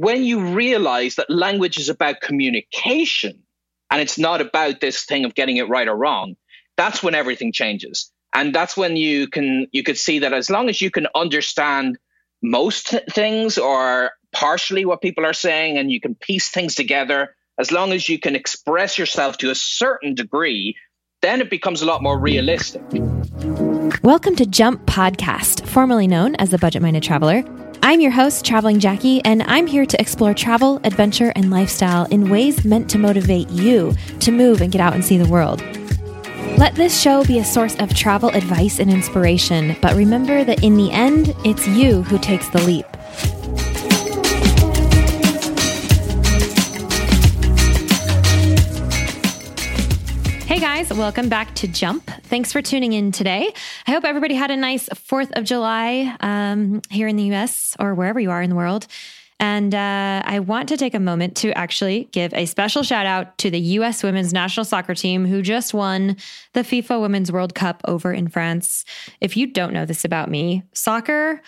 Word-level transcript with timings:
When 0.00 0.24
you 0.24 0.40
realize 0.54 1.16
that 1.16 1.28
language 1.28 1.76
is 1.76 1.90
about 1.90 2.22
communication 2.22 3.42
and 3.90 4.00
it's 4.00 4.18
not 4.18 4.40
about 4.40 4.80
this 4.80 5.04
thing 5.04 5.26
of 5.26 5.34
getting 5.34 5.58
it 5.58 5.68
right 5.68 5.86
or 5.86 5.94
wrong, 5.94 6.36
that's 6.78 7.02
when 7.02 7.14
everything 7.14 7.52
changes. 7.52 8.10
And 8.34 8.54
that's 8.54 8.78
when 8.78 8.96
you 8.96 9.28
can 9.28 9.66
you 9.72 9.82
could 9.82 9.98
see 9.98 10.20
that 10.20 10.32
as 10.32 10.48
long 10.48 10.70
as 10.70 10.80
you 10.80 10.90
can 10.90 11.06
understand 11.14 11.98
most 12.42 12.94
things 13.10 13.58
or 13.58 14.12
partially 14.32 14.86
what 14.86 15.02
people 15.02 15.26
are 15.26 15.34
saying 15.34 15.76
and 15.76 15.92
you 15.92 16.00
can 16.00 16.14
piece 16.14 16.48
things 16.48 16.74
together 16.74 17.36
as 17.58 17.70
long 17.70 17.92
as 17.92 18.08
you 18.08 18.18
can 18.18 18.34
express 18.34 18.96
yourself 18.96 19.36
to 19.36 19.50
a 19.50 19.54
certain 19.54 20.14
degree, 20.14 20.78
then 21.20 21.42
it 21.42 21.50
becomes 21.50 21.82
a 21.82 21.84
lot 21.84 22.02
more 22.02 22.18
realistic. 22.18 22.80
Welcome 24.02 24.34
to 24.36 24.46
Jump 24.46 24.86
Podcast, 24.86 25.66
formerly 25.66 26.06
known 26.06 26.36
as 26.36 26.48
the 26.48 26.56
Budget 26.56 26.80
Minded 26.80 27.02
Traveler. 27.02 27.44
I'm 27.82 28.00
your 28.00 28.10
host, 28.10 28.44
Traveling 28.44 28.78
Jackie, 28.78 29.24
and 29.24 29.42
I'm 29.44 29.66
here 29.66 29.86
to 29.86 30.00
explore 30.00 30.34
travel, 30.34 30.80
adventure, 30.84 31.32
and 31.34 31.50
lifestyle 31.50 32.04
in 32.06 32.28
ways 32.28 32.62
meant 32.62 32.90
to 32.90 32.98
motivate 32.98 33.48
you 33.48 33.94
to 34.20 34.30
move 34.30 34.60
and 34.60 34.70
get 34.70 34.82
out 34.82 34.92
and 34.92 35.02
see 35.02 35.16
the 35.16 35.28
world. 35.28 35.62
Let 36.58 36.74
this 36.74 37.00
show 37.00 37.24
be 37.24 37.38
a 37.38 37.44
source 37.44 37.74
of 37.76 37.94
travel 37.94 38.28
advice 38.30 38.80
and 38.80 38.90
inspiration, 38.90 39.76
but 39.80 39.94
remember 39.94 40.44
that 40.44 40.62
in 40.62 40.76
the 40.76 40.90
end, 40.90 41.34
it's 41.42 41.66
you 41.68 42.02
who 42.02 42.18
takes 42.18 42.50
the 42.50 42.62
leap. 42.62 42.84
Guys, 50.80 50.96
welcome 50.96 51.28
back 51.28 51.54
to 51.54 51.68
Jump. 51.68 52.10
Thanks 52.22 52.52
for 52.52 52.62
tuning 52.62 52.94
in 52.94 53.12
today. 53.12 53.52
I 53.86 53.90
hope 53.90 54.02
everybody 54.02 54.34
had 54.34 54.50
a 54.50 54.56
nice 54.56 54.88
4th 54.88 55.30
of 55.36 55.44
July 55.44 56.16
um, 56.20 56.80
here 56.88 57.06
in 57.06 57.16
the 57.16 57.34
US 57.34 57.76
or 57.78 57.94
wherever 57.94 58.18
you 58.18 58.30
are 58.30 58.40
in 58.40 58.48
the 58.48 58.56
world. 58.56 58.86
And 59.38 59.74
uh, 59.74 60.22
I 60.24 60.38
want 60.38 60.70
to 60.70 60.78
take 60.78 60.94
a 60.94 60.98
moment 60.98 61.36
to 61.38 61.52
actually 61.52 62.08
give 62.12 62.32
a 62.32 62.46
special 62.46 62.82
shout 62.82 63.04
out 63.04 63.36
to 63.38 63.50
the 63.50 63.60
US 63.60 64.02
women's 64.02 64.32
national 64.32 64.64
soccer 64.64 64.94
team 64.94 65.26
who 65.26 65.42
just 65.42 65.74
won 65.74 66.16
the 66.54 66.62
FIFA 66.62 67.02
Women's 67.02 67.30
World 67.30 67.54
Cup 67.54 67.82
over 67.84 68.10
in 68.10 68.28
France. 68.28 68.86
If 69.20 69.36
you 69.36 69.48
don't 69.48 69.74
know 69.74 69.84
this 69.84 70.06
about 70.06 70.30
me, 70.30 70.62
soccer 70.72 71.42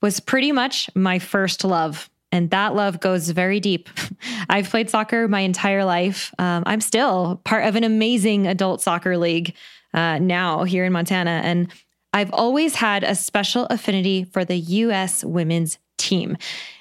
was 0.00 0.18
pretty 0.18 0.50
much 0.50 0.88
my 0.94 1.18
first 1.18 1.62
love. 1.62 2.08
And 2.30 2.50
that 2.50 2.74
love 2.74 3.00
goes 3.00 3.30
very 3.30 3.60
deep. 3.60 3.88
I've 4.50 4.68
played 4.68 4.90
soccer 4.90 5.28
my 5.28 5.40
entire 5.40 5.84
life. 5.84 6.32
Um, 6.38 6.62
I'm 6.66 6.80
still 6.80 7.40
part 7.44 7.64
of 7.64 7.76
an 7.76 7.84
amazing 7.84 8.46
adult 8.46 8.82
soccer 8.82 9.16
league 9.16 9.54
uh, 9.94 10.18
now 10.18 10.64
here 10.64 10.84
in 10.84 10.92
Montana. 10.92 11.40
And 11.44 11.72
I've 12.12 12.32
always 12.32 12.74
had 12.74 13.04
a 13.04 13.14
special 13.14 13.66
affinity 13.66 14.24
for 14.24 14.44
the 14.44 14.56
US 14.56 15.24
women's 15.24 15.78
team. 15.96 16.36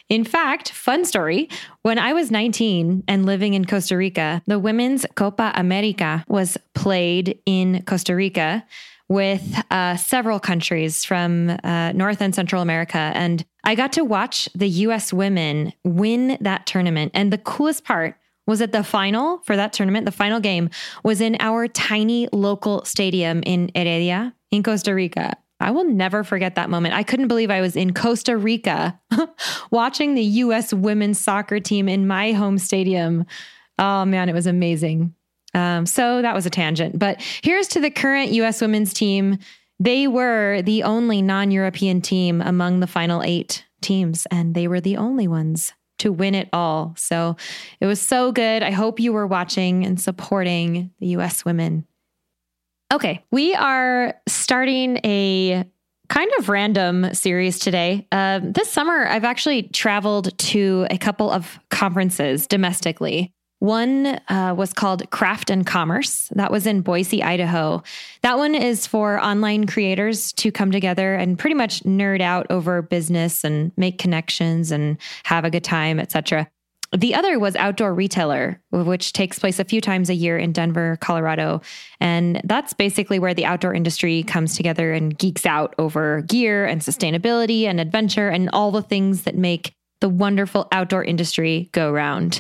In 0.10 0.24
fact, 0.24 0.72
fun 0.72 1.04
story 1.04 1.50
when 1.82 2.00
I 2.00 2.14
was 2.14 2.32
19 2.32 3.04
and 3.08 3.26
living 3.26 3.54
in 3.54 3.66
Costa 3.66 3.98
Rica, 3.98 4.42
the 4.48 4.58
women's 4.58 5.06
Copa 5.16 5.52
America 5.56 6.24
was 6.30 6.58
played 6.74 7.40
in 7.46 7.84
Costa 7.84 8.16
Rica 8.16 8.66
with 9.10 9.62
uh, 9.72 9.98
several 9.98 10.40
countries 10.40 11.04
from 11.04 11.58
uh, 11.64 11.92
North 11.94 12.22
and 12.22 12.34
Central 12.34 12.62
America. 12.62 12.98
And 12.98 13.46
I 13.68 13.76
got 13.76 13.92
to 13.94 14.06
watch 14.06 14.48
the 14.56 14.70
US 14.70 15.12
women 15.12 15.74
win 15.84 16.38
that 16.40 16.66
tournament. 16.66 17.12
And 17.14 17.34
the 17.34 17.38
coolest 17.38 17.84
part 17.84 18.16
was 18.46 18.60
that 18.60 18.72
the 18.72 18.82
final 18.82 19.40
for 19.40 19.58
that 19.58 19.74
tournament, 19.74 20.06
the 20.06 20.12
final 20.14 20.40
game 20.40 20.70
was 21.04 21.20
in 21.20 21.36
our 21.42 21.68
tiny 21.68 22.30
local 22.32 22.86
stadium 22.86 23.44
in 23.46 23.70
Heredia 23.76 24.34
in 24.52 24.64
Costa 24.64 24.96
Rica. 24.96 25.36
I 25.60 25.72
will 25.72 25.84
never 25.84 26.24
forget 26.24 26.56
that 26.56 26.70
moment. 26.70 26.96
I 26.96 27.04
couldn't 27.04 27.28
believe 27.28 27.52
I 27.52 27.60
was 27.60 27.76
in 27.76 27.94
Costa 27.94 28.38
Rica 28.38 28.98
watching 29.70 30.16
the 30.16 30.24
US 30.24 30.74
women's 30.74 31.20
soccer 31.20 31.60
team 31.60 31.90
in 31.90 32.08
my 32.08 32.32
home 32.32 32.58
stadium. 32.60 33.26
Oh 33.78 34.06
man, 34.06 34.30
it 34.30 34.34
was 34.34 34.48
amazing. 34.48 35.14
Um, 35.54 35.86
so 35.86 36.22
that 36.22 36.34
was 36.34 36.46
a 36.46 36.50
tangent. 36.50 36.98
But 36.98 37.22
here's 37.44 37.68
to 37.70 37.82
the 37.82 37.92
current 37.92 38.32
US 38.32 38.62
women's 38.62 38.94
team. 38.94 39.40
They 39.80 40.08
were 40.08 40.62
the 40.64 40.84
only 40.84 41.22
non 41.22 41.52
European 41.52 42.02
team 42.02 42.42
among 42.42 42.80
the 42.80 42.88
final 42.88 43.22
eight 43.24 43.66
teams, 43.82 44.26
and 44.32 44.56
they 44.56 44.68
were 44.68 44.82
the 44.82 44.98
only 44.98 45.28
ones 45.28 45.74
to 46.00 46.12
win 46.12 46.36
it 46.36 46.50
all. 46.54 46.94
So 46.98 47.36
it 47.80 47.86
was 47.86 48.00
so 48.00 48.32
good. 48.32 48.64
I 48.64 48.72
hope 48.72 49.00
you 49.00 49.14
were 49.14 49.28
watching 49.28 49.86
and 49.86 50.00
supporting 50.00 50.92
the 51.00 51.08
US 51.08 51.44
women. 51.44 51.86
Okay, 52.94 53.26
we 53.32 53.54
are 53.54 54.16
starting 54.28 54.98
a 55.04 55.66
kind 56.10 56.32
of 56.40 56.50
random 56.50 57.14
series 57.14 57.60
today. 57.60 58.08
Uh, 58.12 58.40
this 58.42 58.72
summer, 58.72 59.06
I've 59.08 59.26
actually 59.26 59.64
traveled 59.64 60.38
to 60.38 60.88
a 60.90 60.98
couple 60.98 61.30
of 61.30 61.60
conferences 61.70 62.48
domestically. 62.48 63.34
One 63.60 64.20
uh, 64.28 64.54
was 64.56 64.72
called 64.72 65.10
Craft 65.10 65.50
and 65.50 65.66
Commerce. 65.66 66.30
That 66.36 66.52
was 66.52 66.68
in 66.68 66.82
Boise, 66.82 67.24
Idaho. 67.24 67.82
That 68.22 68.38
one 68.38 68.54
is 68.54 68.86
for 68.86 69.20
online 69.24 69.66
creators 69.66 70.32
to 70.34 70.52
come 70.52 70.72
together 70.72 71.16
and 71.16 71.40
pretty 71.40 71.56
much 71.56 71.84
nerd 71.84 72.22
out 72.22 72.46
over 72.52 72.84
business 72.84 73.44
and 73.44 73.72
make 73.76 73.98
connections 73.98 74.72
and 74.72 74.98
have 75.24 75.44
a 75.44 75.50
good 75.50 75.64
time, 75.64 76.00
etc. 76.00 76.48
The 76.96 77.16
other 77.16 77.38
was 77.38 77.56
Outdoor 77.56 77.94
Retailer, 77.94 78.62
which 78.72 79.12
takes 79.12 79.40
place 79.40 79.60
a 79.60 79.66
few 79.66 79.82
times 79.82 80.10
a 80.10 80.16
year 80.16 80.38
in 80.38 80.54
Denver, 80.54 80.98
Colorado. 81.02 81.62
And 82.00 82.40
that's 82.46 82.74
basically 82.74 83.20
where 83.20 83.34
the 83.34 83.46
outdoor 83.46 83.74
industry 83.74 84.24
comes 84.24 84.56
together 84.56 84.94
and 84.94 85.18
geeks 85.18 85.46
out 85.46 85.76
over 85.80 86.22
gear 86.22 86.66
and 86.66 86.80
sustainability 86.80 87.64
and 87.64 87.82
adventure 87.82 88.30
and 88.30 88.50
all 88.54 88.72
the 88.72 88.82
things 88.82 89.24
that 89.24 89.36
make 89.36 89.74
the 90.00 90.08
wonderful 90.08 90.68
outdoor 90.72 91.04
industry 91.04 91.70
go 91.74 91.92
round. 91.92 92.40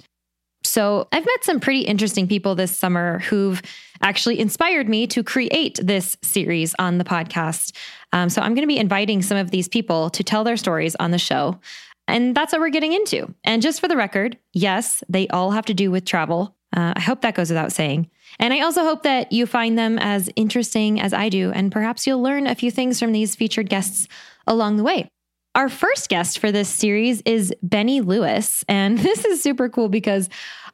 So 0.77 1.07
I've 1.11 1.25
met 1.25 1.43
some 1.43 1.59
pretty 1.59 1.81
interesting 1.81 2.27
people 2.27 2.53
this 2.53 2.77
summer 2.77 3.17
who've 3.17 3.63
actually 4.03 4.39
inspired 4.39 4.87
me 4.87 5.07
to 5.07 5.23
create 5.23 5.79
this 5.81 6.15
series 6.21 6.75
on 6.77 6.99
the 6.99 7.03
podcast. 7.03 7.75
Um, 8.13 8.29
so 8.29 8.43
I'm 8.43 8.53
going 8.53 8.61
to 8.61 8.67
be 8.67 8.77
inviting 8.77 9.23
some 9.23 9.39
of 9.39 9.49
these 9.49 9.67
people 9.67 10.11
to 10.11 10.23
tell 10.23 10.43
their 10.43 10.55
stories 10.55 10.95
on 10.99 11.09
the 11.09 11.17
show. 11.17 11.59
And 12.07 12.35
that's 12.37 12.53
what 12.53 12.61
we're 12.61 12.69
getting 12.69 12.93
into. 12.93 13.33
And 13.43 13.59
just 13.59 13.81
for 13.81 13.87
the 13.87 13.97
record, 13.97 14.37
yes, 14.53 15.03
they 15.09 15.27
all 15.29 15.49
have 15.49 15.65
to 15.65 15.73
do 15.73 15.89
with 15.89 16.05
travel. 16.05 16.55
Uh, 16.75 16.93
I 16.95 16.99
hope 16.99 17.21
that 17.21 17.33
goes 17.33 17.49
without 17.49 17.71
saying. 17.71 18.11
And 18.37 18.53
I 18.53 18.59
also 18.59 18.83
hope 18.83 19.01
that 19.01 19.31
you 19.31 19.47
find 19.47 19.79
them 19.79 19.97
as 19.97 20.29
interesting 20.35 21.01
as 21.01 21.11
I 21.11 21.29
do. 21.29 21.51
And 21.53 21.71
perhaps 21.71 22.05
you'll 22.05 22.21
learn 22.21 22.45
a 22.45 22.53
few 22.53 22.69
things 22.69 22.99
from 22.99 23.13
these 23.13 23.33
featured 23.33 23.67
guests 23.67 24.07
along 24.45 24.77
the 24.77 24.83
way. 24.83 25.09
Our 25.57 25.69
first 25.69 26.09
guest 26.09 26.37
for 26.37 26.51
this 26.51 26.69
series 26.69 27.23
is 27.25 27.51
Benny 27.63 28.01
Lewis. 28.01 28.63
And 28.69 28.95
this 28.99 29.25
is 29.25 29.41
super 29.41 29.69
cool 29.69 29.89
because 29.89 30.29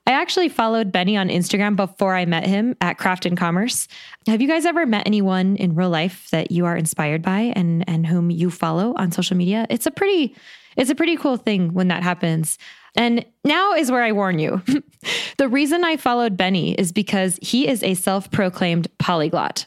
I 0.05 0.11
actually 0.11 0.49
followed 0.49 0.91
Benny 0.91 1.15
on 1.15 1.29
Instagram 1.29 1.75
before 1.77 2.13
I 2.13 2.25
met 2.25 2.45
him 2.45 2.75
at 2.81 2.97
Craft 2.97 3.25
and 3.25 3.37
Commerce. 3.37 3.87
Have 4.27 4.41
you 4.41 4.47
guys 4.49 4.65
ever 4.65 4.85
met 4.85 5.07
anyone 5.07 5.55
in 5.55 5.75
real 5.75 5.89
life 5.89 6.29
that 6.31 6.51
you 6.51 6.65
are 6.65 6.75
inspired 6.75 7.21
by 7.21 7.53
and, 7.55 7.87
and 7.87 8.05
whom 8.05 8.29
you 8.29 8.49
follow 8.49 8.93
on 8.97 9.13
social 9.13 9.37
media? 9.37 9.65
It's 9.69 9.85
a 9.85 9.91
pretty 9.91 10.35
it's 10.75 10.89
a 10.89 10.95
pretty 10.95 11.15
cool 11.15 11.37
thing 11.37 11.73
when 11.73 11.89
that 11.89 12.03
happens. 12.03 12.57
And 12.95 13.25
now 13.43 13.73
is 13.73 13.91
where 13.91 14.03
I 14.03 14.11
warn 14.11 14.39
you. 14.39 14.61
the 15.37 15.47
reason 15.47 15.83
I 15.83 15.97
followed 15.97 16.37
Benny 16.37 16.73
is 16.73 16.91
because 16.91 17.39
he 17.41 17.67
is 17.67 17.83
a 17.83 17.93
self 17.93 18.29
proclaimed 18.31 18.87
polyglot. 18.97 19.65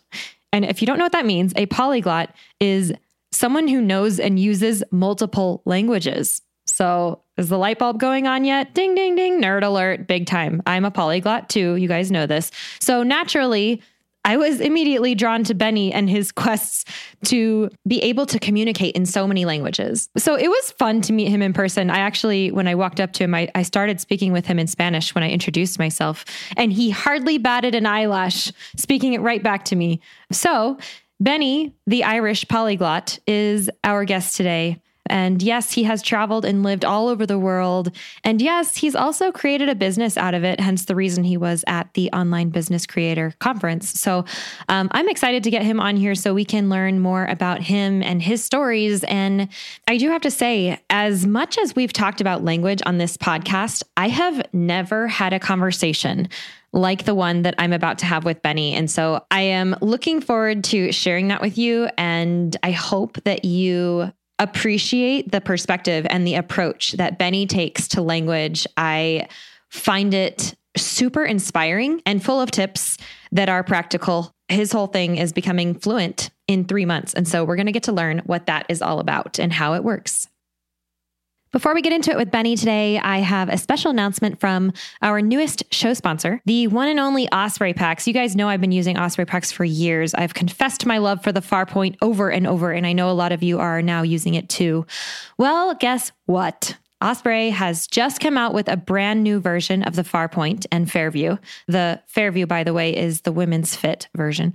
And 0.52 0.64
if 0.64 0.80
you 0.80 0.86
don't 0.86 0.98
know 0.98 1.04
what 1.04 1.12
that 1.12 1.26
means, 1.26 1.52
a 1.56 1.66
polyglot 1.66 2.34
is 2.60 2.92
someone 3.32 3.68
who 3.68 3.80
knows 3.80 4.18
and 4.18 4.38
uses 4.38 4.82
multiple 4.90 5.62
languages. 5.64 6.40
So, 6.66 7.22
is 7.36 7.48
the 7.48 7.58
light 7.58 7.78
bulb 7.78 7.98
going 7.98 8.26
on 8.26 8.44
yet? 8.44 8.74
Ding, 8.74 8.94
ding, 8.94 9.14
ding, 9.14 9.40
nerd 9.40 9.62
alert, 9.62 10.06
big 10.06 10.26
time. 10.26 10.62
I'm 10.66 10.84
a 10.84 10.90
polyglot 10.90 11.48
too. 11.48 11.76
You 11.76 11.88
guys 11.88 12.10
know 12.10 12.26
this. 12.26 12.50
So, 12.80 13.02
naturally, 13.02 13.82
I 14.26 14.36
was 14.36 14.60
immediately 14.60 15.14
drawn 15.14 15.44
to 15.44 15.54
Benny 15.54 15.92
and 15.92 16.10
his 16.10 16.32
quests 16.42 16.84
to 17.26 17.70
be 17.86 18.02
able 18.02 18.26
to 18.26 18.40
communicate 18.40 18.96
in 18.96 19.06
so 19.06 19.26
many 19.26 19.44
languages. 19.44 20.08
So 20.18 20.34
it 20.34 20.48
was 20.48 20.72
fun 20.72 21.00
to 21.02 21.12
meet 21.12 21.28
him 21.28 21.40
in 21.40 21.52
person. 21.52 21.90
I 21.90 21.98
actually, 22.00 22.50
when 22.50 22.66
I 22.66 22.74
walked 22.74 22.98
up 22.98 23.12
to 23.14 23.24
him, 23.24 23.34
I, 23.34 23.48
I 23.54 23.62
started 23.62 24.00
speaking 24.00 24.32
with 24.32 24.44
him 24.44 24.58
in 24.58 24.66
Spanish 24.66 25.14
when 25.14 25.22
I 25.22 25.30
introduced 25.30 25.78
myself, 25.78 26.24
and 26.56 26.72
he 26.72 26.90
hardly 26.90 27.38
batted 27.38 27.76
an 27.76 27.86
eyelash, 27.86 28.52
speaking 28.76 29.12
it 29.12 29.20
right 29.20 29.42
back 29.42 29.64
to 29.66 29.76
me. 29.76 30.00
So, 30.32 30.76
Benny, 31.20 31.72
the 31.86 32.02
Irish 32.04 32.46
polyglot, 32.48 33.20
is 33.26 33.70
our 33.84 34.04
guest 34.04 34.36
today. 34.36 34.80
And 35.08 35.42
yes, 35.42 35.72
he 35.72 35.84
has 35.84 36.02
traveled 36.02 36.44
and 36.44 36.62
lived 36.62 36.84
all 36.84 37.08
over 37.08 37.26
the 37.26 37.38
world. 37.38 37.90
And 38.24 38.40
yes, 38.40 38.76
he's 38.76 38.94
also 38.94 39.32
created 39.32 39.68
a 39.68 39.74
business 39.74 40.16
out 40.16 40.34
of 40.34 40.44
it, 40.44 40.60
hence 40.60 40.84
the 40.84 40.94
reason 40.94 41.24
he 41.24 41.36
was 41.36 41.64
at 41.66 41.92
the 41.94 42.10
Online 42.12 42.50
Business 42.50 42.86
Creator 42.86 43.34
Conference. 43.38 43.98
So 44.00 44.24
um, 44.68 44.88
I'm 44.92 45.08
excited 45.08 45.44
to 45.44 45.50
get 45.50 45.62
him 45.62 45.80
on 45.80 45.96
here 45.96 46.14
so 46.14 46.34
we 46.34 46.44
can 46.44 46.68
learn 46.68 47.00
more 47.00 47.26
about 47.26 47.62
him 47.62 48.02
and 48.02 48.22
his 48.22 48.44
stories. 48.44 49.04
And 49.04 49.48
I 49.88 49.96
do 49.96 50.10
have 50.10 50.22
to 50.22 50.30
say, 50.30 50.80
as 50.90 51.26
much 51.26 51.58
as 51.58 51.74
we've 51.74 51.92
talked 51.92 52.20
about 52.20 52.44
language 52.44 52.80
on 52.86 52.98
this 52.98 53.16
podcast, 53.16 53.82
I 53.96 54.08
have 54.08 54.46
never 54.52 55.08
had 55.08 55.32
a 55.32 55.38
conversation 55.38 56.28
like 56.72 57.04
the 57.04 57.14
one 57.14 57.42
that 57.42 57.54
I'm 57.58 57.72
about 57.72 57.98
to 57.98 58.06
have 58.06 58.24
with 58.24 58.42
Benny. 58.42 58.74
And 58.74 58.90
so 58.90 59.24
I 59.30 59.40
am 59.40 59.74
looking 59.80 60.20
forward 60.20 60.62
to 60.64 60.92
sharing 60.92 61.28
that 61.28 61.40
with 61.40 61.56
you. 61.56 61.88
And 61.96 62.54
I 62.62 62.70
hope 62.70 63.22
that 63.24 63.44
you 63.44 64.12
appreciate 64.38 65.32
the 65.32 65.40
perspective 65.40 66.06
and 66.10 66.26
the 66.26 66.34
approach 66.34 66.92
that 66.92 67.18
Benny 67.18 67.46
takes 67.46 67.88
to 67.88 68.02
language. 68.02 68.66
I 68.76 69.28
find 69.70 70.12
it 70.14 70.54
super 70.76 71.24
inspiring 71.24 72.02
and 72.04 72.22
full 72.22 72.40
of 72.40 72.50
tips 72.50 72.98
that 73.32 73.48
are 73.48 73.64
practical. 73.64 74.32
His 74.48 74.72
whole 74.72 74.86
thing 74.86 75.16
is 75.16 75.32
becoming 75.32 75.74
fluent 75.74 76.30
in 76.46 76.64
three 76.64 76.84
months. 76.84 77.14
And 77.14 77.26
so 77.26 77.44
we're 77.44 77.56
going 77.56 77.66
to 77.66 77.72
get 77.72 77.84
to 77.84 77.92
learn 77.92 78.22
what 78.26 78.46
that 78.46 78.66
is 78.68 78.82
all 78.82 79.00
about 79.00 79.38
and 79.38 79.52
how 79.52 79.74
it 79.74 79.82
works. 79.82 80.28
Before 81.56 81.72
we 81.72 81.80
get 81.80 81.94
into 81.94 82.10
it 82.10 82.18
with 82.18 82.30
Benny 82.30 82.54
today, 82.54 82.98
I 82.98 83.20
have 83.20 83.48
a 83.48 83.56
special 83.56 83.90
announcement 83.90 84.40
from 84.40 84.74
our 85.00 85.22
newest 85.22 85.64
show 85.72 85.94
sponsor, 85.94 86.42
the 86.44 86.66
one 86.66 86.86
and 86.86 87.00
only 87.00 87.32
Osprey 87.32 87.72
Packs. 87.72 88.06
You 88.06 88.12
guys 88.12 88.36
know 88.36 88.46
I've 88.46 88.60
been 88.60 88.72
using 88.72 88.98
Osprey 88.98 89.24
Packs 89.24 89.52
for 89.52 89.64
years. 89.64 90.12
I've 90.12 90.34
confessed 90.34 90.84
my 90.84 90.98
love 90.98 91.24
for 91.24 91.32
the 91.32 91.40
Farpoint 91.40 91.96
over 92.02 92.28
and 92.28 92.46
over, 92.46 92.72
and 92.72 92.86
I 92.86 92.92
know 92.92 93.08
a 93.08 93.12
lot 93.12 93.32
of 93.32 93.42
you 93.42 93.58
are 93.58 93.80
now 93.80 94.02
using 94.02 94.34
it 94.34 94.50
too. 94.50 94.84
Well, 95.38 95.74
guess 95.74 96.12
what? 96.26 96.76
Osprey 97.00 97.48
has 97.48 97.86
just 97.86 98.20
come 98.20 98.36
out 98.36 98.52
with 98.52 98.68
a 98.68 98.76
brand 98.76 99.22
new 99.22 99.40
version 99.40 99.82
of 99.82 99.96
the 99.96 100.02
Farpoint 100.02 100.66
and 100.70 100.92
Fairview. 100.92 101.38
The 101.68 102.02
Fairview, 102.06 102.44
by 102.44 102.64
the 102.64 102.74
way, 102.74 102.94
is 102.94 103.22
the 103.22 103.32
women's 103.32 103.74
fit 103.74 104.08
version. 104.14 104.52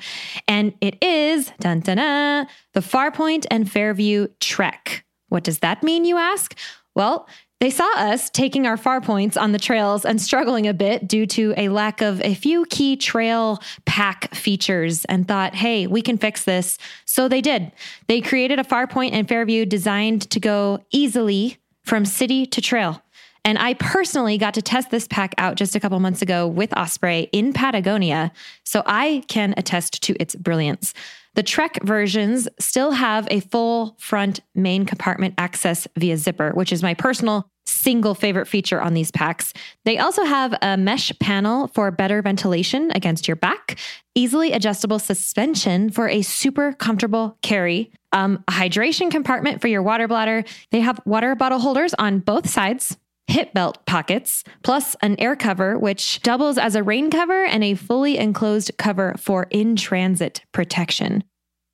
And 0.48 0.76
it 0.82 1.04
is 1.04 1.52
dun, 1.60 1.80
dun, 1.80 1.98
dun, 1.98 2.46
the 2.74 2.82
Farpoint 2.82 3.48
and 3.50 3.72
Fairview 3.72 4.28
Trek. 4.40 5.04
What 5.30 5.46
does 5.46 5.60
that 5.60 5.82
mean, 5.82 6.04
you 6.04 6.18
ask? 6.18 6.58
Well, 6.96 7.28
they 7.60 7.70
saw 7.70 7.88
us 7.96 8.30
taking 8.32 8.66
our 8.66 8.76
Farpoints 8.76 9.40
on 9.40 9.52
the 9.52 9.60
trails 9.60 10.04
and 10.04 10.20
struggling 10.20 10.68
a 10.68 10.74
bit 10.74 11.08
due 11.08 11.28
to 11.28 11.54
a 11.58 11.70
lack 11.70 12.02
of 12.02 12.20
a 12.22 12.34
few 12.34 12.66
key 12.66 12.96
trail 12.98 13.62
pack 13.86 14.34
features 14.34 15.06
and 15.06 15.28
thought, 15.28 15.54
hey, 15.54 15.86
we 15.86 16.02
can 16.02 16.18
fix 16.18 16.44
this. 16.44 16.80
So 17.06 17.28
they 17.28 17.40
did. 17.40 17.72
They 18.08 18.20
created 18.20 18.58
a 18.58 18.64
Farpoint 18.64 19.12
and 19.14 19.28
Fairview 19.28 19.68
designed 19.68 20.28
to 20.32 20.40
go 20.40 20.80
easily 20.90 21.58
from 21.86 22.04
city 22.04 22.48
to 22.48 22.62
trail. 22.62 23.04
And 23.46 23.58
I 23.58 23.76
personally 23.76 24.38
got 24.38 24.56
to 24.56 24.62
test 24.62 24.90
this 24.90 25.08
pack 25.08 25.34
out 25.38 25.56
just 25.56 25.76
a 25.76 25.80
couple 25.80 26.00
months 26.00 26.22
ago 26.22 26.48
with 26.48 26.76
Osprey 26.78 27.30
in 27.32 27.54
Patagonia. 27.54 28.32
So 28.64 28.84
I 28.86 29.24
can 29.28 29.54
attest 29.58 30.02
to 30.04 30.16
its 30.20 30.36
brilliance. 30.36 30.94
The 31.36 31.44
Trek 31.44 31.80
versions 31.84 32.48
still 32.60 32.92
have 32.92 33.28
a 33.32 33.40
full 33.40 33.96
front 34.00 34.42
main 34.54 34.86
compartment 34.86 35.36
access 35.38 35.88
via 35.98 36.18
zipper, 36.18 36.52
which 36.52 36.74
is 36.74 36.84
my 36.84 36.94
personal 36.94 37.50
single 37.66 38.14
favorite 38.14 38.48
feature 38.48 38.82
on 38.82 38.94
these 38.94 39.12
packs. 39.12 39.54
They 39.86 39.98
also 39.98 40.26
have 40.26 40.54
a 40.62 40.76
mesh 40.76 41.12
panel 41.20 41.68
for 41.68 41.90
better 41.90 42.22
ventilation 42.22 42.92
against 42.94 43.28
your 43.28 43.38
back, 43.38 43.78
easily 44.14 44.52
adjustable 44.52 45.00
suspension 45.00 45.90
for 45.90 46.10
a 46.10 46.22
super 46.22 46.74
comfortable 46.74 47.38
carry, 47.42 47.92
um, 48.12 48.44
a 48.48 48.52
hydration 48.52 49.10
compartment 49.10 49.62
for 49.62 49.68
your 49.68 49.84
water 49.84 50.08
bladder. 50.08 50.44
They 50.72 50.82
have 50.82 51.00
water 51.06 51.34
bottle 51.36 51.60
holders 51.60 51.94
on 51.94 52.20
both 52.20 52.50
sides. 52.50 52.98
Hip 53.28 53.54
belt 53.54 53.86
pockets, 53.86 54.44
plus 54.64 54.96
an 55.02 55.16
air 55.20 55.36
cover, 55.36 55.78
which 55.78 56.22
doubles 56.22 56.58
as 56.58 56.76
a 56.76 56.84
rain 56.84 57.10
cover 57.10 57.46
and 57.46 57.64
a 57.64 57.76
fully 57.76 58.18
enclosed 58.18 58.72
cover 58.78 59.16
for 59.18 59.48
in 59.52 59.76
transit 59.76 60.42
protection. 60.52 61.24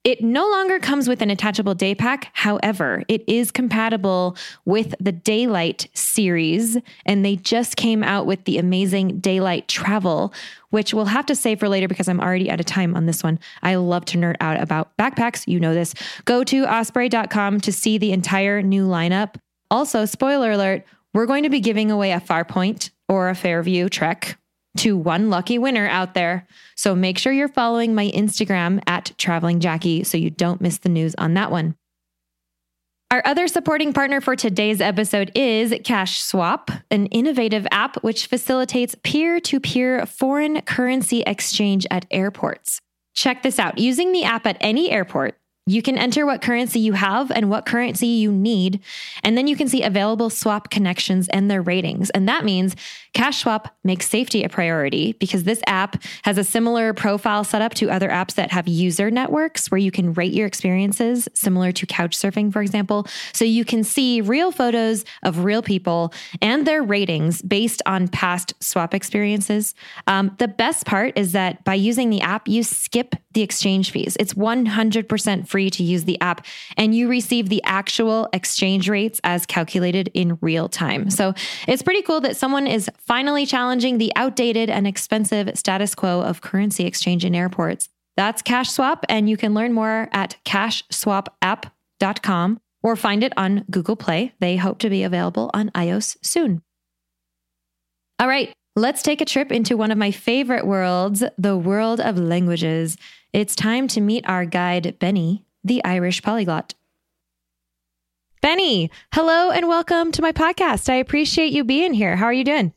It 0.08 0.24
no 0.24 0.50
longer 0.50 0.80
comes 0.80 1.10
with 1.10 1.22
an 1.22 1.30
attachable 1.30 1.74
day 1.74 1.94
pack. 1.94 2.30
However, 2.32 3.04
it 3.10 3.26
is 3.28 3.52
compatible 3.52 4.38
with 4.64 4.96
the 5.02 5.12
Daylite 5.12 5.88
series, 5.98 6.78
and 7.06 7.26
they 7.26 7.36
just 7.36 7.76
came 7.76 8.06
out 8.06 8.26
with 8.26 8.46
the 8.46 8.58
amazing 8.58 9.20
Daylite 9.20 9.68
Travel, 9.68 10.34
which 10.70 10.94
we'll 10.94 11.04
have 11.04 11.26
to 11.26 11.36
save 11.36 11.60
for 11.60 11.68
later 11.68 11.90
because 11.90 12.08
I'm 12.08 12.22
already 12.22 12.50
out 12.50 12.62
of 12.62 12.66
time 12.66 12.96
on 12.96 13.06
this 13.06 13.22
one. 13.22 13.38
I 13.64 13.76
love 13.76 14.06
to 14.06 14.18
nerd 14.18 14.38
out 14.40 14.62
about 14.62 14.96
backpacks. 14.96 15.46
You 15.46 15.60
know 15.60 15.74
this. 15.74 15.94
Go 16.24 16.42
to 16.46 16.66
osprey.com 16.66 17.60
to 17.60 17.74
see 17.74 17.98
the 17.98 18.14
entire 18.14 18.62
new 18.62 18.88
lineup. 18.88 19.36
Also, 19.70 20.06
spoiler 20.06 20.52
alert, 20.52 20.86
we're 21.14 21.26
going 21.26 21.44
to 21.44 21.50
be 21.50 21.60
giving 21.60 21.92
away 21.92 22.12
a 22.12 22.20
Farpoint 22.20 22.92
or 23.10 23.30
a 23.30 23.36
Fairview 23.36 23.90
Trek 23.90 24.38
to 24.78 24.96
one 24.96 25.30
lucky 25.30 25.58
winner 25.58 25.88
out 25.88 26.14
there. 26.14 26.48
So 26.76 26.96
make 26.96 27.18
sure 27.18 27.34
you're 27.34 27.48
following 27.48 27.96
my 27.96 28.10
Instagram 28.10 28.82
at 28.88 29.12
Traveling 29.18 29.60
Jackie 29.60 30.04
so 30.04 30.18
you 30.18 30.30
don't 30.30 30.62
miss 30.62 30.78
the 30.78 30.90
news 30.90 31.16
on 31.18 31.34
that 31.34 31.52
one. 31.52 31.76
Our 33.10 33.22
other 33.26 33.48
supporting 33.48 33.94
partner 33.94 34.20
for 34.20 34.36
today's 34.36 34.82
episode 34.82 35.32
is 35.34 35.74
Cash 35.86 36.22
Swap, 36.22 36.70
an 36.92 37.06
innovative 37.06 37.66
app 37.72 38.04
which 38.04 38.28
facilitates 38.28 38.96
peer 39.02 39.40
to 39.40 39.62
peer 39.62 40.06
foreign 40.06 40.60
currency 40.62 41.22
exchange 41.22 41.88
at 41.90 42.06
airports. 42.12 42.82
Check 43.14 43.44
this 43.44 43.60
out. 43.60 43.78
Using 43.78 44.12
the 44.12 44.26
app 44.26 44.46
at 44.46 44.58
any 44.60 44.92
airport, 44.92 45.40
you 45.68 45.82
can 45.82 45.98
enter 45.98 46.26
what 46.26 46.42
currency 46.42 46.80
you 46.80 46.94
have 46.94 47.30
and 47.30 47.50
what 47.50 47.66
currency 47.66 48.08
you 48.08 48.32
need, 48.32 48.80
and 49.24 49.38
then 49.38 49.48
you 49.48 49.56
can 49.56 49.68
see 49.68 49.84
available 49.84 50.30
swap 50.30 50.70
connections 50.70 51.28
and 51.28 51.52
their 51.52 51.62
ratings. 51.62 52.10
And 52.12 52.28
that 52.28 52.46
means 52.46 52.76
Cash 53.14 53.40
Swap 53.40 53.76
makes 53.84 54.08
safety 54.08 54.44
a 54.44 54.50
priority 54.50 55.14
because 55.14 55.44
this 55.44 55.62
app 55.68 56.02
has 56.24 56.38
a 56.38 56.44
similar 56.44 56.94
profile 56.94 57.44
setup 57.44 57.74
to 57.76 57.90
other 57.90 58.10
apps 58.10 58.36
that 58.36 58.52
have 58.52 58.68
user 58.68 59.10
networks 59.12 59.70
where 59.72 59.80
you 59.80 59.92
can 59.92 60.14
rate 60.14 60.34
your 60.34 60.48
experiences, 60.48 61.28
similar 61.34 61.72
to 61.72 61.86
Couchsurfing, 61.86 62.54
for 62.54 62.62
example. 62.62 63.08
So 63.34 63.44
you 63.44 63.66
can 63.66 63.84
see 63.84 64.22
real 64.22 64.52
photos 64.52 65.04
of 65.24 65.44
real 65.44 65.62
people 65.62 66.14
and 66.42 66.66
their 66.66 66.84
ratings 66.84 67.42
based 67.42 67.82
on 67.86 68.08
past 68.08 68.54
swap 68.62 68.94
experiences. 68.94 69.74
Um, 70.06 70.36
the 70.38 70.48
best 70.48 70.86
part 70.86 71.18
is 71.18 71.32
that 71.34 71.64
by 71.64 71.74
using 71.74 72.10
the 72.10 72.22
app, 72.22 72.48
you 72.48 72.64
skip 72.64 73.16
the 73.38 73.44
exchange 73.44 73.92
fees. 73.92 74.18
It's 74.20 74.34
100% 74.34 75.48
free 75.48 75.70
to 75.70 75.84
use 75.84 76.06
the 76.06 76.20
app, 76.22 76.44
and 76.76 76.96
you 76.96 77.08
receive 77.08 77.50
the 77.50 77.62
actual 77.64 78.28
exchange 78.34 78.90
rates 78.90 79.22
as 79.24 79.46
calculated 79.46 80.10
in 80.16 80.40
real 80.42 80.68
time. 80.68 81.12
So 81.12 81.36
it's 81.68 81.84
pretty 81.84 82.02
cool 82.02 82.20
that 82.22 82.36
someone 82.36 82.66
is 82.66 82.90
finally 82.98 83.46
challenging 83.46 84.00
the 84.00 84.12
outdated 84.16 84.72
and 84.72 84.88
expensive 84.88 85.56
status 85.56 85.94
quo 85.94 86.22
of 86.22 86.42
currency 86.42 86.88
exchange 86.88 87.24
in 87.24 87.36
airports. 87.36 87.90
That's 88.16 88.42
Cash 88.42 88.72
Swap, 88.72 89.06
and 89.08 89.30
you 89.30 89.38
can 89.38 89.54
learn 89.54 89.72
more 89.72 90.10
at 90.12 90.38
cashswapapp.com 90.44 92.60
or 92.82 92.96
find 92.96 93.24
it 93.24 93.34
on 93.38 93.66
Google 93.70 93.96
Play. 93.96 94.34
They 94.40 94.56
hope 94.56 94.80
to 94.80 94.90
be 94.90 95.04
available 95.04 95.52
on 95.54 95.70
iOS 95.76 96.18
soon. 96.24 96.64
All 98.18 98.28
right, 98.28 98.52
let's 98.76 99.04
take 99.04 99.22
a 99.22 99.26
trip 99.26 99.52
into 99.52 99.78
one 99.78 99.92
of 99.92 100.00
my 100.00 100.10
favorite 100.10 100.66
worlds, 100.66 101.24
the 101.38 101.56
world 101.56 102.00
of 102.00 102.18
languages. 102.18 102.98
It's 103.38 103.56
time 103.56 103.88
to 103.90 104.02
meet 104.02 104.28
our 104.28 104.46
guide, 104.46 104.98
Benny, 104.98 105.46
the 105.64 105.86
Irish 105.86 106.24
polyglot. 106.24 106.74
Benny, 108.42 108.90
hello 109.14 109.52
and 109.52 109.68
welcome 109.68 110.12
to 110.14 110.24
my 110.24 110.32
podcast. 110.32 110.90
I 110.90 110.96
appreciate 110.96 111.54
you 111.54 111.64
being 111.64 111.94
here. 111.94 112.16
How 112.16 112.26
are 112.26 112.34
you 112.34 112.44
doing? 112.44 112.74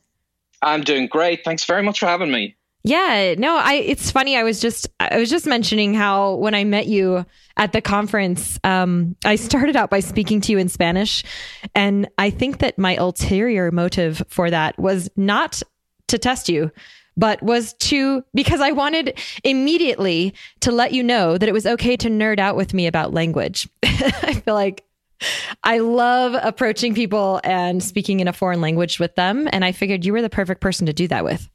I'm 0.61 0.83
doing 0.83 1.07
great. 1.07 1.47
Thanks 1.47 1.65
very 1.65 1.83
much 1.83 1.99
for 1.99 2.05
having 2.05 2.31
me. 2.31 2.57
Yeah, 2.85 3.37
no, 3.39 3.57
I 3.57 3.77
it's 3.77 4.11
funny. 4.11 4.37
I 4.37 4.43
was 4.43 4.61
just 4.61 4.87
I 5.01 5.17
was 5.17 5.31
just 5.31 5.47
mentioning 5.47 5.95
how 5.95 6.35
when 6.35 6.55
I 6.55 6.65
met 6.65 6.89
you 6.89 7.25
at 7.57 7.73
the 7.73 7.81
conference, 7.81 8.59
um, 8.63 9.17
I 9.25 9.37
started 9.37 9.77
out 9.77 9.89
by 9.89 10.01
speaking 10.01 10.43
to 10.43 10.53
you 10.53 10.59
in 10.59 10.69
Spanish, 10.69 11.25
and 11.75 12.07
I 12.19 12.29
think 12.29 12.59
that 12.59 12.79
my 12.79 12.97
ulterior 12.97 13.71
motive 13.71 14.23
for 14.29 14.51
that 14.51 14.79
was 14.79 15.09
not 15.17 15.63
to 16.09 16.19
test 16.19 16.51
you, 16.51 16.71
but 17.17 17.43
was 17.43 17.75
to 17.75 18.25
because 18.35 18.61
I 18.61 18.73
wanted 18.73 19.19
immediately 19.45 20.35
to 20.61 20.73
let 20.73 20.93
you 20.93 21.03
know 21.03 21.39
that 21.39 21.49
it 21.49 21.53
was 21.53 21.67
okay 21.67 21.97
to 21.97 22.09
nerd 22.09 22.39
out 22.39 22.57
with 22.57 22.75
me 22.75 22.87
about 22.87 23.13
language. 23.13 23.69
I 23.83 24.41
feel 24.45 24.55
like 24.55 24.85
I 25.63 25.79
love 25.79 26.35
approaching 26.41 26.95
people 26.95 27.41
and 27.45 27.83
speaking 27.83 28.21
in 28.21 28.29
a 28.29 28.33
foreign 28.33 28.61
language 28.61 28.99
with 28.99 29.15
them, 29.17 29.49
and 29.53 29.65
I 29.65 29.73
figured 29.73 30.05
you 30.05 30.13
were 30.13 30.23
the 30.23 30.31
perfect 30.31 30.61
person 30.61 30.87
to 30.87 30.93
do 30.93 31.09
that 31.09 31.25
with. 31.25 31.49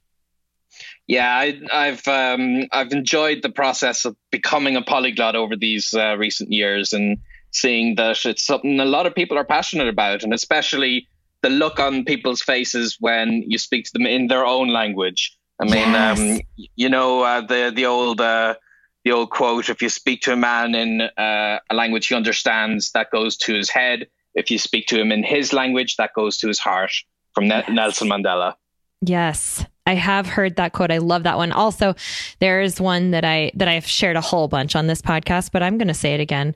Yeah, 1.08 1.38
I, 1.72 1.86
have 1.86 2.08
um, 2.08 2.66
I've 2.72 2.92
enjoyed 2.92 3.42
the 3.44 3.50
process 3.50 4.06
of 4.06 4.16
becoming 4.32 4.76
a 4.76 4.82
polyglot 4.82 5.36
over 5.36 5.56
these 5.56 5.94
uh, 5.94 6.18
recent 6.18 6.52
years, 6.52 6.94
and 6.94 7.18
seeing 7.52 7.96
that 7.96 8.26
it's 8.26 8.46
something 8.46 8.80
a 8.80 8.86
lot 8.86 9.06
of 9.06 9.16
people 9.16 9.38
are 9.38 9.46
passionate 9.46 9.88
about, 9.88 10.24
and 10.24 10.34
especially 10.34 11.08
the 11.42 11.50
look 11.50 11.80
on 11.80 12.06
people's 12.06 12.42
faces 12.42 12.98
when 13.00 13.44
you 13.48 13.58
speak 13.58 13.86
to 13.86 13.92
them 13.94 14.08
in 14.08 14.28
their 14.28 14.46
own 14.46 14.70
language. 14.70 15.38
I 15.60 15.64
mean, 15.66 15.74
yes. 15.74 16.20
um, 16.20 16.40
you 16.76 16.90
know 16.90 17.24
uh, 17.24 17.42
the 17.42 17.72
the 17.74 17.86
old 17.86 18.20
uh, 18.20 18.56
the 19.04 19.12
old 19.12 19.30
quote: 19.30 19.70
"If 19.70 19.82
you 19.82 19.90
speak 19.90 20.22
to 20.22 20.34
a 20.34 20.36
man 20.36 20.76
in 20.76 21.02
uh, 21.02 21.60
a 21.70 21.76
language 21.76 22.08
he 22.08 22.16
understands, 22.16 22.92
that 22.92 23.12
goes 23.12 23.38
to 23.38 23.54
his 23.54 23.70
head. 23.70 24.08
if 24.34 24.52
you 24.52 24.60
speak 24.60 24.88
to 24.88 25.00
him 25.00 25.12
in 25.14 25.24
his 25.24 25.54
language, 25.54 25.96
that 25.96 26.12
goes 26.14 26.38
to 26.40 26.48
his 26.48 26.60
heart 26.60 26.92
from 27.34 27.46
yes. 27.46 27.70
Nelson 27.70 28.10
Mandela. 28.10 28.56
Yes. 29.02 29.66
I 29.88 29.94
have 29.94 30.26
heard 30.26 30.56
that 30.56 30.74
quote. 30.74 30.92
I 30.92 30.98
love 30.98 31.24
that 31.24 31.38
one. 31.38 31.52
Also, 31.52 31.96
there's 32.40 32.82
one 32.82 33.12
that 33.12 33.24
I 33.24 33.52
that 33.56 33.68
I've 33.68 33.86
shared 33.86 34.16
a 34.16 34.22
whole 34.22 34.48
bunch 34.48 34.76
on 34.76 34.88
this 34.88 35.02
podcast, 35.02 35.52
but 35.52 35.62
I'm 35.62 35.78
going 35.78 35.88
to 35.88 35.94
say 35.94 36.14
it 36.14 36.20
again. 36.20 36.56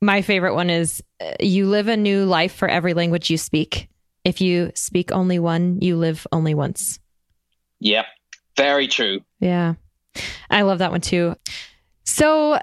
My 0.00 0.22
favorite 0.22 0.54
one 0.54 0.70
is 0.70 1.02
uh, 1.20 1.32
you 1.40 1.66
live 1.66 1.88
a 1.88 1.96
new 1.96 2.24
life 2.24 2.54
for 2.54 2.68
every 2.68 2.94
language 2.94 3.28
you 3.28 3.36
speak. 3.36 3.88
If 4.24 4.40
you 4.40 4.72
speak 4.74 5.12
only 5.12 5.38
one, 5.38 5.78
you 5.80 5.96
live 5.96 6.26
only 6.32 6.54
once. 6.54 6.98
Yep. 7.80 8.06
Very 8.56 8.88
true. 8.88 9.20
Yeah. 9.38 9.74
I 10.50 10.62
love 10.62 10.78
that 10.78 10.90
one 10.90 11.00
too. 11.00 11.36
So, 12.04 12.58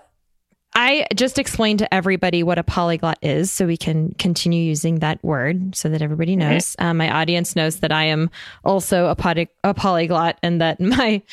I 0.79 1.07
just 1.15 1.39
explained 1.39 1.79
to 1.79 1.91
everybody 1.91 2.43
what 2.43 2.59
a 2.59 2.63
polyglot 2.63 3.17
is 3.23 3.51
so 3.51 3.65
we 3.65 3.77
can 3.77 4.13
continue 4.19 4.61
using 4.61 4.99
that 4.99 5.23
word 5.23 5.75
so 5.75 5.89
that 5.89 6.03
everybody 6.03 6.35
knows. 6.35 6.75
Mm-hmm. 6.75 6.85
Um, 6.85 6.97
my 6.97 7.09
audience 7.09 7.55
knows 7.55 7.77
that 7.77 7.91
I 7.91 8.03
am 8.03 8.29
also 8.63 9.07
a, 9.07 9.15
poly- 9.15 9.49
a 9.63 9.73
polyglot 9.73 10.37
and 10.43 10.61
that 10.61 10.79
my 10.79 11.23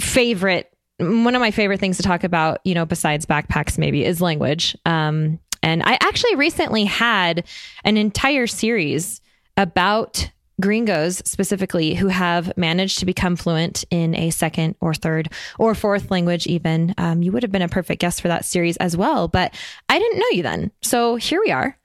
favorite, 0.00 0.72
one 0.98 1.36
of 1.36 1.40
my 1.40 1.52
favorite 1.52 1.78
things 1.78 1.98
to 1.98 2.02
talk 2.02 2.24
about, 2.24 2.60
you 2.64 2.74
know, 2.74 2.84
besides 2.84 3.26
backpacks 3.26 3.78
maybe, 3.78 4.04
is 4.04 4.20
language. 4.20 4.76
Um, 4.84 5.38
and 5.62 5.80
I 5.84 5.96
actually 6.00 6.34
recently 6.34 6.84
had 6.84 7.44
an 7.84 7.96
entire 7.96 8.48
series 8.48 9.20
about 9.56 10.30
gringos 10.60 11.18
specifically 11.24 11.94
who 11.94 12.08
have 12.08 12.56
managed 12.56 12.98
to 13.00 13.06
become 13.06 13.36
fluent 13.36 13.84
in 13.90 14.14
a 14.14 14.30
second 14.30 14.76
or 14.80 14.94
third 14.94 15.28
or 15.58 15.74
fourth 15.74 16.10
language 16.10 16.46
even 16.46 16.94
um, 16.98 17.22
you 17.22 17.32
would 17.32 17.42
have 17.42 17.52
been 17.52 17.62
a 17.62 17.68
perfect 17.68 18.00
guest 18.00 18.22
for 18.22 18.28
that 18.28 18.44
series 18.44 18.76
as 18.76 18.96
well 18.96 19.26
but 19.26 19.54
i 19.88 19.98
didn't 19.98 20.18
know 20.18 20.26
you 20.32 20.42
then. 20.42 20.70
So 20.82 21.16
here 21.16 21.40
we 21.44 21.50
are. 21.50 21.76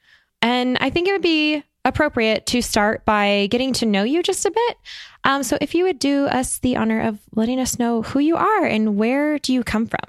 And 0.41 0.77
i 0.81 0.89
think 0.89 1.07
it 1.07 1.11
would 1.13 1.21
be 1.21 1.63
appropriate 1.85 2.45
to 2.47 2.61
start 2.61 3.05
by 3.05 3.47
getting 3.49 3.73
to 3.73 3.85
know 3.85 4.03
you 4.03 4.21
just 4.21 4.45
a 4.45 4.51
bit. 4.51 4.77
Um, 5.23 5.43
so 5.43 5.57
if 5.61 5.73
you 5.73 5.85
would 5.85 5.99
do 5.99 6.25
us 6.25 6.59
the 6.59 6.75
honor 6.75 7.01
of 7.01 7.19
letting 7.35 7.59
us 7.59 7.79
know 7.79 8.01
who 8.01 8.19
you 8.19 8.35
are 8.35 8.65
and 8.65 8.97
where 8.97 9.39
do 9.39 9.53
you 9.53 9.63
come 9.63 9.85
from? 9.85 10.01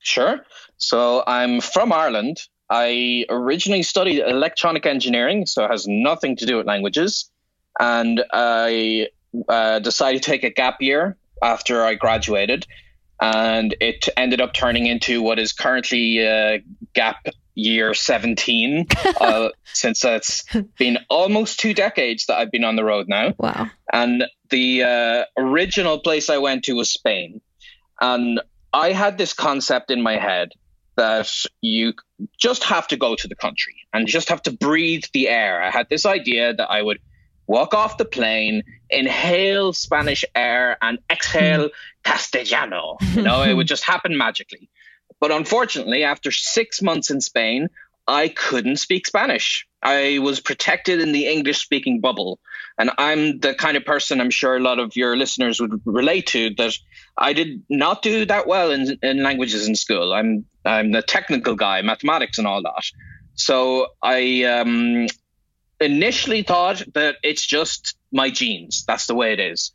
Sure. 0.00 0.44
So 0.76 1.22
i'm 1.26 1.60
from 1.60 1.92
ireland. 1.92 2.38
I 2.72 3.26
originally 3.28 3.82
studied 3.82 4.20
electronic 4.20 4.86
engineering 4.86 5.46
so 5.46 5.64
it 5.64 5.70
has 5.70 5.86
nothing 5.88 6.36
to 6.36 6.46
do 6.46 6.56
with 6.56 6.66
languages 6.66 7.30
and 7.80 8.22
I 8.32 9.08
uh, 9.48 9.78
decided 9.80 10.22
to 10.22 10.30
take 10.30 10.44
a 10.44 10.50
gap 10.50 10.80
year 10.80 11.16
after 11.42 11.82
I 11.82 11.94
graduated, 11.94 12.66
and 13.20 13.74
it 13.80 14.08
ended 14.16 14.40
up 14.40 14.52
turning 14.52 14.86
into 14.86 15.22
what 15.22 15.38
is 15.38 15.52
currently 15.52 16.26
uh, 16.26 16.58
gap 16.92 17.26
year 17.54 17.94
17 17.94 18.86
uh, 19.20 19.48
since 19.64 20.04
it's 20.04 20.44
been 20.78 20.98
almost 21.08 21.58
two 21.58 21.74
decades 21.74 22.26
that 22.26 22.38
I've 22.38 22.50
been 22.50 22.64
on 22.64 22.76
the 22.76 22.84
road 22.84 23.08
now. 23.08 23.34
Wow. 23.38 23.68
And 23.92 24.24
the 24.50 24.82
uh, 24.82 25.24
original 25.36 25.98
place 26.00 26.30
I 26.30 26.38
went 26.38 26.64
to 26.64 26.74
was 26.74 26.90
Spain. 26.90 27.40
And 28.00 28.40
I 28.72 28.92
had 28.92 29.18
this 29.18 29.32
concept 29.32 29.90
in 29.90 30.00
my 30.00 30.16
head 30.16 30.52
that 30.96 31.30
you 31.60 31.92
just 32.38 32.64
have 32.64 32.86
to 32.88 32.96
go 32.96 33.14
to 33.14 33.28
the 33.28 33.34
country 33.34 33.74
and 33.92 34.06
just 34.06 34.28
have 34.28 34.42
to 34.42 34.52
breathe 34.52 35.04
the 35.12 35.28
air. 35.28 35.62
I 35.62 35.70
had 35.70 35.88
this 35.88 36.06
idea 36.06 36.54
that 36.54 36.70
I 36.70 36.82
would 36.82 36.98
walk 37.50 37.74
off 37.74 37.98
the 37.98 38.04
plane, 38.04 38.62
inhale 38.90 39.72
Spanish 39.72 40.24
air, 40.36 40.78
and 40.80 41.00
exhale 41.10 41.70
Castellano. 42.04 42.96
You 43.14 43.22
know, 43.22 43.42
it 43.42 43.54
would 43.54 43.66
just 43.66 43.84
happen 43.84 44.16
magically. 44.16 44.70
But 45.18 45.32
unfortunately, 45.32 46.04
after 46.04 46.30
six 46.30 46.80
months 46.80 47.10
in 47.10 47.20
Spain, 47.20 47.68
I 48.06 48.28
couldn't 48.28 48.76
speak 48.76 49.04
Spanish. 49.04 49.66
I 49.82 50.20
was 50.20 50.38
protected 50.38 51.00
in 51.00 51.10
the 51.10 51.26
English 51.26 51.58
speaking 51.58 52.00
bubble. 52.00 52.38
And 52.78 52.90
I'm 52.98 53.40
the 53.40 53.52
kind 53.54 53.76
of 53.76 53.84
person 53.84 54.20
I'm 54.20 54.30
sure 54.30 54.56
a 54.56 54.60
lot 54.60 54.78
of 54.78 54.94
your 54.94 55.16
listeners 55.16 55.60
would 55.60 55.80
relate 55.84 56.28
to 56.28 56.50
that 56.54 56.74
I 57.18 57.32
did 57.32 57.62
not 57.68 58.00
do 58.02 58.24
that 58.26 58.46
well 58.46 58.70
in, 58.70 58.96
in 59.02 59.24
languages 59.24 59.66
in 59.66 59.74
school. 59.74 60.12
I'm 60.12 60.46
I'm 60.64 60.92
the 60.92 61.02
technical 61.02 61.56
guy, 61.56 61.82
mathematics 61.82 62.38
and 62.38 62.46
all 62.46 62.62
that. 62.62 62.84
So 63.34 63.88
I 64.02 64.44
um, 64.44 65.08
initially 65.80 66.42
thought 66.42 66.82
that 66.94 67.16
it's 67.22 67.46
just 67.46 67.96
my 68.12 68.30
genes. 68.30 68.84
That's 68.86 69.06
the 69.06 69.14
way 69.14 69.32
it 69.32 69.40
is. 69.40 69.72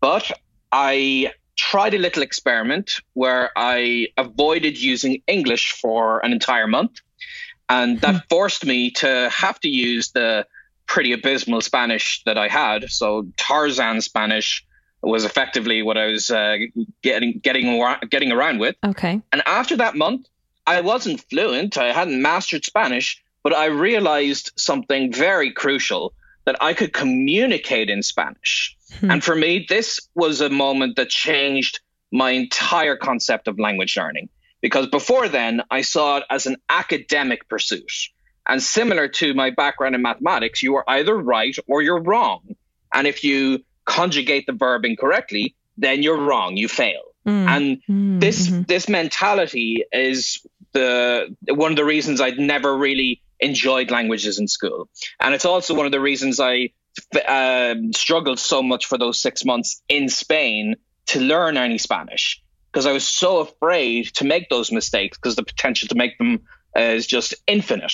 But 0.00 0.30
I 0.72 1.32
tried 1.56 1.94
a 1.94 1.98
little 1.98 2.22
experiment 2.22 3.00
where 3.14 3.50
I 3.56 4.08
avoided 4.16 4.78
using 4.78 5.22
English 5.26 5.72
for 5.72 6.24
an 6.24 6.32
entire 6.32 6.66
month. 6.66 7.00
And 7.68 8.00
that 8.00 8.12
hmm. 8.12 8.20
forced 8.28 8.64
me 8.64 8.90
to 8.92 9.28
have 9.30 9.58
to 9.60 9.68
use 9.68 10.12
the 10.12 10.46
pretty 10.86 11.12
abysmal 11.12 11.60
Spanish 11.60 12.22
that 12.24 12.38
I 12.38 12.48
had. 12.48 12.90
So 12.90 13.26
Tarzan 13.36 14.00
Spanish 14.00 14.64
was 15.02 15.24
effectively 15.24 15.82
what 15.82 15.96
I 15.96 16.06
was 16.06 16.30
uh, 16.30 16.58
getting 17.02 17.38
getting 17.40 17.80
getting 18.08 18.32
around 18.32 18.58
with. 18.58 18.76
Okay. 18.84 19.20
And 19.32 19.42
after 19.46 19.76
that 19.76 19.96
month, 19.96 20.26
I 20.66 20.80
wasn't 20.80 21.20
fluent. 21.28 21.76
I 21.76 21.92
hadn't 21.92 22.20
mastered 22.20 22.64
Spanish, 22.64 23.22
but 23.46 23.56
I 23.56 23.66
realized 23.66 24.50
something 24.56 25.12
very 25.12 25.52
crucial 25.52 26.14
that 26.46 26.56
I 26.60 26.74
could 26.74 26.92
communicate 26.92 27.88
in 27.88 28.02
Spanish. 28.02 28.76
Hmm. 28.98 29.12
And 29.12 29.22
for 29.22 29.36
me, 29.36 29.66
this 29.68 30.00
was 30.16 30.40
a 30.40 30.50
moment 30.50 30.96
that 30.96 31.10
changed 31.10 31.78
my 32.10 32.32
entire 32.32 32.96
concept 32.96 33.46
of 33.46 33.60
language 33.60 33.96
learning. 33.96 34.30
Because 34.62 34.88
before 34.88 35.28
then, 35.28 35.62
I 35.70 35.82
saw 35.82 36.16
it 36.16 36.24
as 36.28 36.46
an 36.46 36.56
academic 36.68 37.48
pursuit. 37.48 37.88
And 38.48 38.60
similar 38.60 39.06
to 39.20 39.32
my 39.32 39.50
background 39.50 39.94
in 39.94 40.02
mathematics, 40.02 40.60
you 40.60 40.74
are 40.74 40.84
either 40.88 41.16
right 41.16 41.54
or 41.68 41.82
you're 41.82 42.02
wrong. 42.02 42.56
And 42.92 43.06
if 43.06 43.22
you 43.22 43.62
conjugate 43.84 44.46
the 44.46 44.54
verb 44.54 44.84
incorrectly, 44.84 45.54
then 45.78 46.02
you're 46.02 46.20
wrong, 46.20 46.56
you 46.56 46.66
fail. 46.66 47.02
Mm. 47.24 47.46
And 47.46 47.76
mm-hmm. 47.76 48.18
this 48.18 48.50
this 48.66 48.88
mentality 48.88 49.84
is 49.92 50.44
the 50.72 51.32
one 51.48 51.70
of 51.70 51.76
the 51.76 51.84
reasons 51.84 52.20
I'd 52.20 52.40
never 52.40 52.76
really 52.76 53.22
enjoyed 53.40 53.90
languages 53.90 54.38
in 54.38 54.48
school. 54.48 54.88
And 55.20 55.34
it's 55.34 55.44
also 55.44 55.74
one 55.74 55.86
of 55.86 55.92
the 55.92 56.00
reasons 56.00 56.40
I 56.40 56.70
um, 57.28 57.92
struggled 57.92 58.38
so 58.38 58.62
much 58.62 58.86
for 58.86 58.98
those 58.98 59.20
six 59.20 59.44
months 59.44 59.82
in 59.88 60.08
Spain 60.08 60.76
to 61.06 61.20
learn 61.20 61.56
any 61.56 61.78
Spanish 61.78 62.42
because 62.72 62.86
I 62.86 62.92
was 62.92 63.06
so 63.06 63.38
afraid 63.38 64.06
to 64.14 64.24
make 64.24 64.48
those 64.48 64.72
mistakes 64.72 65.16
because 65.16 65.36
the 65.36 65.44
potential 65.44 65.88
to 65.88 65.94
make 65.94 66.18
them 66.18 66.42
uh, 66.76 66.80
is 66.80 67.06
just 67.06 67.34
infinite. 67.46 67.92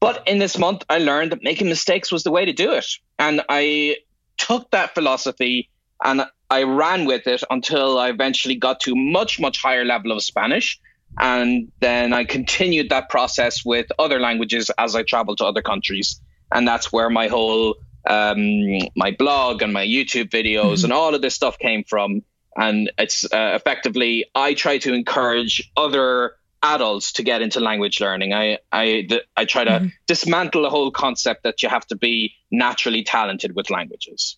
But 0.00 0.26
in 0.26 0.38
this 0.38 0.56
month, 0.56 0.84
I 0.88 0.98
learned 0.98 1.32
that 1.32 1.42
making 1.42 1.68
mistakes 1.68 2.10
was 2.10 2.22
the 2.22 2.30
way 2.30 2.46
to 2.46 2.52
do 2.52 2.72
it. 2.72 2.86
And 3.18 3.42
I 3.48 3.96
took 4.38 4.70
that 4.70 4.94
philosophy 4.94 5.68
and 6.02 6.24
I 6.48 6.62
ran 6.62 7.04
with 7.04 7.26
it 7.26 7.44
until 7.50 7.98
I 7.98 8.08
eventually 8.08 8.54
got 8.54 8.80
to 8.80 8.96
much, 8.96 9.38
much 9.38 9.60
higher 9.60 9.84
level 9.84 10.12
of 10.12 10.22
Spanish 10.22 10.80
and 11.18 11.70
then 11.80 12.12
I 12.12 12.24
continued 12.24 12.90
that 12.90 13.08
process 13.08 13.64
with 13.64 13.86
other 13.98 14.20
languages 14.20 14.70
as 14.78 14.94
I 14.94 15.02
traveled 15.02 15.38
to 15.38 15.44
other 15.44 15.62
countries. 15.62 16.20
And 16.52 16.66
that's 16.66 16.92
where 16.92 17.10
my 17.10 17.28
whole 17.28 17.76
um, 18.06 18.78
my 18.96 19.10
blog 19.10 19.62
and 19.62 19.72
my 19.72 19.84
YouTube 19.84 20.30
videos 20.30 20.76
mm-hmm. 20.76 20.84
and 20.84 20.92
all 20.92 21.14
of 21.14 21.22
this 21.22 21.34
stuff 21.34 21.58
came 21.58 21.84
from. 21.84 22.22
And 22.56 22.90
it's 22.98 23.24
uh, 23.24 23.52
effectively 23.54 24.26
I 24.34 24.54
try 24.54 24.78
to 24.78 24.92
encourage 24.92 25.70
other 25.76 26.32
adults 26.62 27.12
to 27.12 27.22
get 27.22 27.42
into 27.42 27.60
language 27.60 28.00
learning. 28.00 28.32
I 28.32 28.58
I 28.72 29.08
I 29.36 29.44
try 29.44 29.64
to 29.64 29.70
mm-hmm. 29.70 29.86
dismantle 30.06 30.62
the 30.62 30.70
whole 30.70 30.90
concept 30.90 31.42
that 31.44 31.62
you 31.62 31.68
have 31.68 31.86
to 31.88 31.96
be 31.96 32.34
naturally 32.50 33.02
talented 33.02 33.54
with 33.54 33.70
languages. 33.70 34.36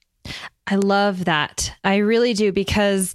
I 0.66 0.76
love 0.76 1.24
that. 1.24 1.74
I 1.82 1.96
really 1.96 2.34
do 2.34 2.52
because 2.52 3.14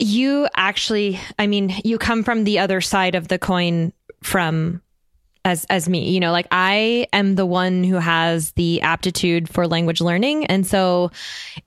you 0.00 0.48
actually, 0.56 1.20
I 1.38 1.46
mean, 1.46 1.74
you 1.84 1.98
come 1.98 2.24
from 2.24 2.44
the 2.44 2.58
other 2.58 2.80
side 2.80 3.14
of 3.14 3.28
the 3.28 3.38
coin 3.38 3.92
from 4.22 4.82
as 5.44 5.64
as 5.70 5.88
me 5.88 6.10
you 6.10 6.20
know 6.20 6.32
like 6.32 6.46
i 6.50 7.06
am 7.12 7.34
the 7.34 7.46
one 7.46 7.82
who 7.82 7.96
has 7.96 8.52
the 8.52 8.80
aptitude 8.82 9.48
for 9.48 9.66
language 9.66 10.00
learning. 10.00 10.46
And 10.46 10.66
so 10.66 11.10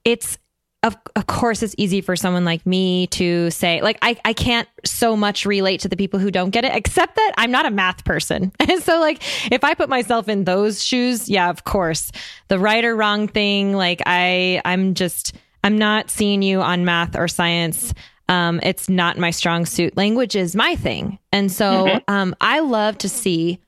it's 0.06 0.38
of, 0.84 0.98
of 1.16 1.28
course 1.28 1.64
it's 1.64 1.74
easy 1.78 2.02
for 2.02 2.18
someone 2.18 2.44
like 2.44 2.66
me 2.66 3.08
to 3.08 3.50
say 3.52 3.82
like 3.82 3.98
I, 4.02 4.20
I 4.26 4.34
can't 4.34 4.68
so 4.84 5.16
much 5.16 5.46
relate 5.46 5.80
to 5.82 5.88
the 5.88 5.96
people 5.96 6.20
who 6.20 6.30
don't 6.30 6.50
get 6.50 6.66
it 6.66 6.76
except 6.76 7.16
that 7.16 7.34
i'm 7.38 7.52
not 7.52 7.66
a 7.66 7.72
math 7.72 8.04
person. 8.04 8.52
And 8.60 8.84
so 8.84 9.00
like 9.00 9.24
if 9.52 9.64
i 9.64 9.74
put 9.74 9.90
myself 9.90 10.28
in 10.28 10.44
those 10.44 10.84
shoes 10.84 11.30
yeah 11.30 11.50
of 11.50 11.64
course. 11.64 12.12
The 12.50 12.60
right 12.60 12.84
or 12.84 12.96
wrong 12.96 13.28
thing 13.28 13.74
like 13.74 14.02
i 14.06 14.62
i'm 14.66 14.94
just 14.94 15.34
i'm 15.64 15.78
not 15.78 16.12
seeing 16.12 16.42
you 16.42 16.62
on 16.62 16.86
math 16.86 17.16
or 17.16 17.28
science 17.28 17.94
um, 18.34 18.60
it's 18.64 18.90
not 18.90 19.20
my 19.20 19.30
strong 19.30 19.64
suit. 19.68 19.96
Language 19.96 20.36
is 20.36 20.56
my 20.56 20.76
thing. 20.76 21.20
And 21.32 21.52
so 21.52 21.86
mm-hmm. 21.86 21.98
um, 22.08 22.36
I 22.42 22.62
love 22.62 22.98
to 23.00 23.10
see 23.10 23.60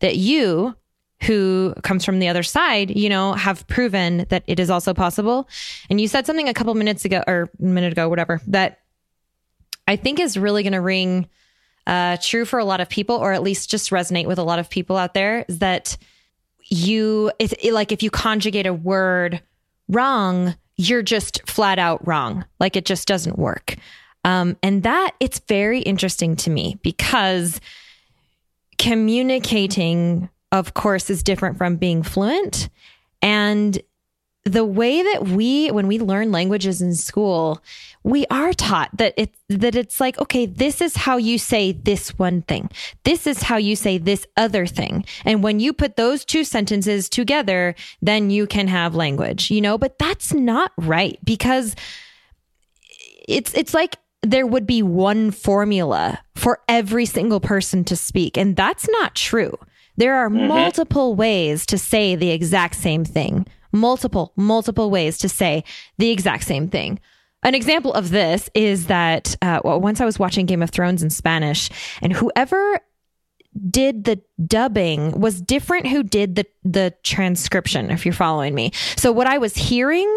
that 0.00 0.16
you, 0.16 0.76
who 1.22 1.74
comes 1.82 2.04
from 2.04 2.18
the 2.18 2.28
other 2.28 2.42
side, 2.42 2.94
you 2.94 3.08
know, 3.08 3.32
have 3.32 3.66
proven 3.66 4.26
that 4.28 4.44
it 4.46 4.60
is 4.60 4.68
also 4.68 4.92
possible. 4.92 5.48
And 5.88 5.98
you 5.98 6.06
said 6.06 6.26
something 6.26 6.50
a 6.50 6.54
couple 6.54 6.74
minutes 6.74 7.06
ago 7.06 7.22
or 7.26 7.50
a 7.58 7.62
minute 7.62 7.92
ago, 7.92 8.10
whatever, 8.10 8.42
that 8.48 8.80
I 9.88 9.96
think 9.96 10.20
is 10.20 10.36
really 10.36 10.62
going 10.62 10.74
to 10.74 10.82
ring 10.82 11.26
uh, 11.86 12.18
true 12.20 12.44
for 12.44 12.58
a 12.58 12.64
lot 12.64 12.82
of 12.82 12.90
people, 12.90 13.16
or 13.16 13.32
at 13.32 13.42
least 13.42 13.70
just 13.70 13.90
resonate 13.90 14.26
with 14.26 14.38
a 14.38 14.44
lot 14.44 14.58
of 14.58 14.68
people 14.68 14.98
out 14.98 15.14
there, 15.14 15.46
is 15.48 15.60
that 15.60 15.96
you, 16.64 17.32
it's 17.38 17.54
it, 17.62 17.72
like 17.72 17.90
if 17.90 18.02
you 18.02 18.10
conjugate 18.10 18.66
a 18.66 18.74
word 18.74 19.40
wrong, 19.88 20.56
you're 20.76 21.02
just 21.02 21.46
flat 21.48 21.78
out 21.78 22.06
wrong. 22.06 22.44
Like 22.58 22.76
it 22.76 22.84
just 22.84 23.08
doesn't 23.08 23.38
work. 23.38 23.76
Um, 24.24 24.56
and 24.62 24.82
that 24.82 25.12
it's 25.20 25.38
very 25.40 25.80
interesting 25.80 26.36
to 26.36 26.50
me 26.50 26.78
because 26.82 27.60
communicating, 28.78 30.28
of 30.52 30.74
course, 30.74 31.10
is 31.10 31.22
different 31.22 31.58
from 31.58 31.76
being 31.76 32.02
fluent. 32.02 32.68
And 33.22 33.80
the 34.44 34.64
way 34.64 35.02
that 35.02 35.28
we 35.28 35.70
when 35.70 35.86
we 35.86 35.98
learn 35.98 36.32
languages 36.32 36.80
in 36.80 36.94
school 36.94 37.62
we 38.04 38.24
are 38.30 38.54
taught 38.54 38.88
that 38.96 39.12
it 39.18 39.34
that 39.50 39.74
it's 39.74 40.00
like 40.00 40.18
okay 40.18 40.46
this 40.46 40.80
is 40.80 40.96
how 40.96 41.18
you 41.18 41.38
say 41.38 41.72
this 41.72 42.18
one 42.18 42.40
thing. 42.42 42.70
This 43.04 43.26
is 43.26 43.42
how 43.42 43.58
you 43.58 43.76
say 43.76 43.98
this 43.98 44.26
other 44.38 44.66
thing. 44.66 45.04
And 45.26 45.42
when 45.42 45.60
you 45.60 45.74
put 45.74 45.96
those 45.96 46.24
two 46.24 46.44
sentences 46.44 47.10
together 47.10 47.74
then 48.00 48.30
you 48.30 48.46
can 48.46 48.68
have 48.68 48.94
language 48.94 49.50
you 49.50 49.60
know? 49.60 49.76
But 49.76 49.98
that's 49.98 50.32
not 50.32 50.72
right 50.78 51.18
because 51.22 51.76
it's 53.28 53.52
it's 53.52 53.74
like 53.74 53.96
there 54.22 54.46
would 54.46 54.66
be 54.66 54.82
one 54.82 55.30
formula 55.30 56.20
for 56.34 56.60
every 56.68 57.06
single 57.06 57.40
person 57.40 57.84
to 57.84 57.96
speak 57.96 58.36
and 58.36 58.56
that's 58.56 58.88
not 58.88 59.14
true 59.14 59.56
there 59.96 60.16
are 60.16 60.28
mm-hmm. 60.28 60.48
multiple 60.48 61.14
ways 61.14 61.66
to 61.66 61.76
say 61.76 62.14
the 62.14 62.30
exact 62.30 62.74
same 62.74 63.04
thing 63.04 63.46
multiple, 63.72 64.32
multiple 64.36 64.90
ways 64.90 65.18
to 65.18 65.28
say 65.28 65.64
the 65.98 66.10
exact 66.10 66.44
same 66.44 66.68
thing. 66.68 67.00
An 67.42 67.54
example 67.54 67.92
of 67.94 68.10
this 68.10 68.50
is 68.54 68.86
that 68.86 69.36
uh, 69.40 69.60
well, 69.64 69.80
once 69.80 70.00
I 70.00 70.04
was 70.04 70.18
watching 70.18 70.46
Game 70.46 70.62
of 70.62 70.70
Thrones 70.70 71.02
in 71.02 71.10
Spanish, 71.10 71.70
and 72.02 72.12
whoever 72.12 72.80
did 73.68 74.04
the 74.04 74.20
dubbing 74.46 75.18
was 75.18 75.40
different 75.40 75.88
who 75.88 76.04
did 76.04 76.36
the 76.36 76.46
the 76.62 76.94
transcription 77.02 77.90
if 77.90 78.06
you're 78.06 78.12
following 78.12 78.54
me 78.54 78.70
so 78.96 79.10
what 79.10 79.26
i 79.26 79.38
was 79.38 79.56
hearing 79.56 80.08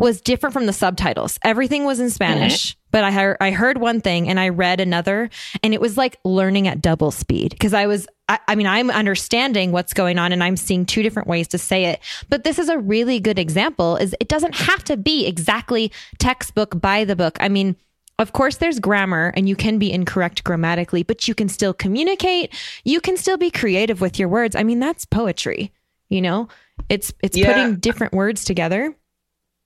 was 0.00 0.20
different 0.20 0.52
from 0.52 0.66
the 0.66 0.72
subtitles 0.72 1.38
everything 1.42 1.84
was 1.84 2.00
in 2.00 2.10
spanish 2.10 2.72
mm-hmm. 2.72 2.80
but 2.90 3.04
i 3.04 3.10
heard 3.10 3.36
i 3.40 3.50
heard 3.50 3.78
one 3.78 4.00
thing 4.00 4.28
and 4.28 4.40
i 4.40 4.48
read 4.48 4.80
another 4.80 5.30
and 5.62 5.72
it 5.74 5.80
was 5.80 5.96
like 5.96 6.18
learning 6.24 6.66
at 6.66 6.82
double 6.82 7.10
speed 7.10 7.50
because 7.50 7.74
i 7.74 7.86
was 7.86 8.06
I, 8.30 8.38
I 8.46 8.54
mean, 8.54 8.68
I'm 8.68 8.90
understanding 8.90 9.72
what's 9.72 9.92
going 9.92 10.16
on 10.16 10.30
and 10.30 10.42
I'm 10.42 10.56
seeing 10.56 10.86
two 10.86 11.02
different 11.02 11.26
ways 11.26 11.48
to 11.48 11.58
say 11.58 11.86
it. 11.86 12.00
But 12.28 12.44
this 12.44 12.60
is 12.60 12.68
a 12.68 12.78
really 12.78 13.18
good 13.18 13.40
example 13.40 13.96
is 13.96 14.14
it 14.20 14.28
doesn't 14.28 14.54
have 14.54 14.84
to 14.84 14.96
be 14.96 15.26
exactly 15.26 15.90
textbook 16.18 16.80
by 16.80 17.04
the 17.04 17.16
book. 17.16 17.36
I 17.40 17.48
mean, 17.48 17.74
of 18.20 18.32
course, 18.32 18.58
there's 18.58 18.78
grammar 18.78 19.32
and 19.34 19.48
you 19.48 19.56
can 19.56 19.78
be 19.78 19.90
incorrect 19.90 20.44
grammatically, 20.44 21.02
but 21.02 21.26
you 21.26 21.34
can 21.34 21.48
still 21.48 21.74
communicate. 21.74 22.54
You 22.84 23.00
can 23.00 23.16
still 23.16 23.36
be 23.36 23.50
creative 23.50 24.00
with 24.00 24.18
your 24.18 24.28
words. 24.28 24.54
I 24.54 24.62
mean, 24.62 24.78
that's 24.78 25.04
poetry, 25.04 25.72
you 26.08 26.20
know? 26.20 26.46
It's 26.88 27.12
it's 27.22 27.36
yeah. 27.36 27.46
putting 27.46 27.76
different 27.76 28.12
words 28.12 28.44
together. 28.44 28.94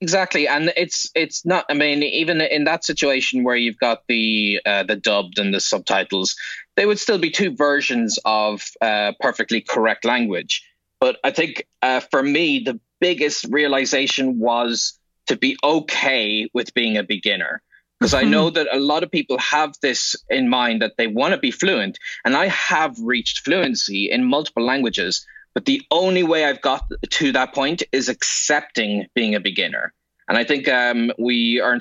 Exactly, 0.01 0.47
and 0.49 0.73
it's 0.77 1.11
it's 1.15 1.47
not. 1.47 1.65
I 1.71 1.75
mean, 1.75 2.03
even 2.03 2.41
in 2.41 2.65
that 2.65 2.85
situation 2.85 3.45
where 3.45 3.57
you've 3.57 3.79
got 3.79 4.03
the 4.09 4.61
uh, 4.67 4.83
the 4.83 4.97
dubbed 4.97 5.39
and 5.39 5.55
the 5.55 5.61
subtitles, 5.61 6.35
they 6.77 6.85
would 6.85 6.99
still 6.99 7.19
be 7.19 7.31
two 7.31 7.55
versions 7.55 8.19
of 8.25 8.63
uh, 8.81 9.13
perfectly 9.21 9.61
correct 9.61 10.05
language. 10.05 10.63
But 11.01 11.19
I 11.25 11.31
think 11.31 11.67
uh, 11.81 12.01
for 12.01 12.23
me, 12.23 12.61
the 12.61 12.81
biggest 13.01 13.47
realization 13.51 14.39
was 14.39 14.99
to 15.29 15.37
be 15.37 15.57
okay 15.63 16.49
with 16.53 16.75
being 16.75 16.97
a 16.97 17.03
beginner. 17.03 17.63
Because 17.99 18.13
mm-hmm. 18.13 18.27
I 18.27 18.31
know 18.31 18.51
that 18.51 18.69
a 18.73 18.81
lot 18.81 19.03
of 19.03 19.11
people 19.11 19.39
have 19.39 19.75
this 19.81 20.17
in 20.29 20.49
mind 20.49 20.83
that 20.83 20.97
they 20.99 21.07
want 21.07 21.33
to 21.33 21.39
be 21.39 21.51
fluent. 21.51 21.99
And 22.25 22.37
I 22.37 22.49
have 22.49 22.99
reached 22.99 23.45
fluency 23.45 24.11
in 24.11 24.25
multiple 24.25 24.65
languages. 24.65 25.27
But 25.55 25.67
the 25.67 25.83
only 25.91 26.23
way 26.23 26.45
I've 26.45 26.61
got 26.61 26.85
to 27.09 27.33
that 27.33 27.55
point 27.55 27.83
is 27.93 28.09
accepting 28.09 29.07
being 29.15 29.35
a 29.35 29.41
beginner. 29.41 29.93
And 30.29 30.37
I 30.37 30.45
think 30.45 30.69
um, 30.69 31.13
we 31.19 31.61
are 31.61 31.79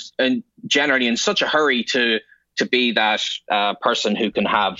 generally 0.68 1.08
in 1.08 1.18
such 1.18 1.42
a 1.42 1.48
hurry 1.48 1.84
to 1.86 2.20
to 2.58 2.66
be 2.68 2.92
that 2.92 3.22
uh, 3.50 3.74
person 3.82 4.16
who 4.16 4.32
can 4.32 4.46
have 4.46 4.80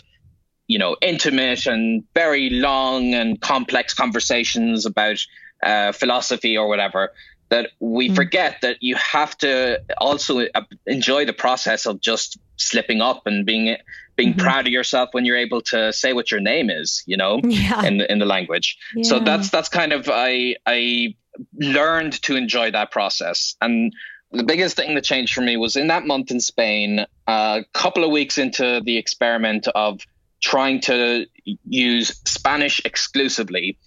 you 0.68 0.78
know 0.78 0.96
intimate 1.02 1.66
and 1.66 2.04
very 2.14 2.50
long 2.50 3.14
and 3.14 3.42
complex 3.42 3.94
conversations 3.94 4.86
about 4.86 5.18
uh, 5.64 5.92
philosophy 5.92 6.58
or 6.58 6.68
whatever 6.68 7.12
that 7.50 7.72
we 7.80 8.10
mm. 8.10 8.16
forget 8.16 8.58
that 8.62 8.78
you 8.82 8.96
have 8.96 9.38
to 9.38 9.82
also 9.98 10.40
uh, 10.40 10.62
enjoy 10.88 11.26
the 11.26 11.34
process 11.34 11.86
of 11.86 12.02
just 12.02 12.38
slipping 12.58 13.02
up 13.02 13.28
and 13.28 13.46
being 13.46 13.78
being 14.16 14.32
mm-hmm. 14.32 14.42
proud 14.42 14.68
of 14.68 14.72
yourself 14.72 15.10
when 15.12 15.26
you're 15.26 15.38
able 15.38 15.62
to 15.62 15.92
say 15.94 16.14
what 16.14 16.32
your 16.32 16.40
name 16.40 16.70
is 16.70 17.04
you 17.06 17.18
know 17.18 17.40
yeah. 17.44 17.84
in 17.86 17.98
the, 17.98 18.12
in 18.12 18.20
the 18.20 18.26
language 18.26 18.78
yeah. 18.96 19.04
so 19.04 19.20
that's 19.20 19.50
that's 19.50 19.70
kind 19.70 19.94
of 19.94 20.10
i 20.12 20.56
i 20.66 21.16
learned 21.56 22.14
to 22.22 22.36
enjoy 22.36 22.70
that 22.72 22.92
process 22.92 23.56
and 23.62 23.94
the 24.34 24.44
biggest 24.44 24.76
thing 24.76 24.96
that 24.96 25.04
changed 25.04 25.34
for 25.34 25.42
me 25.42 25.58
was 25.58 25.76
in 25.76 25.88
that 25.88 26.06
month 26.08 26.32
in 26.32 26.40
Spain, 26.40 27.06
a 27.28 27.64
couple 27.74 28.04
of 28.04 28.10
weeks 28.10 28.40
into 28.40 28.82
the 28.84 28.98
experiment 28.98 29.68
of 29.76 30.02
trying 30.42 30.82
to 30.82 31.28
use 31.66 32.20
Spanish 32.26 32.82
exclusively, 32.84 33.78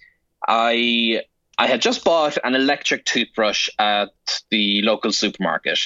I 0.47 1.23
I 1.57 1.67
had 1.67 1.81
just 1.81 2.03
bought 2.03 2.37
an 2.43 2.55
electric 2.55 3.03
toothbrush 3.05 3.67
at 3.79 4.09
the 4.49 4.81
local 4.83 5.11
supermarket, 5.11 5.79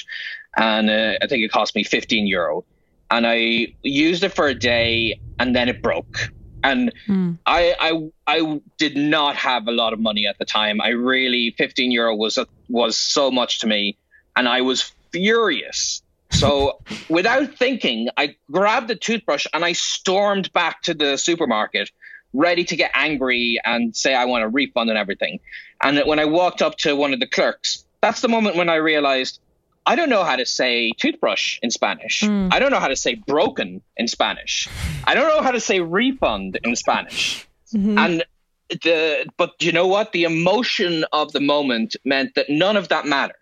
and 0.56 0.90
uh, 0.90 1.14
I 1.20 1.26
think 1.26 1.44
it 1.44 1.50
cost 1.50 1.74
me 1.74 1.82
15 1.82 2.26
euro. 2.26 2.64
And 3.12 3.26
I 3.26 3.68
used 3.82 4.24
it 4.24 4.30
for 4.30 4.48
a 4.48 4.54
day, 4.54 5.20
and 5.38 5.54
then 5.54 5.68
it 5.68 5.82
broke. 5.82 6.32
And 6.64 6.92
mm. 7.06 7.38
I, 7.44 7.74
I 7.78 8.38
I 8.38 8.60
did 8.78 8.96
not 8.96 9.36
have 9.36 9.66
a 9.66 9.72
lot 9.72 9.92
of 9.92 10.00
money 10.00 10.26
at 10.26 10.38
the 10.38 10.44
time. 10.44 10.80
I 10.80 10.88
really 10.88 11.54
15 11.58 11.90
euro 11.90 12.14
was 12.14 12.38
a, 12.38 12.46
was 12.68 12.96
so 12.96 13.30
much 13.30 13.60
to 13.60 13.66
me 13.66 13.96
and 14.36 14.48
I 14.48 14.60
was 14.60 14.92
furious. 15.10 16.02
So 16.30 16.80
without 17.08 17.56
thinking, 17.56 18.08
I 18.16 18.36
grabbed 18.50 18.88
the 18.88 18.94
toothbrush 18.94 19.46
and 19.52 19.64
I 19.64 19.72
stormed 19.72 20.52
back 20.52 20.82
to 20.82 20.94
the 20.94 21.16
supermarket, 21.16 21.90
ready 22.32 22.64
to 22.64 22.76
get 22.76 22.90
angry 22.94 23.60
and 23.64 23.94
say 23.94 24.14
I 24.14 24.24
want 24.24 24.44
a 24.44 24.48
refund 24.48 24.88
and 24.90 24.98
everything. 24.98 25.40
And 25.82 26.00
when 26.06 26.18
I 26.18 26.24
walked 26.24 26.62
up 26.62 26.76
to 26.78 26.94
one 26.94 27.12
of 27.12 27.20
the 27.20 27.26
clerks, 27.26 27.84
that's 28.00 28.20
the 28.20 28.28
moment 28.28 28.56
when 28.56 28.68
I 28.68 28.76
realized 28.76 29.40
I 29.84 29.96
don't 29.96 30.08
know 30.08 30.24
how 30.24 30.36
to 30.36 30.46
say 30.46 30.92
toothbrush 30.96 31.58
in 31.62 31.70
Spanish. 31.70 32.20
Mm. 32.20 32.52
I 32.52 32.58
don't 32.58 32.70
know 32.70 32.78
how 32.78 32.88
to 32.88 32.96
say 32.96 33.14
broken 33.14 33.82
in 33.96 34.08
Spanish. 34.08 34.68
I 35.04 35.14
don't 35.14 35.28
know 35.28 35.42
how 35.42 35.50
to 35.50 35.60
say 35.60 35.80
refund 35.80 36.58
in 36.62 36.76
Spanish. 36.76 37.46
Mm-hmm. 37.74 37.98
And 37.98 38.24
the 38.68 39.26
but 39.36 39.50
you 39.60 39.72
know 39.72 39.86
what? 39.86 40.12
The 40.12 40.24
emotion 40.24 41.04
of 41.12 41.32
the 41.32 41.40
moment 41.40 41.96
meant 42.04 42.34
that 42.36 42.48
none 42.48 42.76
of 42.76 42.88
that 42.88 43.06
mattered. 43.06 43.36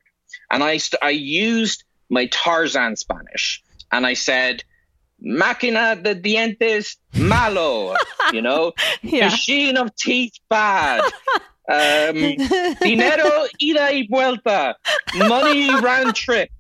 And 0.51 0.63
I, 0.63 0.79
st- 0.79 1.03
I 1.03 1.11
used 1.11 1.85
my 2.09 2.27
Tarzan 2.27 2.97
Spanish 2.97 3.63
and 3.93 4.07
I 4.07 4.15
said, 4.15 4.65
Máquina 5.23 6.03
de 6.03 6.15
dientes 6.15 6.97
malo, 7.15 7.95
you 8.33 8.41
know, 8.41 8.73
yeah. 9.03 9.27
machine 9.27 9.77
of 9.77 9.95
teeth 9.95 10.33
bad. 10.49 11.03
Um, 11.71 12.15
dinero 12.81 13.47
ida 13.63 13.93
y 13.93 14.07
vuelta, 14.11 14.75
money 15.17 15.71
round 15.81 16.15
trip. 16.17 16.51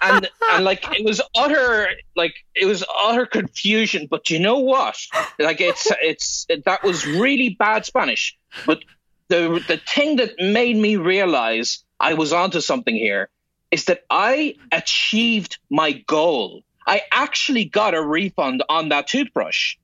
And 0.00 0.28
and 0.52 0.64
like 0.64 0.84
it 0.96 1.04
was 1.04 1.20
utter 1.36 1.88
like 2.14 2.34
it 2.54 2.64
was 2.64 2.84
utter 3.04 3.26
confusion. 3.26 4.06
But 4.08 4.30
you 4.30 4.38
know 4.38 4.58
what? 4.58 4.96
Like 5.38 5.60
it's 5.60 5.90
it's 6.00 6.46
that 6.64 6.82
was 6.84 7.04
really 7.04 7.56
bad 7.58 7.84
Spanish. 7.84 8.38
But 8.66 8.84
the 9.28 9.62
the 9.66 9.78
thing 9.78 10.16
that 10.16 10.30
made 10.38 10.76
me 10.76 10.96
realize 10.96 11.84
I 11.98 12.14
was 12.14 12.32
onto 12.32 12.60
something 12.60 12.94
here 12.94 13.28
is 13.70 13.86
that 13.86 14.04
I 14.08 14.54
achieved 14.70 15.58
my 15.70 15.92
goal. 16.06 16.62
I 16.86 17.02
actually 17.10 17.64
got 17.64 17.94
a 17.94 18.02
refund 18.02 18.62
on 18.68 18.90
that 18.90 19.08
toothbrush, 19.08 19.76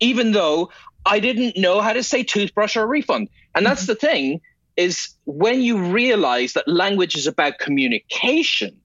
even 0.00 0.32
though 0.32 0.70
I 1.06 1.20
didn't 1.20 1.56
know 1.56 1.80
how 1.80 1.92
to 1.92 2.02
say 2.02 2.24
toothbrush 2.24 2.76
or 2.76 2.86
refund. 2.86 3.28
And 3.54 3.64
that's 3.64 3.82
mm-hmm. 3.82 3.92
the 3.92 3.94
thing 3.94 4.40
is 4.76 5.14
when 5.24 5.62
you 5.62 5.78
realize 5.78 6.52
that 6.54 6.68
language 6.68 7.16
is 7.16 7.26
about 7.26 7.58
communication 7.58 8.78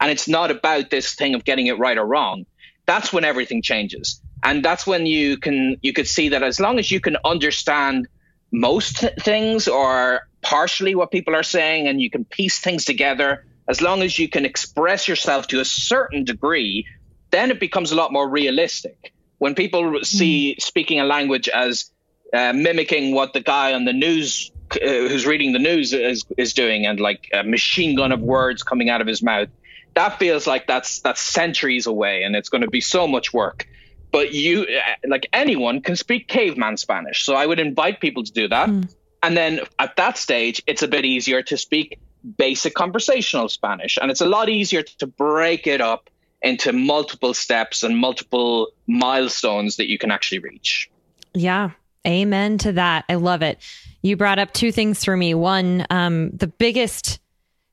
and 0.00 0.10
it's 0.10 0.28
not 0.28 0.50
about 0.50 0.90
this 0.90 1.14
thing 1.14 1.34
of 1.34 1.44
getting 1.44 1.68
it 1.68 1.78
right 1.78 1.96
or 1.96 2.04
wrong, 2.04 2.44
that's 2.86 3.12
when 3.12 3.24
everything 3.24 3.62
changes. 3.62 4.20
And 4.42 4.64
that's 4.64 4.86
when 4.86 5.06
you 5.06 5.38
can 5.38 5.76
you 5.82 5.92
could 5.92 6.06
see 6.06 6.30
that 6.30 6.42
as 6.42 6.60
long 6.60 6.78
as 6.78 6.90
you 6.90 7.00
can 7.00 7.16
understand 7.24 8.08
most 8.52 9.04
things 9.20 9.68
or 9.68 10.28
partially 10.42 10.94
what 10.94 11.10
people 11.10 11.34
are 11.34 11.42
saying 11.42 11.88
and 11.88 12.00
you 12.00 12.10
can 12.10 12.24
piece 12.24 12.58
things 12.58 12.84
together 12.84 13.44
as 13.68 13.82
long 13.82 14.02
as 14.02 14.18
you 14.18 14.28
can 14.28 14.46
express 14.46 15.06
yourself 15.06 15.48
to 15.48 15.60
a 15.60 15.64
certain 15.64 16.24
degree, 16.24 16.86
then 17.30 17.50
it 17.50 17.60
becomes 17.60 17.92
a 17.92 17.96
lot 17.96 18.12
more 18.12 18.28
realistic. 18.28 19.12
When 19.38 19.54
people 19.54 20.00
see 20.02 20.54
mm. 20.54 20.62
speaking 20.62 21.00
a 21.00 21.04
language 21.04 21.48
as 21.48 21.90
uh, 22.32 22.52
mimicking 22.52 23.14
what 23.14 23.32
the 23.32 23.40
guy 23.40 23.72
on 23.72 23.84
the 23.84 23.92
news 23.92 24.52
uh, 24.72 24.78
who's 24.80 25.26
reading 25.26 25.52
the 25.52 25.58
news 25.58 25.92
is, 25.92 26.24
is 26.36 26.52
doing 26.52 26.86
and 26.86 27.00
like 27.00 27.30
a 27.32 27.42
machine 27.42 27.96
gun 27.96 28.12
of 28.12 28.20
words 28.20 28.62
coming 28.62 28.90
out 28.90 29.00
of 29.00 29.06
his 29.06 29.22
mouth, 29.22 29.48
that 29.94 30.18
feels 30.18 30.46
like 30.46 30.66
that's 30.66 31.00
that's 31.00 31.20
centuries 31.20 31.86
away 31.86 32.22
and 32.22 32.36
it's 32.36 32.50
going 32.50 32.60
to 32.62 32.68
be 32.68 32.80
so 32.80 33.08
much 33.08 33.32
work. 33.32 33.66
but 34.10 34.32
you, 34.32 34.66
like 35.06 35.28
anyone, 35.32 35.80
can 35.80 35.96
speak 35.96 36.28
caveman 36.28 36.76
Spanish. 36.76 37.24
So 37.24 37.34
I 37.34 37.46
would 37.46 37.58
invite 37.58 38.00
people 38.00 38.24
to 38.24 38.32
do 38.32 38.48
that. 38.48 38.68
Mm. 38.68 38.94
And 39.22 39.36
then 39.36 39.60
at 39.78 39.96
that 39.96 40.16
stage, 40.16 40.62
it's 40.66 40.82
a 40.82 40.88
bit 40.88 41.04
easier 41.04 41.42
to 41.42 41.56
speak 41.56 41.98
basic 42.36 42.74
conversational 42.74 43.48
Spanish. 43.48 43.98
And 44.00 44.10
it's 44.10 44.20
a 44.20 44.26
lot 44.26 44.48
easier 44.48 44.82
to 44.82 45.06
break 45.06 45.66
it 45.66 45.80
up 45.80 46.08
into 46.42 46.72
multiple 46.72 47.34
steps 47.34 47.82
and 47.82 47.96
multiple 47.96 48.68
milestones 48.86 49.76
that 49.76 49.88
you 49.88 49.98
can 49.98 50.10
actually 50.10 50.38
reach. 50.38 50.90
Yeah. 51.34 51.70
Amen 52.06 52.58
to 52.58 52.72
that. 52.72 53.04
I 53.08 53.16
love 53.16 53.42
it. 53.42 53.58
You 54.02 54.16
brought 54.16 54.38
up 54.38 54.52
two 54.52 54.72
things 54.72 55.04
for 55.04 55.16
me. 55.16 55.34
One, 55.34 55.84
um, 55.90 56.30
the 56.30 56.46
biggest 56.46 57.20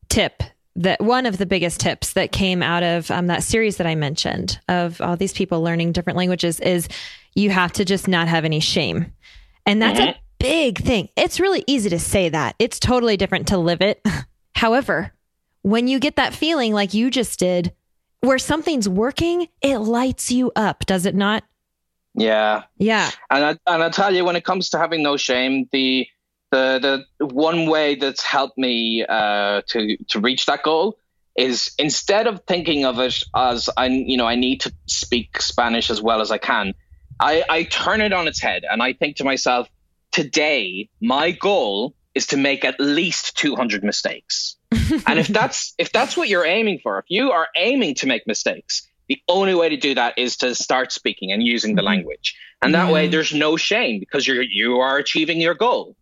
tip 0.09 0.43
that 0.75 1.01
one 1.01 1.25
of 1.25 1.37
the 1.37 1.45
biggest 1.45 1.79
tips 1.79 2.13
that 2.13 2.31
came 2.31 2.61
out 2.61 2.83
of 2.83 3.09
um, 3.09 3.27
that 3.27 3.43
series 3.43 3.77
that 3.77 3.87
I 3.87 3.95
mentioned 3.95 4.59
of 4.67 4.99
all 4.99 5.15
these 5.15 5.31
people 5.31 5.61
learning 5.61 5.93
different 5.93 6.17
languages 6.17 6.59
is 6.59 6.89
you 7.33 7.49
have 7.49 7.71
to 7.73 7.85
just 7.85 8.07
not 8.07 8.27
have 8.27 8.43
any 8.43 8.59
shame. 8.59 9.13
And 9.65 9.81
that's 9.81 9.99
mm-hmm. 9.99 10.09
a 10.09 10.19
big 10.39 10.79
thing. 10.79 11.09
It's 11.15 11.39
really 11.39 11.63
easy 11.65 11.89
to 11.89 11.99
say 11.99 12.29
that. 12.29 12.55
It's 12.59 12.79
totally 12.79 13.15
different 13.15 13.47
to 13.49 13.57
live 13.57 13.81
it. 13.81 14.01
However, 14.55 15.13
when 15.61 15.87
you 15.87 15.99
get 15.99 16.17
that 16.17 16.33
feeling 16.33 16.73
like 16.73 16.93
you 16.93 17.09
just 17.09 17.39
did, 17.39 17.73
where 18.21 18.37
something's 18.37 18.89
working, 18.89 19.47
it 19.61 19.77
lights 19.77 20.31
you 20.31 20.51
up, 20.55 20.85
does 20.85 21.05
it 21.05 21.15
not? 21.15 21.43
Yeah. 22.15 22.63
Yeah. 22.77 23.11
And 23.29 23.43
I, 23.43 23.73
and 23.73 23.83
I 23.83 23.89
tell 23.89 24.13
you, 24.13 24.25
when 24.25 24.35
it 24.35 24.45
comes 24.45 24.69
to 24.69 24.77
having 24.77 25.03
no 25.03 25.17
shame, 25.17 25.67
the 25.71 26.07
the 26.51 27.05
the 27.19 27.25
one 27.25 27.67
way 27.69 27.95
that's 27.95 28.23
helped 28.23 28.57
me 28.57 29.05
uh, 29.07 29.61
to 29.67 29.97
to 30.09 30.19
reach 30.19 30.45
that 30.45 30.63
goal 30.63 30.97
is 31.35 31.71
instead 31.77 32.27
of 32.27 32.41
thinking 32.47 32.85
of 32.85 32.99
it 32.99 33.21
as 33.35 33.69
I 33.75 33.87
you 33.87 34.17
know 34.17 34.25
I 34.25 34.35
need 34.35 34.61
to 34.61 34.73
speak 34.85 35.41
Spanish 35.41 35.89
as 35.89 36.01
well 36.01 36.21
as 36.21 36.31
I 36.31 36.37
can, 36.37 36.73
I, 37.19 37.43
I 37.49 37.63
turn 37.63 38.01
it 38.01 38.13
on 38.13 38.27
its 38.27 38.41
head 38.41 38.63
and 38.69 38.81
I 38.81 38.93
think 38.93 39.17
to 39.17 39.23
myself, 39.23 39.67
today 40.11 40.89
my 41.01 41.31
goal 41.31 41.95
is 42.15 42.27
to 42.27 42.37
make 42.37 42.65
at 42.65 42.79
least 42.79 43.37
200 43.37 43.83
mistakes. 43.83 44.55
and 45.07 45.19
if 45.19 45.27
that's 45.27 45.73
if 45.77 45.91
that's 45.91 46.17
what 46.17 46.29
you're 46.29 46.45
aiming 46.45 46.79
for, 46.81 46.97
if 46.99 47.05
you 47.09 47.31
are 47.31 47.47
aiming 47.55 47.95
to 47.95 48.07
make 48.07 48.25
mistakes, 48.25 48.87
the 49.07 49.21
only 49.27 49.53
way 49.53 49.69
to 49.69 49.77
do 49.77 49.93
that 49.95 50.17
is 50.17 50.37
to 50.37 50.55
start 50.55 50.91
speaking 50.91 51.31
and 51.31 51.43
using 51.43 51.75
the 51.75 51.81
mm-hmm. 51.81 51.87
language. 51.87 52.35
And 52.61 52.73
that 52.73 52.91
way 52.91 53.07
there's 53.07 53.33
no 53.33 53.57
shame 53.57 53.99
because 53.99 54.25
you're 54.25 54.41
you 54.41 54.77
are 54.79 54.97
achieving 54.97 55.39
your 55.39 55.53
goal 55.53 55.95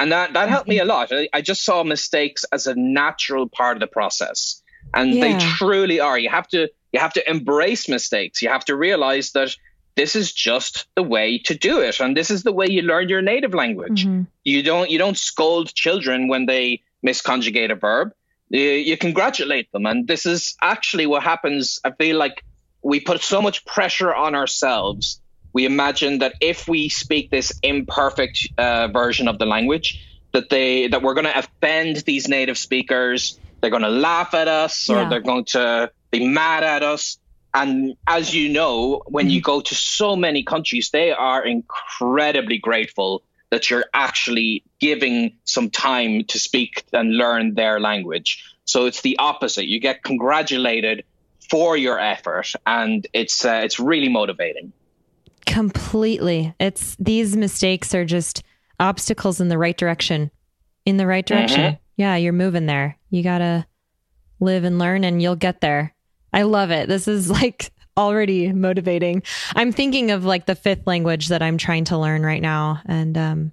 and 0.00 0.12
that 0.12 0.32
that 0.32 0.48
helped 0.48 0.68
me 0.68 0.78
a 0.78 0.84
lot. 0.84 1.12
I, 1.12 1.28
I, 1.32 1.42
just 1.42 1.62
saw 1.62 1.84
mistakes 1.84 2.44
as 2.52 2.66
a 2.66 2.74
natural 2.74 3.48
part 3.48 3.76
of 3.76 3.80
the 3.80 3.86
process, 3.86 4.62
and 4.94 5.14
yeah. 5.14 5.20
they 5.20 5.44
truly 5.44 6.00
are. 6.00 6.18
You 6.18 6.30
have 6.30 6.48
to 6.48 6.68
you 6.92 7.00
have 7.00 7.12
to 7.12 7.30
embrace 7.30 7.88
mistakes. 7.88 8.40
You 8.40 8.48
have 8.48 8.64
to 8.64 8.74
realize 8.74 9.32
that 9.32 9.54
this 9.96 10.16
is 10.16 10.32
just 10.32 10.86
the 10.94 11.02
way 11.02 11.38
to 11.38 11.54
do 11.54 11.80
it, 11.80 12.00
and 12.00 12.16
this 12.16 12.30
is 12.30 12.42
the 12.42 12.52
way 12.52 12.66
you 12.68 12.82
learn 12.82 13.08
your 13.08 13.22
native 13.22 13.54
language. 13.54 14.06
Mm-hmm. 14.06 14.22
You 14.44 14.62
don't 14.62 14.90
you 14.90 14.98
don't 14.98 15.18
scold 15.18 15.74
children 15.74 16.28
when 16.28 16.46
they 16.46 16.82
misconjugate 17.04 17.70
a 17.70 17.74
verb. 17.74 18.12
You, 18.48 18.60
you 18.60 18.96
congratulate 18.96 19.70
them, 19.72 19.86
and 19.86 20.06
this 20.06 20.26
is 20.26 20.56
actually 20.62 21.06
what 21.06 21.22
happens. 21.22 21.80
I 21.84 21.90
feel 21.92 22.16
like 22.16 22.44
we 22.82 23.00
put 23.00 23.22
so 23.22 23.42
much 23.42 23.64
pressure 23.64 24.14
on 24.14 24.34
ourselves 24.34 25.20
we 25.52 25.66
imagine 25.66 26.18
that 26.20 26.34
if 26.40 26.68
we 26.68 26.88
speak 26.88 27.30
this 27.30 27.52
imperfect 27.62 28.48
uh, 28.56 28.88
version 28.88 29.28
of 29.28 29.38
the 29.38 29.46
language, 29.46 30.06
that 30.32 30.48
they 30.48 30.86
that 30.88 31.02
we're 31.02 31.14
going 31.14 31.26
to 31.26 31.38
offend 31.38 31.96
these 31.98 32.28
native 32.28 32.56
speakers. 32.56 33.38
They're 33.60 33.70
going 33.70 33.82
to 33.82 33.88
laugh 33.88 34.32
at 34.34 34.48
us, 34.48 34.88
or 34.88 35.02
yeah. 35.02 35.08
they're 35.08 35.20
going 35.20 35.44
to 35.46 35.90
be 36.10 36.26
mad 36.26 36.62
at 36.62 36.82
us. 36.82 37.18
And 37.52 37.96
as 38.06 38.34
you 38.34 38.48
know, 38.48 39.02
when 39.06 39.26
mm-hmm. 39.26 39.34
you 39.34 39.40
go 39.40 39.60
to 39.60 39.74
so 39.74 40.16
many 40.16 40.42
countries, 40.42 40.90
they 40.90 41.10
are 41.10 41.44
incredibly 41.44 42.58
grateful 42.58 43.22
that 43.50 43.68
you're 43.68 43.86
actually 43.92 44.62
giving 44.78 45.32
some 45.44 45.70
time 45.70 46.24
to 46.24 46.38
speak 46.38 46.84
and 46.92 47.16
learn 47.16 47.54
their 47.54 47.80
language. 47.80 48.44
So 48.64 48.86
it's 48.86 49.00
the 49.00 49.18
opposite. 49.18 49.66
You 49.66 49.80
get 49.80 50.04
congratulated 50.04 51.04
for 51.50 51.76
your 51.76 51.98
effort, 51.98 52.52
and 52.64 53.04
it's 53.12 53.44
uh, 53.44 53.62
it's 53.64 53.80
really 53.80 54.08
motivating. 54.08 54.72
Completely. 55.46 56.54
It's 56.60 56.96
these 57.00 57.36
mistakes 57.36 57.92
are 57.94 58.04
just 58.04 58.44
obstacles 58.78 59.40
in 59.40 59.48
the 59.48 59.58
right 59.58 59.76
direction. 59.76 60.30
In 60.86 60.96
the 60.96 61.06
right 61.06 61.26
direction. 61.26 61.60
Mm-hmm. 61.60 61.82
Yeah, 61.96 62.16
you're 62.16 62.32
moving 62.32 62.66
there. 62.66 62.96
You 63.10 63.24
got 63.24 63.38
to 63.38 63.66
live 64.38 64.64
and 64.64 64.78
learn 64.78 65.04
and 65.04 65.20
you'll 65.20 65.36
get 65.36 65.60
there. 65.60 65.94
I 66.32 66.42
love 66.42 66.70
it. 66.70 66.88
This 66.88 67.08
is 67.08 67.30
like 67.30 67.70
already 67.96 68.52
motivating. 68.52 69.22
I'm 69.54 69.72
thinking 69.72 70.10
of 70.10 70.24
like 70.24 70.46
the 70.46 70.54
fifth 70.54 70.86
language 70.86 71.28
that 71.28 71.42
I'm 71.42 71.58
trying 71.58 71.84
to 71.86 71.98
learn 71.98 72.22
right 72.22 72.42
now 72.42 72.80
and 72.86 73.18
um 73.18 73.52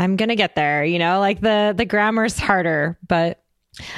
I'm 0.00 0.14
going 0.14 0.28
to 0.28 0.36
get 0.36 0.54
there, 0.54 0.84
you 0.84 0.98
know, 1.00 1.18
like 1.18 1.40
the 1.40 1.74
the 1.76 1.84
grammar's 1.84 2.38
harder, 2.38 2.96
but 3.06 3.42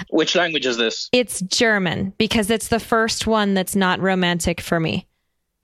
Which 0.08 0.34
language 0.34 0.66
is 0.66 0.76
this? 0.78 1.08
It's 1.12 1.40
German 1.40 2.14
because 2.16 2.50
it's 2.50 2.68
the 2.68 2.80
first 2.80 3.26
one 3.26 3.54
that's 3.54 3.76
not 3.76 4.00
romantic 4.00 4.60
for 4.60 4.80
me. 4.80 5.06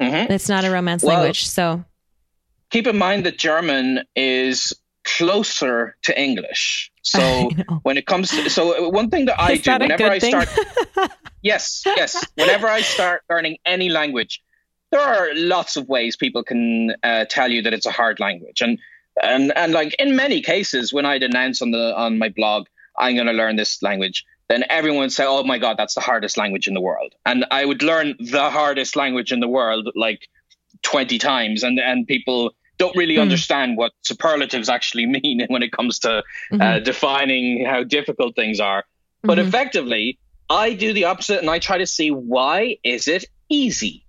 Mm-hmm. 0.01 0.31
It's 0.33 0.49
not 0.49 0.65
a 0.65 0.71
Romance 0.71 1.03
well, 1.03 1.15
language. 1.17 1.47
So 1.47 1.85
keep 2.71 2.87
in 2.87 2.99
mind 2.99 3.25
that 3.25 3.39
German 3.39 4.03
is 4.15 4.75
closer 5.07 5.97
to 6.03 6.21
English. 6.21 6.90
So 7.03 7.51
when 7.83 7.97
it 7.97 8.07
comes 8.07 8.31
to 8.31 8.51
so 8.51 8.88
one 8.90 9.09
thing 9.09 9.27
that 9.27 9.40
I 9.40 9.53
is 9.53 9.62
do 9.62 9.71
that 9.71 9.81
whenever 9.81 10.05
I 10.05 10.19
start 10.19 10.49
Yes, 11.42 11.83
yes. 11.87 12.27
Whenever 12.35 12.66
I 12.66 12.81
start 12.81 13.23
learning 13.31 13.59
any 13.64 13.88
language, 13.88 14.42
there 14.90 15.01
are 15.01 15.29
lots 15.35 15.77
of 15.77 15.88
ways 15.88 16.16
people 16.16 16.42
can 16.42 16.97
uh, 17.05 17.25
tell 17.29 17.53
you 17.53 17.62
that 17.62 17.73
it's 17.73 17.87
a 17.87 17.92
hard 17.92 18.19
language. 18.19 18.61
And 18.62 18.81
and 19.23 19.57
and 19.57 19.73
like 19.73 19.95
in 20.01 20.16
many 20.16 20.42
cases 20.42 20.92
when 20.92 21.07
I'd 21.07 21.23
announce 21.23 21.62
on 21.62 21.71
the 21.71 21.97
on 21.97 22.19
my 22.19 22.31
blog, 22.31 22.66
I'm 22.99 23.16
gonna 23.16 23.33
learn 23.33 23.55
this 23.55 23.81
language, 23.81 24.25
then 24.49 24.64
everyone 24.69 25.01
would 25.01 25.12
say, 25.12 25.25
"Oh 25.25 25.45
my 25.45 25.59
God, 25.59 25.77
that's 25.77 25.95
the 25.95 26.01
hardest 26.01 26.37
language 26.37 26.66
in 26.66 26.75
the 26.75 26.81
world." 26.81 27.14
And 27.25 27.47
I 27.51 27.64
would 27.64 27.83
learn 27.83 28.16
the 28.19 28.51
hardest 28.51 28.97
language 28.97 29.31
in 29.31 29.38
the 29.38 29.49
world 29.49 29.88
like 29.95 30.29
twenty 30.83 31.19
times, 31.19 31.62
and 31.62 31.79
and 31.79 32.09
people 32.09 32.55
don't 32.79 32.97
really 32.97 33.17
mm. 33.17 33.23
understand 33.23 33.77
what 33.77 33.93
superlatives 34.03 34.69
actually 34.69 35.07
mean 35.23 35.47
when 35.49 35.62
it 35.62 35.73
comes 35.73 36.01
to 36.01 36.11
uh, 36.11 36.23
mm-hmm. 36.53 36.61
uh, 36.61 36.79
defining 36.81 37.65
how 37.65 37.85
difficult 37.85 38.37
things 38.37 38.61
are. 38.61 38.85
But 39.23 39.39
mm-hmm. 39.39 39.49
effectively, 39.49 40.19
I 40.49 40.75
do 40.75 40.93
the 40.93 41.05
opposite, 41.05 41.41
and 41.41 41.51
I 41.51 41.59
try 41.59 41.79
to 41.79 41.87
see 41.87 42.11
why 42.11 42.77
is 42.85 43.09
it 43.09 43.25
easy. 43.49 44.05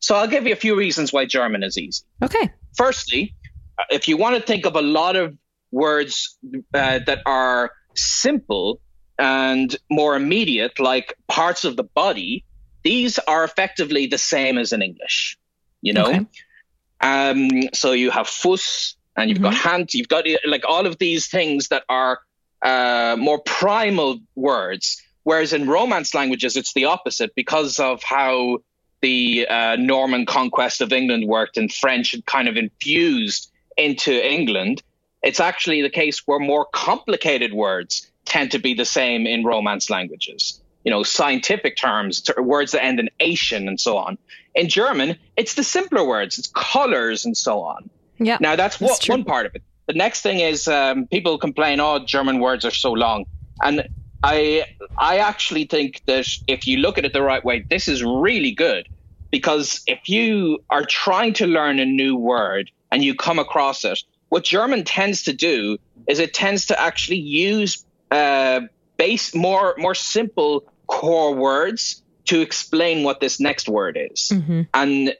So 0.00 0.14
I'll 0.14 0.28
give 0.28 0.46
you 0.46 0.52
a 0.52 0.56
few 0.56 0.76
reasons 0.76 1.12
why 1.12 1.24
German 1.26 1.62
is 1.62 1.78
easy. 1.78 2.04
Okay. 2.22 2.50
Firstly, 2.76 3.34
uh, 3.78 3.84
if 3.90 4.08
you 4.08 4.16
want 4.16 4.36
to 4.36 4.42
think 4.42 4.66
of 4.66 4.76
a 4.76 4.82
lot 4.82 5.16
of 5.16 5.36
words 5.70 6.38
uh, 6.74 7.00
that 7.06 7.20
are 7.26 7.72
simple 7.94 8.80
and 9.18 9.74
more 9.90 10.14
immediate, 10.14 10.78
like 10.78 11.14
parts 11.26 11.64
of 11.64 11.76
the 11.76 11.82
body, 11.82 12.44
these 12.84 13.18
are 13.18 13.44
effectively 13.44 14.06
the 14.06 14.18
same 14.18 14.58
as 14.58 14.72
in 14.72 14.82
English. 14.82 15.36
You 15.80 15.92
know, 15.92 16.06
okay. 16.06 16.26
Um, 17.00 17.50
so 17.72 17.92
you 17.92 18.10
have 18.10 18.28
fuss 18.28 18.96
and 19.16 19.30
you've 19.30 19.38
mm-hmm. 19.38 19.44
got 19.44 19.54
hand, 19.54 19.94
you've 19.94 20.08
got 20.08 20.24
like 20.44 20.64
all 20.66 20.86
of 20.86 20.98
these 20.98 21.26
things 21.26 21.68
that 21.68 21.84
are 21.88 22.20
uh, 22.62 23.16
more 23.18 23.40
primal 23.40 24.18
words. 24.34 25.02
Whereas 25.24 25.52
in 25.52 25.68
Romance 25.68 26.14
languages, 26.14 26.56
it's 26.56 26.72
the 26.72 26.86
opposite 26.86 27.34
because 27.34 27.78
of 27.78 28.02
how 28.02 28.58
the 29.00 29.46
uh, 29.48 29.76
Norman 29.76 30.26
conquest 30.26 30.80
of 30.80 30.92
England 30.92 31.28
worked 31.28 31.56
and 31.56 31.72
French 31.72 32.12
had 32.12 32.26
kind 32.26 32.48
of 32.48 32.56
infused 32.56 33.50
into 33.76 34.12
England. 34.12 34.82
It's 35.22 35.40
actually 35.40 35.82
the 35.82 35.90
case 35.90 36.22
where 36.26 36.38
more 36.38 36.66
complicated 36.72 37.52
words 37.52 38.10
tend 38.24 38.52
to 38.52 38.58
be 38.58 38.74
the 38.74 38.84
same 38.84 39.26
in 39.26 39.44
Romance 39.44 39.90
languages. 39.90 40.60
You 40.88 40.94
know, 40.94 41.02
scientific 41.02 41.76
terms, 41.76 42.24
words 42.38 42.72
that 42.72 42.82
end 42.82 42.98
in 42.98 43.10
ation 43.20 43.68
and 43.68 43.78
so 43.78 43.98
on. 43.98 44.16
In 44.54 44.70
German, 44.70 45.18
it's 45.36 45.52
the 45.52 45.62
simpler 45.62 46.02
words, 46.02 46.38
it's 46.38 46.48
colors 46.48 47.26
and 47.26 47.36
so 47.36 47.60
on. 47.60 47.90
Yeah. 48.18 48.38
Now 48.40 48.56
that's, 48.56 48.78
that's 48.78 49.06
one 49.06 49.24
part 49.24 49.44
of 49.44 49.54
it. 49.54 49.62
The 49.86 49.92
next 49.92 50.22
thing 50.22 50.40
is 50.40 50.66
um, 50.66 51.06
people 51.06 51.36
complain, 51.36 51.78
oh, 51.78 51.98
German 51.98 52.40
words 52.40 52.64
are 52.64 52.70
so 52.70 52.92
long, 52.92 53.26
and 53.60 53.86
I 54.22 54.64
I 54.96 55.18
actually 55.18 55.64
think 55.64 56.02
that 56.06 56.26
if 56.46 56.66
you 56.66 56.78
look 56.78 56.96
at 56.96 57.04
it 57.04 57.12
the 57.12 57.22
right 57.22 57.44
way, 57.44 57.64
this 57.68 57.86
is 57.86 58.02
really 58.02 58.52
good 58.52 58.88
because 59.30 59.82
if 59.86 60.08
you 60.08 60.64
are 60.70 60.84
trying 60.84 61.34
to 61.34 61.46
learn 61.46 61.78
a 61.80 61.84
new 61.84 62.16
word 62.16 62.70
and 62.90 63.04
you 63.04 63.14
come 63.14 63.38
across 63.38 63.84
it, 63.84 64.02
what 64.30 64.44
German 64.44 64.84
tends 64.84 65.24
to 65.24 65.34
do 65.34 65.76
is 66.06 66.18
it 66.18 66.32
tends 66.32 66.66
to 66.66 66.80
actually 66.80 67.20
use 67.20 67.84
uh, 68.10 68.60
base 68.96 69.34
more 69.34 69.74
more 69.78 69.94
simple 69.94 70.64
core 70.88 71.34
words 71.34 72.02
to 72.26 72.40
explain 72.40 73.04
what 73.04 73.20
this 73.20 73.38
next 73.38 73.68
word 73.68 73.98
is. 74.10 74.30
Mm-hmm. 74.32 74.62
And 74.74 75.14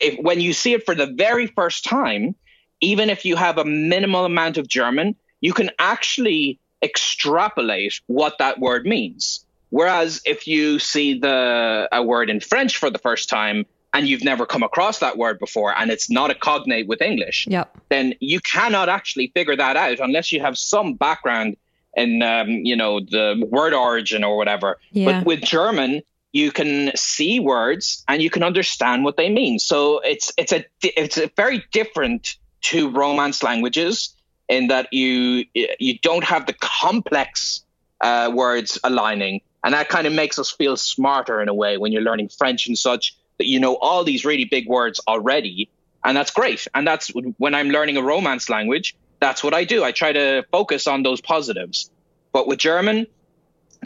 if 0.00 0.18
when 0.20 0.40
you 0.40 0.52
see 0.52 0.72
it 0.72 0.84
for 0.84 0.94
the 0.94 1.06
very 1.06 1.46
first 1.46 1.84
time, 1.84 2.34
even 2.80 3.10
if 3.10 3.24
you 3.24 3.36
have 3.36 3.58
a 3.58 3.64
minimal 3.64 4.24
amount 4.24 4.58
of 4.58 4.68
German, 4.68 5.16
you 5.40 5.52
can 5.52 5.70
actually 5.78 6.58
extrapolate 6.82 8.00
what 8.06 8.38
that 8.38 8.60
word 8.60 8.86
means. 8.86 9.44
Whereas 9.70 10.22
if 10.24 10.46
you 10.46 10.78
see 10.78 11.18
the 11.18 11.88
a 11.90 12.02
word 12.02 12.30
in 12.30 12.40
French 12.40 12.76
for 12.76 12.90
the 12.90 12.98
first 12.98 13.28
time 13.28 13.66
and 13.92 14.06
you've 14.06 14.24
never 14.24 14.46
come 14.46 14.62
across 14.62 15.00
that 15.00 15.16
word 15.16 15.38
before 15.38 15.76
and 15.76 15.90
it's 15.90 16.10
not 16.10 16.30
a 16.30 16.34
cognate 16.34 16.86
with 16.86 17.02
English, 17.02 17.46
yep. 17.48 17.76
then 17.88 18.14
you 18.20 18.40
cannot 18.40 18.88
actually 18.88 19.32
figure 19.34 19.56
that 19.56 19.76
out 19.76 19.98
unless 20.00 20.30
you 20.32 20.40
have 20.40 20.56
some 20.56 20.94
background 20.94 21.56
in 21.96 22.22
um, 22.22 22.48
you 22.48 22.76
know 22.76 23.00
the 23.00 23.46
word 23.50 23.74
origin 23.74 24.24
or 24.24 24.36
whatever. 24.36 24.78
Yeah. 24.92 25.12
But 25.12 25.26
with 25.26 25.40
German, 25.42 26.02
you 26.34 26.50
can 26.50 26.90
see 26.96 27.38
words 27.38 28.04
and 28.08 28.20
you 28.20 28.28
can 28.28 28.42
understand 28.42 29.04
what 29.04 29.16
they 29.16 29.30
mean. 29.30 29.58
So 29.58 30.00
it's 30.00 30.32
it's 30.36 30.52
a 30.52 30.64
it's 30.82 31.16
a 31.16 31.30
very 31.36 31.64
different 31.72 32.36
to 32.62 32.90
Romance 32.90 33.42
languages 33.42 34.14
in 34.48 34.68
that 34.68 34.92
you 34.92 35.44
you 35.54 35.98
don't 36.00 36.24
have 36.24 36.46
the 36.46 36.54
complex 36.54 37.64
uh, 38.00 38.30
words 38.34 38.78
aligning, 38.82 39.40
and 39.62 39.74
that 39.74 39.88
kind 39.88 40.06
of 40.06 40.12
makes 40.12 40.38
us 40.38 40.50
feel 40.50 40.76
smarter 40.76 41.40
in 41.40 41.48
a 41.48 41.54
way 41.54 41.78
when 41.78 41.92
you're 41.92 42.02
learning 42.02 42.28
French 42.28 42.66
and 42.66 42.76
such 42.76 43.16
that 43.38 43.46
you 43.46 43.60
know 43.60 43.76
all 43.76 44.02
these 44.02 44.24
really 44.24 44.44
big 44.44 44.68
words 44.68 45.00
already, 45.06 45.70
and 46.04 46.16
that's 46.16 46.32
great. 46.32 46.66
And 46.74 46.86
that's 46.86 47.08
when 47.38 47.54
I'm 47.54 47.68
learning 47.68 47.96
a 47.96 48.02
Romance 48.02 48.48
language. 48.48 48.96
That's 49.24 49.42
what 49.42 49.54
I 49.54 49.64
do. 49.64 49.82
I 49.82 49.92
try 49.92 50.12
to 50.12 50.44
focus 50.52 50.86
on 50.86 51.02
those 51.02 51.22
positives. 51.22 51.90
But 52.34 52.46
with 52.46 52.58
German, 52.58 53.06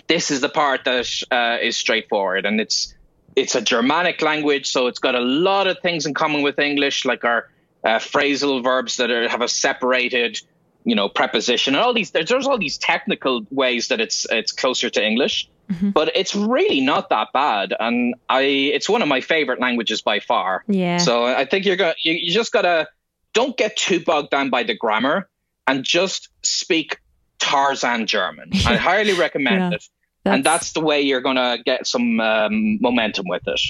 this 0.09 0.33
is 0.33 0.41
the 0.41 0.49
part 0.49 0.85
that 0.85 1.07
uh, 1.31 1.59
is 1.63 1.77
straightforward, 1.77 2.45
and 2.45 2.61
it's 2.61 2.93
it's 3.37 3.55
a 3.55 3.61
Germanic 3.61 4.21
language, 4.21 4.67
so 4.67 4.89
it's 4.89 4.99
got 4.99 5.15
a 5.15 5.21
lot 5.21 5.69
of 5.69 5.79
things 5.79 6.07
in 6.07 6.13
common 6.13 6.43
with 6.43 6.59
English, 6.59 7.05
like 7.05 7.25
our 7.25 7.49
uh, 7.85 8.01
phrasal 8.01 8.65
verbs 8.65 8.97
that 8.97 9.13
are, 9.13 9.29
have 9.29 9.41
a 9.41 9.47
separated, 9.47 10.41
you 10.83 10.97
know, 10.97 11.09
preposition, 11.09 11.77
and 11.77 11.85
all 11.85 11.95
these. 11.95 12.11
There's, 12.11 12.29
there's 12.29 12.49
all 12.49 12.59
these 12.59 12.77
technical 12.77 13.47
ways 13.53 13.89
that 13.89 14.01
it's 14.01 14.27
it's 14.31 14.51
closer 14.51 14.91
to 14.91 15.01
English, 15.01 15.49
mm-hmm. 15.71 15.91
but 15.91 16.11
it's 16.17 16.35
really 16.35 16.81
not 16.81 17.11
that 17.11 17.29
bad, 17.33 17.73
and 17.79 18.17
I 18.29 18.43
it's 18.77 18.89
one 18.89 19.03
of 19.03 19.09
my 19.09 19.21
favorite 19.21 19.61
languages 19.61 20.03
by 20.03 20.19
far. 20.19 20.65
Yeah. 20.67 20.97
So 20.97 21.27
I 21.27 21.45
think 21.45 21.65
you're 21.65 21.77
gonna 21.77 21.95
you, 22.03 22.15
you 22.15 22.33
just 22.33 22.51
gotta 22.51 22.89
don't 23.39 23.57
get 23.57 23.77
too 23.77 24.01
bogged 24.01 24.31
down 24.31 24.51
by 24.51 24.65
the 24.65 24.75
grammar 24.75 25.29
and 25.69 25.85
just 25.85 26.29
speak 26.43 26.99
Tarzan 27.39 28.09
German. 28.09 28.51
I 28.67 28.75
highly 28.91 29.13
recommend 29.13 29.61
yeah, 29.61 29.69
it. 29.77 29.85
That's... 30.25 30.35
And 30.35 30.45
that's 30.45 30.73
the 30.73 30.81
way 30.81 31.01
you're 31.03 31.21
going 31.21 31.37
to 31.37 31.63
get 31.65 31.87
some 31.87 32.19
um, 32.19 32.81
momentum 32.81 33.27
with 33.29 33.43
it. 33.47 33.61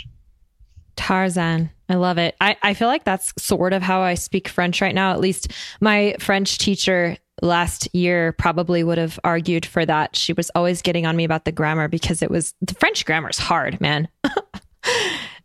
Tarzan. 0.96 1.70
I 1.90 1.96
love 1.96 2.16
it. 2.16 2.35
I, 2.40 2.57
I 2.62 2.72
feel 2.72 2.88
like 2.88 3.04
that's 3.04 3.35
sort 3.37 3.74
of 3.74 3.83
how 3.83 4.00
I 4.00 4.14
speak 4.14 4.48
French 4.48 4.81
right 4.81 4.94
now. 4.94 5.12
At 5.12 5.20
least 5.20 5.52
my 5.83 6.16
French 6.18 6.57
teacher 6.57 7.18
last 7.42 7.94
year 7.94 8.33
probably 8.33 8.83
would 8.83 8.96
have 8.96 9.20
argued 9.22 9.66
for 9.66 9.85
that. 9.85 10.16
She 10.16 10.33
was 10.33 10.50
always 10.54 10.81
getting 10.81 11.04
on 11.04 11.14
me 11.14 11.24
about 11.24 11.44
the 11.44 11.52
grammar 11.52 11.88
because 11.88 12.22
it 12.22 12.31
was 12.31 12.54
the 12.62 12.72
French 12.72 13.04
grammar 13.04 13.28
is 13.28 13.38
hard, 13.38 13.83
man. 13.83 14.09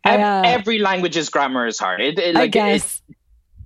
I, 0.05 0.17
uh, 0.17 0.41
Every 0.45 0.79
language's 0.79 1.29
grammar 1.29 1.65
is 1.67 1.79
hard. 1.79 2.01
It, 2.01 2.19
it, 2.19 2.35
like, 2.35 2.43
I 2.43 2.47
guess. 2.47 2.97
It, 2.97 3.01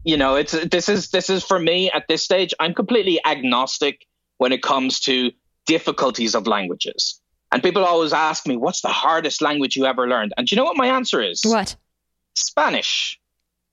you 0.08 0.16
know, 0.16 0.36
it's 0.36 0.54
this 0.54 0.88
is 0.88 1.10
this 1.10 1.30
is 1.30 1.44
for 1.44 1.60
me 1.60 1.92
at 1.92 2.08
this 2.08 2.24
stage. 2.24 2.54
I'm 2.62 2.74
completely 2.74 3.20
agnostic 3.26 4.08
when 4.38 4.54
it 4.54 4.64
comes 4.64 5.02
to 5.02 5.32
difficulties 5.66 6.34
of 6.34 6.48
languages. 6.48 7.20
And 7.52 7.62
people 7.62 7.84
always 7.84 8.14
ask 8.14 8.48
me, 8.48 8.56
what's 8.56 8.82
the 8.82 8.88
hardest 8.88 9.42
language 9.42 9.76
you 9.76 9.86
ever 9.86 10.08
learned? 10.08 10.34
And 10.38 10.48
do 10.48 10.56
you 10.56 10.62
know 10.62 10.64
what 10.64 10.78
my 10.78 10.88
answer 10.88 11.22
is? 11.22 11.42
What? 11.44 11.76
Spanish. 12.36 13.20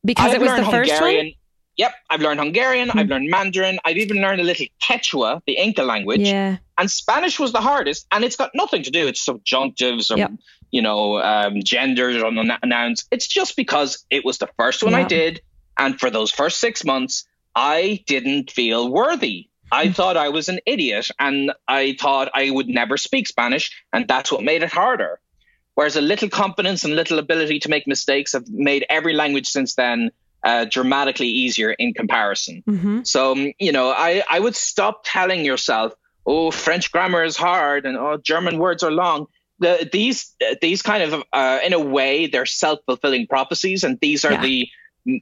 Because 0.04 0.32
I've 0.32 0.36
it 0.36 0.40
was 0.40 0.50
the 0.56 0.70
first 0.70 0.90
Hungarian. 0.90 1.26
one? 1.26 1.34
Yep, 1.76 1.94
I've 2.10 2.20
learned 2.20 2.40
Hungarian, 2.40 2.88
hmm. 2.88 2.98
I've 2.98 3.08
learned 3.08 3.30
Mandarin, 3.30 3.78
I've 3.84 3.96
even 3.96 4.18
learned 4.18 4.40
a 4.40 4.44
little 4.44 4.66
Quechua, 4.82 5.40
the 5.46 5.56
Inca 5.56 5.82
language. 5.82 6.20
Yeah. 6.20 6.58
And 6.78 6.90
Spanish 6.90 7.38
was 7.38 7.52
the 7.52 7.60
hardest, 7.60 8.06
and 8.12 8.24
it's 8.24 8.36
got 8.36 8.50
nothing 8.54 8.84
to 8.84 8.90
do 8.90 9.06
with 9.06 9.16
subjunctives 9.16 10.10
or, 10.12 10.18
yep. 10.18 10.32
you 10.70 10.82
know, 10.82 11.20
um, 11.20 11.62
genders 11.64 12.20
or 12.22 12.30
nouns. 12.64 13.04
It's 13.10 13.26
just 13.26 13.56
because 13.56 14.04
it 14.10 14.24
was 14.24 14.38
the 14.38 14.48
first 14.56 14.84
one 14.84 14.92
yep. 14.92 15.04
I 15.04 15.08
did. 15.08 15.40
And 15.78 15.98
for 15.98 16.10
those 16.10 16.30
first 16.30 16.60
six 16.60 16.84
months, 16.84 17.26
I 17.54 18.02
didn't 18.06 18.50
feel 18.50 18.90
worthy. 18.90 19.48
I 19.72 19.90
thought 19.90 20.16
I 20.16 20.28
was 20.28 20.48
an 20.48 20.60
idiot 20.66 21.08
and 21.18 21.52
I 21.66 21.96
thought 21.98 22.30
I 22.34 22.50
would 22.50 22.68
never 22.68 22.96
speak 22.96 23.26
Spanish, 23.26 23.72
and 23.92 24.06
that's 24.06 24.30
what 24.30 24.42
made 24.42 24.62
it 24.62 24.72
harder. 24.72 25.20
Whereas 25.74 25.96
a 25.96 26.00
little 26.00 26.28
confidence 26.28 26.84
and 26.84 26.92
a 26.92 26.96
little 26.96 27.18
ability 27.18 27.58
to 27.60 27.68
make 27.68 27.86
mistakes 27.86 28.32
have 28.32 28.48
made 28.48 28.86
every 28.88 29.14
language 29.14 29.48
since 29.48 29.74
then 29.74 30.12
uh, 30.44 30.66
dramatically 30.66 31.28
easier 31.28 31.72
in 31.72 31.94
comparison. 31.94 32.62
Mm-hmm. 32.68 33.02
So, 33.02 33.32
um, 33.32 33.52
you 33.58 33.72
know, 33.72 33.90
I, 33.90 34.22
I 34.30 34.38
would 34.38 34.54
stop 34.54 35.02
telling 35.04 35.44
yourself, 35.44 35.94
oh, 36.26 36.50
French 36.50 36.92
grammar 36.92 37.24
is 37.24 37.36
hard 37.36 37.86
and 37.86 37.96
oh, 37.96 38.18
German 38.18 38.58
words 38.58 38.82
are 38.82 38.92
long. 38.92 39.26
The, 39.58 39.88
these 39.90 40.34
these 40.60 40.82
kind 40.82 41.02
of, 41.02 41.22
uh, 41.32 41.60
in 41.64 41.72
a 41.72 41.80
way, 41.80 42.26
they're 42.26 42.44
self 42.44 42.80
fulfilling 42.86 43.26
prophecies, 43.26 43.84
and 43.84 43.98
these 44.00 44.24
are 44.24 44.32
yeah. 44.32 44.42
the 44.42 44.68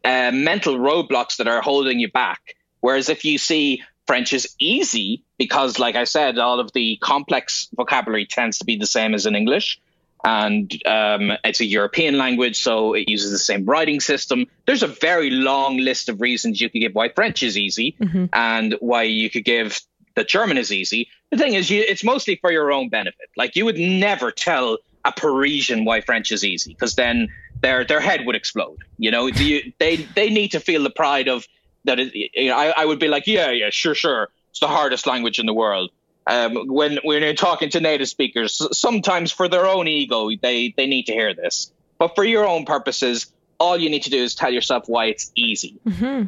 uh, 0.05 0.31
mental 0.33 0.77
roadblocks 0.77 1.37
that 1.37 1.49
are 1.49 1.61
holding 1.61 1.99
you 1.99 2.11
back. 2.11 2.57
Whereas 2.81 3.09
if 3.09 3.25
you 3.25 3.39
see 3.39 3.83
French 4.07 4.33
is 4.33 4.55
easy 4.59 5.25
because, 5.39 5.79
like 5.79 5.95
I 5.95 6.05
said, 6.05 6.39
all 6.39 6.61
of 6.61 6.73
the 6.73 6.99
complex 7.01 7.69
vocabulary 7.75 8.27
tends 8.27 8.59
to 8.59 8.65
be 8.65 8.77
the 8.77 8.87
same 8.87 9.15
as 9.15 9.27
in 9.27 9.35
English. 9.35 9.81
And 10.25 10.71
um, 10.87 11.33
it's 11.43 11.61
a 11.61 11.65
European 11.65 12.17
language, 12.17 12.63
so 12.63 12.95
it 12.95 13.09
uses 13.09 13.33
the 13.33 13.39
same 13.39 13.65
writing 13.65 14.01
system. 14.01 14.47
There's 14.67 14.85
a 14.85 14.89
very 14.89 15.31
long 15.31 15.79
list 15.79 16.09
of 16.09 16.21
reasons 16.21 16.61
you 16.61 16.71
could 16.71 16.81
give 16.81 16.95
why 16.95 17.09
French 17.09 17.43
is 17.43 17.59
easy 17.59 17.97
mm-hmm. 18.01 18.27
and 18.33 18.77
why 18.79 19.03
you 19.03 19.31
could 19.31 19.45
give 19.45 19.81
that 20.15 20.29
German 20.29 20.59
is 20.59 20.73
easy. 20.73 21.09
The 21.31 21.39
thing 21.39 21.55
is, 21.55 21.71
you, 21.71 21.81
it's 21.81 22.05
mostly 22.05 22.37
for 22.37 22.53
your 22.53 22.71
own 22.71 22.89
benefit. 22.89 23.31
Like 23.37 23.57
you 23.57 23.65
would 23.65 23.79
never 23.79 24.31
tell 24.31 24.79
a 25.05 25.13
Parisian 25.13 25.85
why 25.85 26.01
French 26.01 26.31
is 26.33 26.45
easy 26.45 26.73
because 26.73 26.95
then 26.95 27.29
their 27.61 27.85
their 27.85 28.01
head 28.01 28.27
would 28.27 28.37
explode. 28.37 28.79
You 28.99 29.11
know, 29.11 29.27
you, 29.27 29.73
they 29.79 29.97
they 29.97 30.31
need 30.31 30.49
to 30.53 30.61
feel 30.61 30.83
the 30.83 30.91
pride 30.91 31.29
of 31.29 31.47
that 31.85 31.99
it, 31.99 32.15
you 32.15 32.49
know, 32.49 32.57
I, 32.57 32.73
I 32.77 32.85
would 32.85 32.99
be 32.99 33.09
like, 33.09 33.27
yeah, 33.27 33.51
yeah, 33.51 33.71
sure, 33.71 33.95
sure. 33.95 34.29
It's 34.51 34.61
the 34.61 34.69
hardest 34.69 35.07
language 35.07 35.39
in 35.39 35.47
the 35.47 35.55
world. 35.55 35.91
Um, 36.27 36.69
when 36.69 36.99
when 37.03 37.23
you're 37.23 37.35
talking 37.35 37.71
to 37.71 37.81
native 37.81 38.09
speakers, 38.09 38.61
sometimes 38.79 39.33
for 39.33 39.49
their 39.49 39.67
own 39.67 39.89
ego, 39.89 40.31
they 40.41 40.73
they 40.77 40.87
need 40.87 41.07
to 41.07 41.13
hear 41.13 41.35
this. 41.35 41.73
But 41.99 42.15
for 42.15 42.25
your 42.25 42.47
own 42.47 42.65
purposes, 42.65 43.33
all 43.59 43.77
you 43.77 43.91
need 43.91 44.03
to 44.05 44.11
do 44.11 44.19
is 44.19 44.35
tell 44.35 44.53
yourself 44.53 44.85
why 44.87 45.07
it's 45.07 45.33
easy. 45.35 45.81
Mm-hmm. 45.87 46.27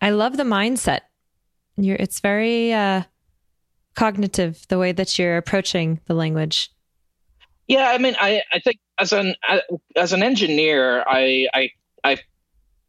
I 0.00 0.10
love 0.10 0.36
the 0.36 0.44
mindset. 0.44 1.00
You're, 1.76 1.96
it's 1.98 2.20
very 2.20 2.72
uh, 2.72 3.02
cognitive 3.94 4.66
the 4.68 4.78
way 4.78 4.92
that 4.92 5.18
you're 5.18 5.36
approaching 5.36 6.00
the 6.06 6.14
language. 6.14 6.70
Yeah, 7.66 7.90
I 7.90 7.98
mean, 7.98 8.14
I, 8.20 8.42
I 8.52 8.58
think 8.58 8.78
as 8.98 9.12
an 9.12 9.34
as 9.96 10.12
an 10.12 10.22
engineer, 10.22 11.02
I 11.06 11.48
I 11.54 11.70
I 12.02 12.18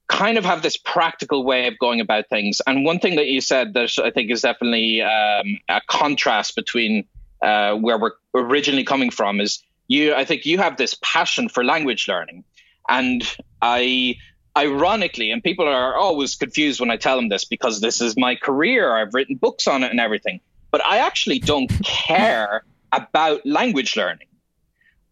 kind 0.07 0.37
of 0.37 0.45
have 0.45 0.61
this 0.61 0.77
practical 0.77 1.43
way 1.43 1.67
of 1.67 1.79
going 1.79 2.01
about 2.01 2.27
things. 2.29 2.61
And 2.67 2.85
one 2.85 2.99
thing 2.99 3.15
that 3.15 3.27
you 3.27 3.41
said 3.41 3.73
that 3.73 3.97
I 4.03 4.11
think 4.11 4.31
is 4.31 4.41
definitely 4.41 5.01
um, 5.01 5.59
a 5.69 5.81
contrast 5.87 6.55
between 6.55 7.05
uh, 7.41 7.75
where 7.75 7.97
we're 7.97 8.11
originally 8.33 8.83
coming 8.83 9.09
from 9.09 9.39
is 9.39 9.63
you. 9.87 10.13
I 10.13 10.25
think 10.25 10.45
you 10.45 10.57
have 10.57 10.77
this 10.77 10.95
passion 11.01 11.47
for 11.47 11.63
language 11.63 12.07
learning, 12.07 12.43
and 12.89 13.23
I. 13.61 14.15
Ironically, 14.57 15.31
and 15.31 15.43
people 15.43 15.67
are 15.67 15.97
always 15.97 16.33
confused 16.35 16.79
when 16.79 16.89
I 16.89 16.95
tell 16.95 17.17
them 17.17 17.27
this 17.27 17.43
because 17.43 17.81
this 17.81 17.99
is 17.99 18.15
my 18.15 18.37
career. 18.37 18.95
I've 18.95 19.13
written 19.13 19.35
books 19.35 19.67
on 19.67 19.83
it 19.83 19.91
and 19.91 19.99
everything. 19.99 20.39
But 20.71 20.81
I 20.85 20.99
actually 20.99 21.39
don't 21.39 21.67
care 21.83 22.63
about 22.93 23.45
language 23.45 23.97
learning. 23.97 24.27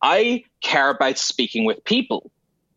I 0.04 0.44
care 0.62 0.92
about 0.92 1.18
speaking 1.18 1.66
with 1.66 1.84
people. 1.84 2.30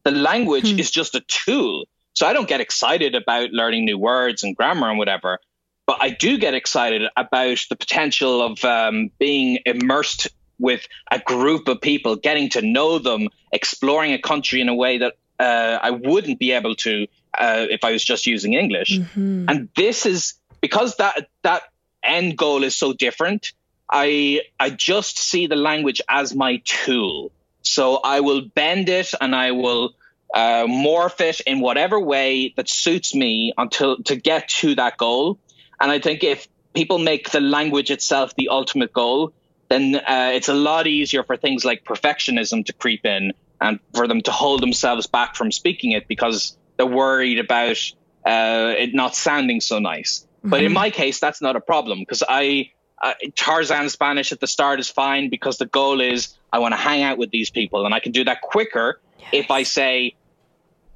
The 0.05 0.13
language 0.13 0.73
hmm. 0.73 0.79
is 0.79 0.91
just 0.91 1.15
a 1.15 1.21
tool 1.21 1.85
so 2.17 2.27
I 2.27 2.33
don't 2.33 2.49
get 2.49 2.63
excited 2.63 3.15
about 3.15 3.51
learning 3.51 3.85
new 3.85 3.99
words 3.99 4.43
and 4.43 4.57
grammar 4.57 4.89
and 4.89 4.99
whatever, 4.99 5.39
but 5.87 5.99
I 6.01 6.09
do 6.09 6.39
get 6.39 6.55
excited 6.55 7.03
about 7.15 7.59
the 7.69 7.77
potential 7.77 8.41
of 8.41 8.65
um, 8.65 9.11
being 9.19 9.59
immersed 9.67 10.29
with 10.59 10.89
a 11.13 11.19
group 11.19 11.69
of 11.69 11.83
people, 11.83 12.17
getting 12.17 12.49
to 12.51 12.63
know 12.63 12.99
them, 12.99 13.29
exploring 13.53 14.15
a 14.15 14.19
country 14.19 14.63
in 14.63 14.71
a 14.71 14.75
way 14.75 14.97
that 14.97 15.13
uh, 15.39 15.79
I 15.83 15.91
wouldn't 15.91 16.39
be 16.39 16.53
able 16.53 16.75
to 16.77 17.07
uh, 17.37 17.67
if 17.69 17.85
I 17.85 17.93
was 17.93 18.03
just 18.03 18.27
using 18.27 18.55
English. 18.55 18.99
Mm-hmm. 18.99 19.45
And 19.51 19.69
this 19.77 20.07
is 20.07 20.35
because 20.63 20.97
that 20.97 21.29
that 21.43 21.65
end 22.03 22.39
goal 22.39 22.65
is 22.65 22.75
so 22.75 22.95
different. 22.95 23.53
I 23.91 24.43
I 24.59 24.71
just 24.71 25.19
see 25.19 25.47
the 25.47 25.57
language 25.57 26.01
as 26.09 26.35
my 26.35 26.63
tool. 26.65 27.33
So 27.63 27.97
I 27.97 28.21
will 28.21 28.43
bend 28.43 28.89
it 28.89 29.13
and 29.21 29.35
I 29.35 29.53
will 29.53 29.95
uh, 30.33 30.67
morph 30.67 31.21
it 31.21 31.41
in 31.41 31.61
whatever 31.61 31.99
way 31.99 32.53
that 32.57 32.69
suits 32.69 33.15
me 33.15 33.53
until 33.57 34.03
to 34.05 34.17
get 34.17 34.49
to 34.49 34.75
that 34.77 34.97
goal. 34.97 35.39
And 35.81 35.91
I 35.91 35.99
think 35.99 36.25
if 36.25 36.49
people 36.75 36.99
make 36.99 37.31
the 37.31 37.41
language 37.41 37.91
itself 37.91 38.35
the 38.37 38.49
ultimate 38.51 38.93
goal, 38.93 39.33
then 39.69 39.97
uh, 39.97 40.31
it's 40.35 40.49
a 40.49 40.55
lot 40.55 40.87
easier 40.87 41.25
for 41.25 41.37
things 41.37 41.65
like 41.65 41.85
perfectionism 41.85 42.65
to 42.67 42.73
creep 42.73 43.05
in 43.05 43.33
and 43.61 43.81
for 43.95 44.07
them 44.07 44.21
to 44.23 44.31
hold 44.31 44.63
themselves 44.63 45.07
back 45.07 45.35
from 45.35 45.51
speaking 45.51 45.93
it 45.93 46.07
because 46.07 46.57
they're 46.77 46.87
worried 46.87 47.39
about 47.39 47.79
uh, 48.25 48.75
it 48.77 48.95
not 48.95 49.15
sounding 49.15 49.61
so 49.61 49.79
nice. 49.79 50.21
Mm-hmm. 50.21 50.51
But 50.51 50.61
in 50.61 50.67
mm-hmm. 50.67 50.75
my 50.75 50.91
case, 50.91 51.19
that's 51.19 51.41
not 51.41 51.57
a 51.57 51.61
problem 51.61 52.01
because 52.01 52.23
I 52.29 52.71
uh, 53.03 53.15
Tarzan 53.35 53.89
Spanish 53.91 54.33
at 54.33 54.41
the 54.41 54.47
start 54.47 54.81
is 54.81 54.89
fine 54.89 55.29
because 55.29 55.59
the 55.59 55.67
goal 55.67 56.01
is 56.01 56.35
I 56.53 56.59
want 56.61 56.73
to 56.73 56.77
hang 56.77 57.03
out 57.03 57.19
with 57.19 57.31
these 57.31 57.51
people, 57.51 57.85
and 57.85 57.95
I 57.95 58.01
can 58.01 58.13
do 58.13 58.25
that 58.25 58.41
quicker 58.41 59.01
yes. 59.19 59.29
if 59.33 59.51
I 59.51 59.65
say 59.65 60.17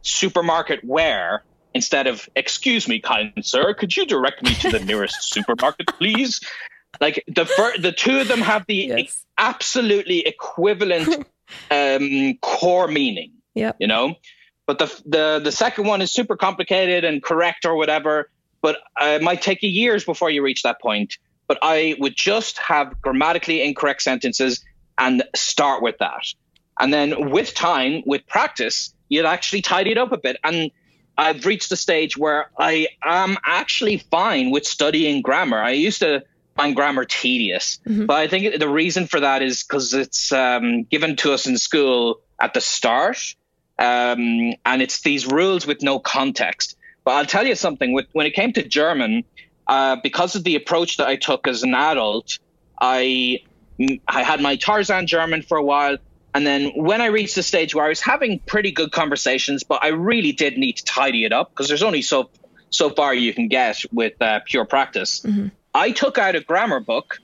supermarket 0.02 0.82
where 0.82 1.44
instead 1.74 2.06
of 2.06 2.28
excuse 2.34 2.88
me, 2.88 3.00
kind 3.00 3.32
sir, 3.42 3.74
could 3.74 3.96
you 3.96 4.06
direct 4.06 4.42
me 4.42 4.54
to 4.54 4.70
the 4.70 4.80
nearest 4.84 5.30
supermarket, 5.30 5.88
please? 5.88 6.40
Like 7.00 7.22
the 7.28 7.46
fir- 7.46 7.78
the 7.78 7.92
two 7.92 8.20
of 8.20 8.28
them 8.28 8.40
have 8.40 8.64
the 8.66 8.74
yes. 8.74 9.24
absolutely 9.38 10.26
equivalent 10.26 11.26
um, 11.70 12.38
core 12.40 12.88
meaning. 12.88 13.32
Yeah, 13.54 13.72
you 13.78 13.86
know, 13.86 14.14
but 14.66 14.78
the 14.78 15.02
the 15.04 15.40
the 15.44 15.52
second 15.52 15.86
one 15.86 16.00
is 16.02 16.12
super 16.12 16.36
complicated 16.36 17.04
and 17.04 17.22
correct 17.22 17.64
or 17.64 17.76
whatever. 17.76 18.30
But 18.62 18.76
uh, 19.00 19.06
it 19.06 19.22
might 19.22 19.40
take 19.40 19.62
you 19.62 19.70
years 19.70 20.04
before 20.04 20.30
you 20.30 20.42
reach 20.42 20.62
that 20.64 20.80
point 20.82 21.16
but 21.50 21.58
I 21.62 21.96
would 21.98 22.14
just 22.14 22.58
have 22.58 23.02
grammatically 23.02 23.60
incorrect 23.60 24.02
sentences 24.02 24.64
and 24.96 25.24
start 25.34 25.82
with 25.82 25.98
that. 25.98 26.22
And 26.78 26.94
then 26.94 27.32
with 27.32 27.54
time, 27.54 28.04
with 28.06 28.24
practice, 28.28 28.94
you'd 29.08 29.24
actually 29.24 29.62
tidy 29.62 29.90
it 29.90 29.98
up 29.98 30.12
a 30.12 30.16
bit. 30.16 30.36
And 30.44 30.70
I've 31.18 31.44
reached 31.44 31.72
a 31.72 31.76
stage 31.76 32.16
where 32.16 32.52
I 32.56 32.86
am 33.02 33.36
actually 33.44 33.98
fine 34.12 34.52
with 34.52 34.64
studying 34.64 35.22
grammar. 35.22 35.58
I 35.58 35.72
used 35.72 35.98
to 36.02 36.22
find 36.54 36.76
grammar 36.76 37.04
tedious, 37.04 37.80
mm-hmm. 37.84 38.06
but 38.06 38.18
I 38.18 38.28
think 38.28 38.60
the 38.60 38.68
reason 38.68 39.08
for 39.08 39.18
that 39.18 39.42
is 39.42 39.64
because 39.64 39.92
it's 39.92 40.30
um, 40.30 40.84
given 40.84 41.16
to 41.16 41.32
us 41.32 41.48
in 41.48 41.58
school 41.58 42.20
at 42.40 42.54
the 42.54 42.60
start. 42.60 43.34
Um, 43.76 44.54
and 44.64 44.80
it's 44.80 45.00
these 45.00 45.26
rules 45.26 45.66
with 45.66 45.82
no 45.82 45.98
context. 45.98 46.76
But 47.02 47.14
I'll 47.16 47.26
tell 47.26 47.44
you 47.44 47.56
something. 47.56 47.92
With, 47.92 48.06
when 48.12 48.26
it 48.26 48.34
came 48.34 48.52
to 48.52 48.62
German, 48.62 49.24
uh, 49.70 49.96
because 50.02 50.34
of 50.34 50.42
the 50.42 50.56
approach 50.56 50.96
that 50.96 51.06
I 51.06 51.14
took 51.14 51.46
as 51.46 51.62
an 51.62 51.74
adult, 51.74 52.40
I 52.80 53.44
I 54.08 54.24
had 54.24 54.40
my 54.40 54.56
Tarzan 54.56 55.06
German 55.06 55.42
for 55.42 55.56
a 55.56 55.62
while, 55.62 55.96
and 56.34 56.44
then 56.44 56.72
when 56.74 57.00
I 57.00 57.06
reached 57.06 57.36
the 57.36 57.44
stage 57.44 57.72
where 57.72 57.84
I 57.84 57.88
was 57.88 58.00
having 58.00 58.40
pretty 58.40 58.72
good 58.72 58.90
conversations, 58.90 59.62
but 59.62 59.84
I 59.84 59.88
really 59.88 60.32
did 60.32 60.58
need 60.58 60.78
to 60.78 60.84
tidy 60.84 61.24
it 61.24 61.32
up 61.32 61.50
because 61.50 61.68
there's 61.68 61.84
only 61.84 62.02
so 62.02 62.30
so 62.70 62.90
far 62.90 63.14
you 63.14 63.32
can 63.32 63.46
get 63.46 63.84
with 63.92 64.20
uh, 64.20 64.40
pure 64.44 64.64
practice. 64.64 65.20
Mm-hmm. 65.20 65.48
I 65.72 65.92
took 65.92 66.18
out 66.18 66.34
a 66.34 66.40
grammar 66.40 66.80
book 66.80 67.20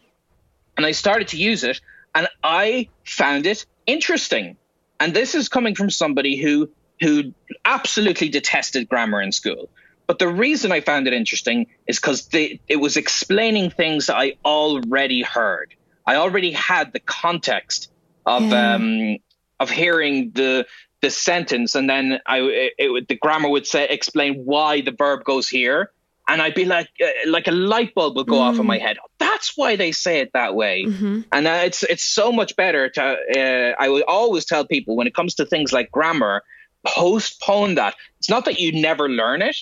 and 0.76 0.86
I 0.86 0.92
started 0.92 1.28
to 1.28 1.36
use 1.36 1.64
it, 1.64 1.80
and 2.14 2.28
I 2.44 2.88
found 3.04 3.46
it 3.46 3.66
interesting. 3.86 4.56
And 5.00 5.12
this 5.12 5.34
is 5.34 5.48
coming 5.48 5.74
from 5.74 5.90
somebody 5.90 6.36
who 6.36 6.70
who 7.00 7.34
absolutely 7.64 8.28
detested 8.28 8.88
grammar 8.88 9.20
in 9.20 9.32
school. 9.32 9.68
But 10.06 10.18
the 10.18 10.28
reason 10.28 10.70
I 10.72 10.80
found 10.80 11.06
it 11.06 11.12
interesting 11.12 11.66
is 11.86 11.98
because 11.98 12.28
it 12.32 12.80
was 12.80 12.96
explaining 12.96 13.70
things 13.70 14.06
that 14.06 14.16
I 14.16 14.34
already 14.44 15.22
heard. 15.22 15.74
I 16.06 16.16
already 16.16 16.52
had 16.52 16.92
the 16.92 17.00
context 17.00 17.90
of 18.24 18.44
yeah. 18.44 18.74
um, 18.74 19.18
of 19.58 19.70
hearing 19.70 20.30
the 20.32 20.66
the 21.02 21.10
sentence, 21.10 21.74
and 21.74 21.90
then 21.90 22.20
I 22.24 22.40
it, 22.40 22.72
it, 22.78 23.08
the 23.08 23.16
grammar 23.16 23.48
would 23.48 23.66
say 23.66 23.88
explain 23.88 24.44
why 24.44 24.80
the 24.80 24.92
verb 24.92 25.24
goes 25.24 25.48
here, 25.48 25.90
and 26.28 26.40
I'd 26.40 26.54
be 26.54 26.64
like 26.64 26.88
uh, 27.04 27.28
like 27.28 27.48
a 27.48 27.52
light 27.52 27.92
bulb 27.94 28.16
would 28.16 28.28
go 28.28 28.36
mm. 28.36 28.42
off 28.42 28.58
in 28.60 28.66
my 28.66 28.78
head. 28.78 28.98
That's 29.18 29.56
why 29.56 29.74
they 29.74 29.90
say 29.90 30.20
it 30.20 30.32
that 30.34 30.54
way, 30.54 30.84
mm-hmm. 30.84 31.22
and 31.32 31.46
uh, 31.48 31.62
it's 31.64 31.82
it's 31.82 32.04
so 32.04 32.30
much 32.30 32.54
better 32.54 32.88
to. 32.90 33.02
Uh, 33.02 33.74
I 33.82 33.88
would 33.88 34.04
always 34.04 34.44
tell 34.44 34.64
people 34.64 34.94
when 34.94 35.08
it 35.08 35.14
comes 35.14 35.34
to 35.36 35.46
things 35.46 35.72
like 35.72 35.90
grammar, 35.90 36.42
postpone 36.86 37.74
that. 37.74 37.96
It's 38.18 38.30
not 38.30 38.44
that 38.44 38.60
you 38.60 38.80
never 38.80 39.08
learn 39.08 39.42
it 39.42 39.56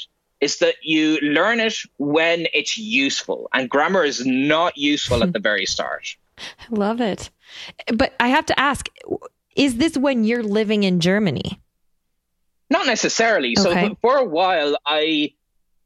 is 0.45 0.59
that 0.59 0.77
you 0.83 1.19
learn 1.21 1.59
it 1.59 1.75
when 1.97 2.47
it's 2.53 2.77
useful, 2.77 3.49
and 3.55 3.69
grammar 3.69 4.05
is 4.05 4.25
not 4.27 4.77
useful 4.77 5.23
at 5.23 5.33
the 5.33 5.39
very 5.51 5.67
start. 5.67 6.17
I 6.39 6.43
love 6.71 7.01
it. 7.01 7.31
But 7.93 8.15
I 8.21 8.29
have 8.29 8.47
to 8.47 8.61
ask 8.61 8.89
is 9.57 9.77
this 9.77 9.97
when 9.97 10.25
you're 10.25 10.43
living 10.43 10.83
in 10.83 11.01
Germany? 11.01 11.61
Not 12.71 12.87
necessarily. 12.87 13.55
Okay. 13.59 13.89
So 13.89 13.97
for 14.01 14.19
a 14.19 14.25
while, 14.25 14.77
I 14.85 15.33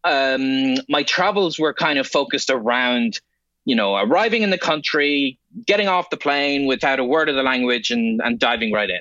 um, 0.05 0.77
my 0.89 1.03
travels 1.03 1.59
were 1.59 1.75
kind 1.75 1.99
of 1.99 2.07
focused 2.07 2.51
around, 2.51 3.21
you 3.65 3.77
know, 3.77 3.97
arriving 3.97 4.43
in 4.43 4.51
the 4.51 4.59
country, 4.59 5.39
getting 5.67 5.89
off 5.89 6.11
the 6.11 6.17
plane 6.17 6.67
without 6.67 6.99
a 6.99 7.05
word 7.05 7.29
of 7.29 7.35
the 7.37 7.43
language, 7.43 7.91
and, 7.91 8.21
and 8.25 8.39
diving 8.39 8.73
right 8.73 8.91
in. 8.91 9.01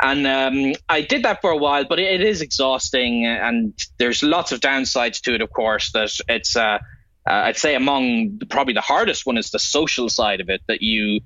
And 0.00 0.26
um, 0.26 0.74
I 0.88 1.02
did 1.02 1.22
that 1.24 1.40
for 1.40 1.50
a 1.50 1.56
while, 1.56 1.84
but 1.84 2.00
it 2.00 2.20
is 2.20 2.42
exhausting, 2.42 3.26
and 3.26 3.72
there's 3.98 4.22
lots 4.22 4.52
of 4.52 4.60
downsides 4.60 5.20
to 5.22 5.34
it. 5.34 5.40
Of 5.40 5.52
course, 5.52 5.92
that 5.92 6.10
it's 6.28 6.56
uh, 6.56 6.78
uh, 7.28 7.32
I'd 7.32 7.56
say 7.56 7.74
among 7.74 8.38
the, 8.38 8.46
probably 8.46 8.74
the 8.74 8.80
hardest 8.80 9.24
one 9.24 9.38
is 9.38 9.50
the 9.50 9.58
social 9.58 10.08
side 10.08 10.40
of 10.40 10.50
it 10.50 10.62
that 10.66 10.82
you 10.82 11.20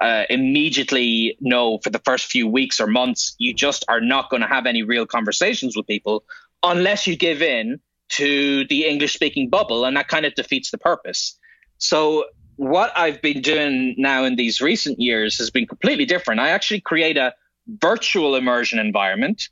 uh, 0.00 0.24
immediately 0.28 1.36
know 1.40 1.78
for 1.78 1.90
the 1.90 2.00
first 2.00 2.26
few 2.26 2.46
weeks 2.46 2.80
or 2.80 2.86
months 2.86 3.34
you 3.38 3.54
just 3.54 3.84
are 3.88 4.00
not 4.00 4.30
going 4.30 4.42
to 4.42 4.48
have 4.48 4.66
any 4.66 4.82
real 4.82 5.06
conversations 5.06 5.76
with 5.76 5.86
people 5.86 6.24
unless 6.62 7.06
you 7.06 7.16
give 7.16 7.42
in 7.42 7.80
to 8.08 8.64
the 8.68 8.86
English 8.86 9.14
speaking 9.14 9.48
bubble, 9.48 9.84
and 9.84 9.96
that 9.96 10.08
kind 10.08 10.24
of 10.26 10.34
defeats 10.34 10.70
the 10.70 10.78
purpose. 10.78 11.38
So 11.78 12.24
what 12.56 12.90
I've 12.96 13.22
been 13.22 13.42
doing 13.42 13.94
now 13.98 14.24
in 14.24 14.34
these 14.36 14.60
recent 14.60 14.98
years 14.98 15.38
has 15.38 15.50
been 15.50 15.66
completely 15.66 16.04
different. 16.04 16.40
I 16.40 16.48
actually 16.50 16.80
create 16.80 17.16
a 17.16 17.34
virtual 17.68 18.34
immersion 18.34 18.78
environment 18.78 19.48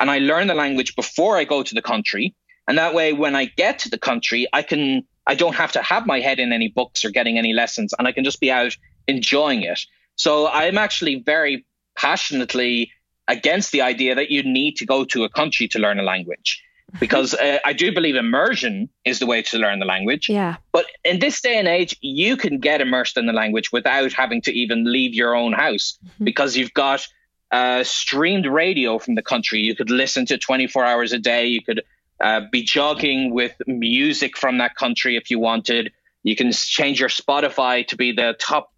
and 0.00 0.10
I 0.10 0.18
learn 0.18 0.46
the 0.46 0.54
language 0.54 0.96
before 0.96 1.36
I 1.36 1.44
go 1.44 1.62
to 1.62 1.74
the 1.74 1.82
country. 1.82 2.34
And 2.66 2.78
that 2.78 2.94
way, 2.94 3.12
when 3.12 3.36
I 3.36 3.44
get 3.44 3.78
to 3.80 3.90
the 3.90 3.98
country, 3.98 4.46
I 4.52 4.62
can 4.62 5.02
I 5.26 5.34
don't 5.34 5.54
have 5.54 5.72
to 5.72 5.82
have 5.82 6.06
my 6.06 6.20
head 6.20 6.40
in 6.40 6.52
any 6.52 6.68
books 6.68 7.04
or 7.04 7.10
getting 7.10 7.38
any 7.38 7.52
lessons, 7.52 7.94
and 7.96 8.08
I 8.08 8.12
can 8.12 8.24
just 8.24 8.40
be 8.40 8.50
out 8.50 8.76
enjoying 9.06 9.62
it. 9.62 9.80
So 10.16 10.48
I'm 10.48 10.78
actually 10.78 11.22
very 11.24 11.66
passionately 11.96 12.90
against 13.28 13.70
the 13.70 13.82
idea 13.82 14.14
that 14.14 14.30
you 14.30 14.42
need 14.42 14.76
to 14.76 14.86
go 14.86 15.04
to 15.04 15.24
a 15.24 15.28
country 15.28 15.68
to 15.68 15.78
learn 15.78 16.00
a 16.00 16.02
language. 16.02 16.62
Because 16.98 17.34
uh, 17.34 17.60
I 17.64 17.72
do 17.72 17.94
believe 17.94 18.16
immersion 18.16 18.88
is 19.04 19.20
the 19.20 19.26
way 19.26 19.42
to 19.42 19.58
learn 19.58 19.78
the 19.78 19.84
language. 19.84 20.28
Yeah. 20.28 20.56
But 20.72 20.86
in 21.04 21.20
this 21.20 21.40
day 21.40 21.56
and 21.56 21.68
age, 21.68 21.96
you 22.00 22.36
can 22.36 22.58
get 22.58 22.80
immersed 22.80 23.16
in 23.16 23.26
the 23.26 23.32
language 23.32 23.70
without 23.70 24.12
having 24.12 24.42
to 24.42 24.52
even 24.52 24.90
leave 24.90 25.14
your 25.14 25.36
own 25.36 25.52
house 25.52 26.00
mm-hmm. 26.04 26.24
because 26.24 26.56
you've 26.56 26.74
got 26.74 27.06
uh, 27.50 27.84
streamed 27.84 28.46
radio 28.46 28.98
from 28.98 29.14
the 29.14 29.22
country. 29.22 29.60
You 29.60 29.74
could 29.74 29.90
listen 29.90 30.26
to 30.26 30.38
24 30.38 30.84
hours 30.84 31.12
a 31.12 31.18
day. 31.18 31.46
You 31.46 31.62
could 31.62 31.82
uh, 32.20 32.42
be 32.50 32.62
jogging 32.62 33.32
with 33.32 33.54
music 33.66 34.36
from 34.36 34.58
that 34.58 34.74
country 34.76 35.16
if 35.16 35.30
you 35.30 35.38
wanted. 35.38 35.92
You 36.22 36.36
can 36.36 36.52
change 36.52 37.00
your 37.00 37.08
Spotify 37.08 37.86
to 37.88 37.96
be 37.96 38.12
the 38.12 38.36
top 38.38 38.72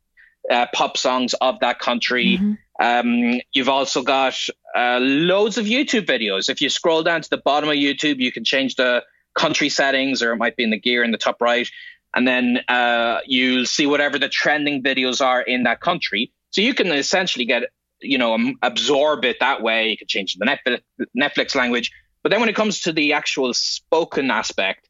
uh, 0.50 0.66
pop 0.72 0.96
songs 0.96 1.34
of 1.34 1.60
that 1.60 1.78
country. 1.78 2.38
Mm-hmm. 2.38 2.52
Um, 2.80 3.40
you've 3.52 3.68
also 3.68 4.02
got 4.02 4.34
uh, 4.76 4.98
loads 5.00 5.58
of 5.58 5.66
YouTube 5.66 6.06
videos. 6.06 6.48
If 6.48 6.60
you 6.60 6.68
scroll 6.68 7.02
down 7.02 7.22
to 7.22 7.30
the 7.30 7.36
bottom 7.36 7.68
of 7.68 7.76
YouTube, 7.76 8.18
you 8.18 8.32
can 8.32 8.44
change 8.44 8.76
the 8.76 9.02
country 9.34 9.68
settings, 9.68 10.22
or 10.22 10.32
it 10.32 10.36
might 10.36 10.56
be 10.56 10.64
in 10.64 10.70
the 10.70 10.80
gear 10.80 11.02
in 11.02 11.10
the 11.10 11.18
top 11.18 11.40
right. 11.40 11.68
And 12.14 12.26
then 12.26 12.58
uh, 12.68 13.20
you'll 13.26 13.66
see 13.66 13.86
whatever 13.86 14.18
the 14.18 14.28
trending 14.28 14.82
videos 14.82 15.24
are 15.24 15.40
in 15.40 15.62
that 15.62 15.80
country. 15.80 16.32
So 16.50 16.60
you 16.60 16.74
can 16.74 16.88
essentially 16.88 17.46
get 17.46 17.64
you 18.02 18.18
know 18.18 18.54
absorb 18.62 19.24
it 19.24 19.38
that 19.40 19.62
way. 19.62 19.90
You 19.90 19.96
could 19.96 20.08
change 20.08 20.34
the 20.34 20.46
Netflix, 20.46 20.80
Netflix 21.16 21.54
language, 21.54 21.92
but 22.22 22.30
then 22.30 22.40
when 22.40 22.48
it 22.48 22.56
comes 22.56 22.80
to 22.80 22.92
the 22.92 23.12
actual 23.12 23.52
spoken 23.54 24.30
aspect, 24.30 24.88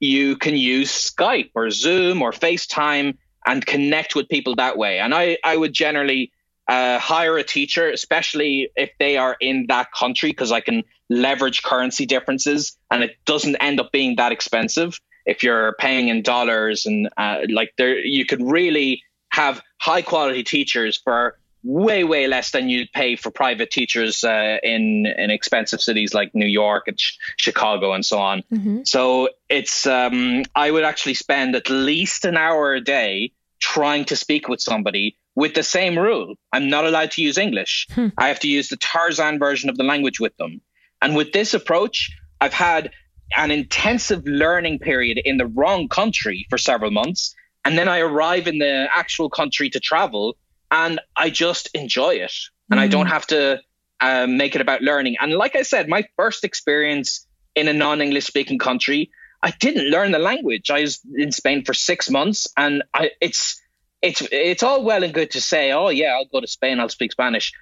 you 0.00 0.36
can 0.36 0.56
use 0.56 0.90
Skype 0.90 1.50
or 1.54 1.70
Zoom 1.70 2.22
or 2.22 2.32
FaceTime 2.32 3.16
and 3.46 3.64
connect 3.64 4.14
with 4.14 4.28
people 4.28 4.56
that 4.56 4.76
way. 4.76 4.98
And 4.98 5.14
I 5.14 5.38
I 5.44 5.56
would 5.56 5.72
generally 5.72 6.32
uh, 6.68 6.98
hire 6.98 7.36
a 7.36 7.44
teacher, 7.44 7.90
especially 7.90 8.70
if 8.74 8.90
they 8.98 9.16
are 9.16 9.36
in 9.40 9.66
that 9.68 9.92
country, 9.92 10.30
because 10.30 10.52
I 10.52 10.60
can 10.60 10.82
leverage 11.10 11.62
currency 11.62 12.06
differences 12.06 12.76
and 12.90 13.02
it 13.02 13.16
doesn't 13.26 13.56
end 13.56 13.80
up 13.80 13.92
being 13.92 14.16
that 14.16 14.32
expensive 14.32 14.98
if 15.26 15.42
you're 15.42 15.74
paying 15.78 16.08
in 16.08 16.22
dollars 16.22 16.86
and 16.86 17.08
uh, 17.16 17.38
like 17.50 17.72
there 17.76 17.98
you 17.98 18.24
could 18.24 18.42
really 18.42 19.02
have 19.30 19.60
high 19.78 20.02
quality 20.02 20.42
teachers 20.42 21.00
for 21.02 21.38
way 21.64 22.04
way 22.04 22.26
less 22.26 22.50
than 22.50 22.68
you'd 22.68 22.92
pay 22.92 23.16
for 23.16 23.30
private 23.30 23.70
teachers 23.70 24.22
uh, 24.22 24.58
in 24.62 25.06
in 25.06 25.30
expensive 25.30 25.80
cities 25.80 26.14
like 26.14 26.34
New 26.34 26.46
York 26.46 26.86
and 26.86 27.00
sh- 27.00 27.16
Chicago 27.36 27.92
and 27.92 28.04
so 28.04 28.18
on. 28.18 28.42
Mm-hmm. 28.52 28.82
So 28.84 29.30
it's 29.48 29.86
um, 29.86 30.44
I 30.54 30.70
would 30.70 30.84
actually 30.84 31.14
spend 31.14 31.56
at 31.56 31.70
least 31.70 32.24
an 32.24 32.36
hour 32.36 32.74
a 32.74 32.80
day 32.80 33.32
trying 33.60 34.04
to 34.04 34.16
speak 34.16 34.48
with 34.48 34.60
somebody 34.60 35.16
with 35.34 35.54
the 35.54 35.62
same 35.62 35.98
rule. 35.98 36.34
I'm 36.52 36.68
not 36.68 36.86
allowed 36.86 37.12
to 37.12 37.22
use 37.22 37.38
English. 37.38 37.88
Hmm. 37.92 38.08
I 38.18 38.28
have 38.28 38.40
to 38.40 38.48
use 38.48 38.68
the 38.68 38.76
Tarzan 38.76 39.38
version 39.38 39.70
of 39.70 39.76
the 39.76 39.84
language 39.84 40.20
with 40.20 40.36
them. 40.36 40.60
And 41.02 41.16
with 41.16 41.32
this 41.32 41.54
approach, 41.54 42.10
I've 42.40 42.52
had 42.52 42.92
an 43.36 43.50
intensive 43.50 44.26
learning 44.26 44.78
period 44.78 45.18
in 45.24 45.38
the 45.38 45.46
wrong 45.46 45.88
country 45.88 46.46
for 46.50 46.58
several 46.58 46.90
months. 46.90 47.34
And 47.64 47.78
then 47.78 47.88
I 47.88 48.00
arrive 48.00 48.46
in 48.46 48.58
the 48.58 48.86
actual 48.92 49.30
country 49.30 49.70
to 49.70 49.80
travel 49.80 50.36
and 50.70 51.00
I 51.16 51.30
just 51.30 51.70
enjoy 51.74 52.14
it, 52.14 52.34
and 52.70 52.78
mm. 52.80 52.82
I 52.82 52.88
don't 52.88 53.06
mm. 53.06 53.10
have 53.10 53.26
to 53.28 53.60
um, 54.00 54.36
make 54.36 54.54
it 54.54 54.60
about 54.60 54.82
learning. 54.82 55.16
And 55.20 55.32
like 55.32 55.56
I 55.56 55.62
said, 55.62 55.88
my 55.88 56.04
first 56.16 56.44
experience 56.44 57.26
in 57.54 57.68
a 57.68 57.72
non-English 57.72 58.24
speaking 58.24 58.58
country, 58.58 59.10
I 59.42 59.50
didn't 59.50 59.90
learn 59.90 60.12
the 60.12 60.18
language. 60.18 60.70
I 60.70 60.80
was 60.80 61.00
in 61.14 61.32
Spain 61.32 61.64
for 61.64 61.74
six 61.74 62.10
months, 62.10 62.48
and 62.56 62.82
I, 62.92 63.10
it's 63.20 63.60
it's 64.02 64.22
it's 64.30 64.62
all 64.62 64.84
well 64.84 65.02
and 65.02 65.14
good 65.14 65.30
to 65.32 65.40
say, 65.40 65.72
oh 65.72 65.88
yeah, 65.88 66.14
I'll 66.14 66.26
go 66.26 66.40
to 66.40 66.46
Spain, 66.46 66.80
I'll 66.80 66.88
speak 66.88 67.12
Spanish. 67.12 67.52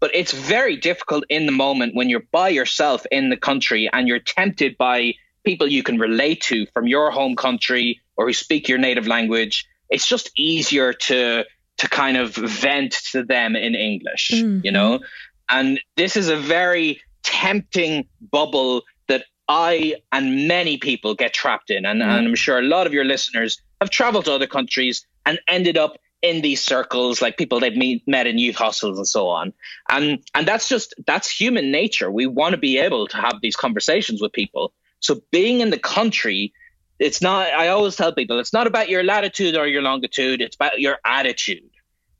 But 0.00 0.14
it's 0.14 0.32
very 0.32 0.76
difficult 0.76 1.24
in 1.28 1.46
the 1.46 1.52
moment 1.52 1.96
when 1.96 2.08
you're 2.08 2.26
by 2.30 2.50
yourself 2.50 3.04
in 3.10 3.30
the 3.30 3.36
country 3.36 3.90
and 3.92 4.06
you're 4.06 4.20
tempted 4.20 4.78
by 4.78 5.14
people 5.44 5.66
you 5.66 5.82
can 5.82 5.98
relate 5.98 6.42
to 6.42 6.66
from 6.66 6.86
your 6.86 7.10
home 7.10 7.34
country 7.34 8.00
or 8.16 8.26
who 8.26 8.32
speak 8.32 8.68
your 8.68 8.78
native 8.78 9.08
language. 9.08 9.66
It's 9.90 10.06
just 10.06 10.30
easier 10.36 10.92
to 10.92 11.44
to 11.78 11.88
kind 11.88 12.16
of 12.16 12.34
vent 12.34 12.92
to 13.12 13.24
them 13.24 13.56
in 13.56 13.74
English, 13.74 14.30
mm-hmm. 14.34 14.60
you 14.64 14.72
know? 14.72 15.00
And 15.48 15.80
this 15.96 16.16
is 16.16 16.28
a 16.28 16.36
very 16.36 17.00
tempting 17.22 18.06
bubble 18.20 18.82
that 19.06 19.24
I 19.48 19.96
and 20.12 20.46
many 20.46 20.76
people 20.76 21.14
get 21.14 21.32
trapped 21.32 21.70
in. 21.70 21.86
And, 21.86 22.00
mm-hmm. 22.00 22.10
and 22.10 22.28
I'm 22.28 22.34
sure 22.34 22.58
a 22.58 22.62
lot 22.62 22.86
of 22.86 22.92
your 22.92 23.04
listeners 23.04 23.60
have 23.80 23.90
traveled 23.90 24.26
to 24.26 24.32
other 24.32 24.46
countries 24.46 25.06
and 25.24 25.38
ended 25.48 25.78
up 25.78 25.96
in 26.20 26.42
these 26.42 26.62
circles, 26.62 27.22
like 27.22 27.36
people 27.36 27.60
they've 27.60 27.76
meet, 27.76 28.02
met 28.08 28.26
in 28.26 28.38
youth 28.38 28.56
hostels 28.56 28.98
and 28.98 29.06
so 29.06 29.28
on. 29.28 29.52
And 29.88 30.18
and 30.34 30.48
that's 30.48 30.68
just 30.68 30.94
that's 31.06 31.30
human 31.30 31.70
nature. 31.70 32.10
We 32.10 32.26
want 32.26 32.52
to 32.54 32.58
be 32.58 32.78
able 32.78 33.06
to 33.06 33.16
have 33.16 33.40
these 33.40 33.56
conversations 33.56 34.20
with 34.20 34.32
people. 34.32 34.72
So 35.00 35.20
being 35.30 35.60
in 35.60 35.70
the 35.70 35.78
country, 35.78 36.52
it's 36.98 37.22
not. 37.22 37.52
I 37.52 37.68
always 37.68 37.96
tell 37.96 38.12
people 38.12 38.38
it's 38.38 38.52
not 38.52 38.66
about 38.66 38.88
your 38.88 39.04
latitude 39.04 39.56
or 39.56 39.66
your 39.66 39.82
longitude. 39.82 40.40
It's 40.40 40.56
about 40.56 40.80
your 40.80 40.98
attitude. 41.04 41.70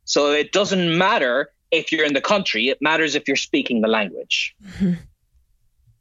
So 0.05 0.33
it 0.33 0.53
doesn't 0.53 0.97
matter 0.97 1.51
if 1.71 1.93
you're 1.93 2.07
in 2.07 2.15
the 2.15 2.21
country. 2.21 2.69
It 2.69 2.79
matters 2.81 3.15
if 3.15 3.29
you're 3.29 3.37
speaking 3.37 3.81
the 3.81 3.89
language. 3.89 4.55
Mm-hmm. 4.65 4.95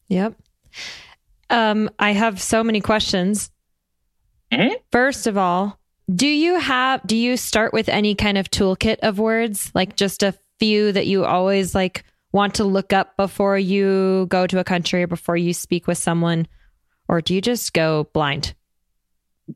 Yep. 0.09 0.35
Um, 1.49 1.89
I 1.99 2.11
have 2.11 2.41
so 2.41 2.63
many 2.63 2.81
questions. 2.81 3.51
Mm-hmm. 4.51 4.75
First 4.91 5.27
of 5.27 5.37
all, 5.37 5.79
do 6.13 6.27
you 6.27 6.57
have 6.59 7.05
do 7.05 7.17
you 7.17 7.35
start 7.35 7.73
with 7.73 7.89
any 7.89 8.15
kind 8.15 8.37
of 8.37 8.49
toolkit 8.49 8.99
of 8.99 9.19
words, 9.19 9.71
like 9.75 9.95
just 9.95 10.23
a 10.23 10.33
few 10.59 10.91
that 10.91 11.07
you 11.07 11.25
always 11.25 11.75
like 11.75 12.05
want 12.31 12.55
to 12.55 12.63
look 12.63 12.93
up 12.93 13.17
before 13.17 13.57
you 13.57 14.25
go 14.29 14.47
to 14.47 14.59
a 14.59 14.63
country 14.63 15.03
or 15.03 15.07
before 15.07 15.35
you 15.35 15.53
speak 15.53 15.87
with 15.87 15.97
someone, 15.97 16.47
or 17.09 17.19
do 17.19 17.35
you 17.35 17.41
just 17.41 17.73
go 17.73 18.07
blind? 18.13 18.53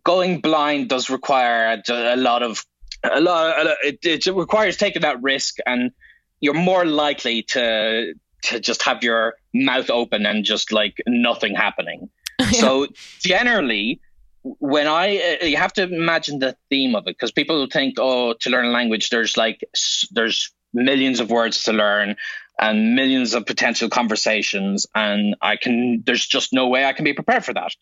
Going 0.03 0.41
blind 0.41 0.89
does 0.89 1.09
require 1.09 1.81
a, 1.87 2.15
a 2.15 2.15
lot 2.15 2.43
of 2.43 2.65
a 3.03 3.19
lot. 3.19 3.67
It, 3.83 3.99
it 4.03 4.25
requires 4.27 4.77
taking 4.77 5.01
that 5.01 5.21
risk, 5.21 5.57
and 5.65 5.91
you're 6.39 6.53
more 6.53 6.85
likely 6.85 7.43
to 7.43 8.13
to 8.43 8.59
just 8.59 8.83
have 8.83 9.03
your 9.03 9.35
mouth 9.53 9.89
open 9.89 10.25
and 10.25 10.43
just 10.43 10.71
like 10.71 11.01
nothing 11.07 11.55
happening. 11.55 12.09
yeah. 12.39 12.51
So 12.51 12.87
generally, 13.19 14.01
when 14.43 14.87
I 14.87 15.37
uh, 15.41 15.45
you 15.45 15.57
have 15.57 15.73
to 15.73 15.83
imagine 15.83 16.39
the 16.39 16.55
theme 16.69 16.95
of 16.95 17.03
it 17.07 17.15
because 17.17 17.31
people 17.31 17.67
think 17.71 17.95
oh 17.99 18.33
to 18.33 18.49
learn 18.49 18.65
a 18.65 18.71
language 18.71 19.09
there's 19.09 19.37
like 19.37 19.63
there's 20.11 20.51
millions 20.73 21.19
of 21.19 21.29
words 21.29 21.63
to 21.65 21.73
learn 21.73 22.15
and 22.59 22.95
millions 22.95 23.33
of 23.33 23.45
potential 23.45 23.89
conversations 23.89 24.87
and 24.95 25.35
I 25.41 25.57
can 25.57 26.03
there's 26.05 26.25
just 26.25 26.53
no 26.53 26.67
way 26.67 26.85
I 26.85 26.93
can 26.93 27.05
be 27.05 27.13
prepared 27.13 27.45
for 27.45 27.53
that. 27.53 27.73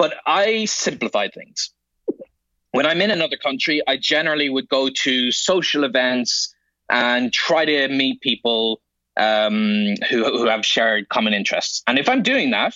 But 0.00 0.14
I 0.24 0.64
simplify 0.64 1.28
things. 1.28 1.74
When 2.70 2.86
I'm 2.86 3.02
in 3.02 3.10
another 3.10 3.36
country, 3.36 3.82
I 3.86 3.98
generally 3.98 4.48
would 4.48 4.66
go 4.66 4.88
to 4.88 5.30
social 5.30 5.84
events 5.84 6.54
and 6.88 7.30
try 7.30 7.66
to 7.66 7.86
meet 7.88 8.22
people 8.22 8.80
um, 9.18 9.96
who, 10.08 10.24
who 10.24 10.46
have 10.46 10.64
shared 10.64 11.10
common 11.10 11.34
interests. 11.34 11.82
And 11.86 11.98
if 11.98 12.08
I'm 12.08 12.22
doing 12.22 12.50
that, 12.52 12.74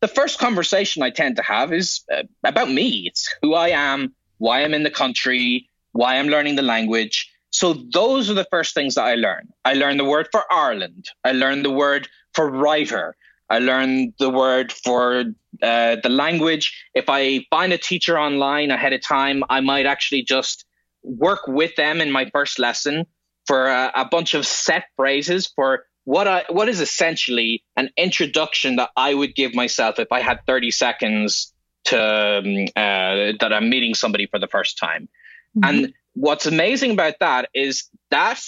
the 0.00 0.08
first 0.08 0.38
conversation 0.38 1.02
I 1.02 1.08
tend 1.08 1.36
to 1.36 1.42
have 1.42 1.72
is 1.72 2.04
uh, 2.14 2.24
about 2.44 2.70
me. 2.70 3.04
It's 3.06 3.34
who 3.40 3.54
I 3.54 3.68
am, 3.68 4.14
why 4.36 4.62
I'm 4.62 4.74
in 4.74 4.82
the 4.82 4.90
country, 4.90 5.70
why 5.92 6.16
I'm 6.16 6.28
learning 6.28 6.56
the 6.56 6.62
language. 6.74 7.32
So 7.48 7.72
those 7.72 8.28
are 8.28 8.34
the 8.34 8.48
first 8.50 8.74
things 8.74 8.96
that 8.96 9.06
I 9.06 9.14
learn. 9.14 9.48
I 9.64 9.72
learn 9.72 9.96
the 9.96 10.04
word 10.04 10.28
for 10.30 10.42
Ireland. 10.52 11.06
I 11.24 11.32
learn 11.32 11.62
the 11.62 11.70
word 11.70 12.06
for 12.34 12.50
writer. 12.50 13.16
I 13.48 13.58
learn 13.58 14.12
the 14.18 14.30
word 14.30 14.72
for 14.72 15.24
uh, 15.62 15.96
the 16.02 16.08
language. 16.08 16.84
If 16.94 17.06
I 17.08 17.46
find 17.50 17.72
a 17.72 17.78
teacher 17.78 18.18
online 18.18 18.70
ahead 18.70 18.92
of 18.92 19.02
time, 19.02 19.44
I 19.48 19.60
might 19.60 19.86
actually 19.86 20.22
just 20.22 20.64
work 21.02 21.46
with 21.46 21.76
them 21.76 22.00
in 22.00 22.10
my 22.10 22.28
first 22.30 22.58
lesson 22.58 23.06
for 23.46 23.68
a, 23.68 23.92
a 23.94 24.04
bunch 24.04 24.34
of 24.34 24.46
set 24.46 24.84
phrases 24.96 25.46
for 25.46 25.84
what 26.04 26.28
I 26.28 26.44
what 26.48 26.68
is 26.68 26.80
essentially 26.80 27.64
an 27.76 27.90
introduction 27.96 28.76
that 28.76 28.90
I 28.96 29.14
would 29.14 29.34
give 29.34 29.54
myself 29.54 29.98
if 29.98 30.10
I 30.12 30.20
had 30.20 30.40
30 30.46 30.70
seconds 30.70 31.52
to 31.86 31.98
um, 31.98 32.64
uh, 32.76 33.34
that 33.40 33.52
I'm 33.52 33.68
meeting 33.68 33.94
somebody 33.94 34.26
for 34.26 34.38
the 34.38 34.46
first 34.46 34.78
time. 34.78 35.08
Mm-hmm. 35.56 35.68
And 35.68 35.94
what's 36.14 36.46
amazing 36.46 36.92
about 36.92 37.14
that 37.20 37.48
is 37.54 37.88
that 38.10 38.40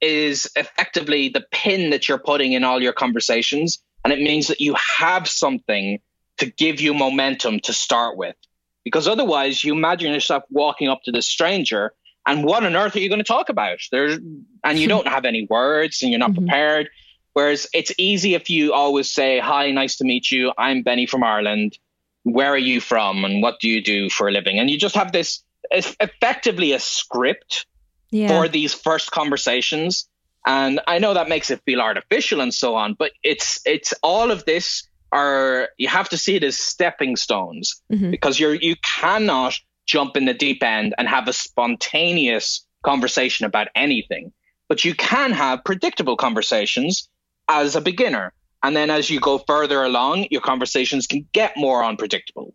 is 0.00 0.50
effectively 0.54 1.28
the 1.28 1.44
pin 1.50 1.90
that 1.90 2.08
you're 2.08 2.18
putting 2.18 2.52
in 2.52 2.62
all 2.62 2.82
your 2.82 2.92
conversations, 2.92 3.82
and 4.04 4.12
it 4.12 4.20
means 4.20 4.48
that 4.48 4.60
you 4.60 4.74
have 4.74 5.28
something 5.28 6.00
to 6.38 6.46
give 6.46 6.80
you 6.80 6.94
momentum 6.94 7.60
to 7.60 7.72
start 7.72 8.16
with. 8.16 8.36
Because 8.84 9.08
otherwise, 9.08 9.64
you 9.64 9.74
imagine 9.74 10.12
yourself 10.12 10.44
walking 10.50 10.88
up 10.88 11.02
to 11.02 11.12
this 11.12 11.26
stranger 11.26 11.92
and 12.28 12.44
what 12.44 12.62
on 12.62 12.76
earth 12.76 12.94
are 12.94 13.00
you 13.00 13.08
going 13.08 13.20
to 13.20 13.24
talk 13.24 13.48
about? 13.48 13.78
There's 13.90 14.18
and 14.62 14.78
you 14.78 14.86
don't 14.94 15.08
have 15.08 15.24
any 15.24 15.46
words 15.48 16.02
and 16.02 16.12
you're 16.12 16.18
not 16.18 16.32
mm-hmm. 16.32 16.44
prepared. 16.44 16.90
Whereas 17.32 17.66
it's 17.72 17.92
easy 17.98 18.34
if 18.34 18.50
you 18.50 18.72
always 18.72 19.10
say, 19.10 19.38
"Hi, 19.38 19.70
nice 19.70 19.96
to 19.96 20.04
meet 20.04 20.30
you. 20.30 20.52
I'm 20.58 20.82
Benny 20.82 21.06
from 21.06 21.24
Ireland. 21.24 21.78
Where 22.24 22.52
are 22.52 22.58
you 22.58 22.80
from? 22.80 23.24
And 23.24 23.42
what 23.42 23.60
do 23.60 23.68
you 23.68 23.82
do 23.82 24.10
for 24.10 24.28
a 24.28 24.32
living?" 24.32 24.58
And 24.58 24.68
you 24.70 24.78
just 24.78 24.94
have 24.94 25.12
this 25.12 25.42
effectively 25.70 26.72
a 26.72 26.78
script 26.78 27.66
yeah. 28.10 28.28
for 28.28 28.48
these 28.48 28.74
first 28.74 29.10
conversations. 29.10 30.08
And 30.48 30.80
I 30.86 30.98
know 30.98 31.12
that 31.12 31.28
makes 31.28 31.50
it 31.50 31.60
feel 31.66 31.80
artificial 31.82 32.40
and 32.40 32.54
so 32.54 32.74
on, 32.74 32.94
but 32.94 33.12
it's 33.22 33.60
it's 33.66 33.92
all 34.02 34.30
of 34.30 34.46
this 34.46 34.88
are 35.12 35.68
you 35.76 35.88
have 35.88 36.08
to 36.08 36.18
see 36.18 36.36
it 36.36 36.42
as 36.42 36.56
stepping 36.56 37.16
stones 37.16 37.82
mm-hmm. 37.92 38.10
because 38.10 38.40
you're 38.40 38.54
you 38.54 38.74
cannot 38.82 39.60
jump 39.86 40.16
in 40.16 40.24
the 40.24 40.32
deep 40.32 40.62
end 40.62 40.94
and 40.96 41.06
have 41.06 41.28
a 41.28 41.34
spontaneous 41.34 42.66
conversation 42.82 43.44
about 43.44 43.68
anything. 43.74 44.32
But 44.68 44.86
you 44.86 44.94
can 44.94 45.32
have 45.32 45.64
predictable 45.64 46.16
conversations 46.16 47.10
as 47.48 47.76
a 47.76 47.80
beginner. 47.82 48.32
And 48.62 48.74
then 48.74 48.88
as 48.90 49.10
you 49.10 49.20
go 49.20 49.38
further 49.38 49.82
along, 49.82 50.28
your 50.30 50.40
conversations 50.40 51.06
can 51.06 51.26
get 51.32 51.56
more 51.56 51.84
unpredictable. 51.84 52.54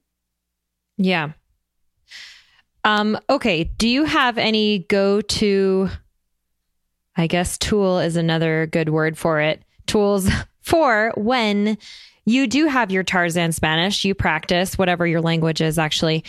Yeah. 0.97 1.31
Um, 2.83 3.19
okay. 3.29 3.63
Do 3.63 3.87
you 3.87 4.03
have 4.03 4.37
any 4.37 4.79
go 4.79 5.21
to, 5.21 5.89
I 7.16 7.28
guess 7.28 7.57
tool 7.57 7.99
is 7.99 8.16
another 8.16 8.68
good 8.68 8.89
word 8.89 9.18
for 9.18 9.39
it, 9.39 9.61
tools 9.88 10.30
for 10.61 11.14
when 11.16 11.78
you 12.26 12.47
do 12.47 12.68
have 12.68 12.91
your 12.91 13.03
Tarzan 13.03 13.51
Spanish, 13.51 14.05
you 14.05 14.16
practice 14.16 14.78
whatever 14.78 15.05
your 15.05 15.22
language 15.22 15.61
is 15.61 15.78
actually, 15.78 16.24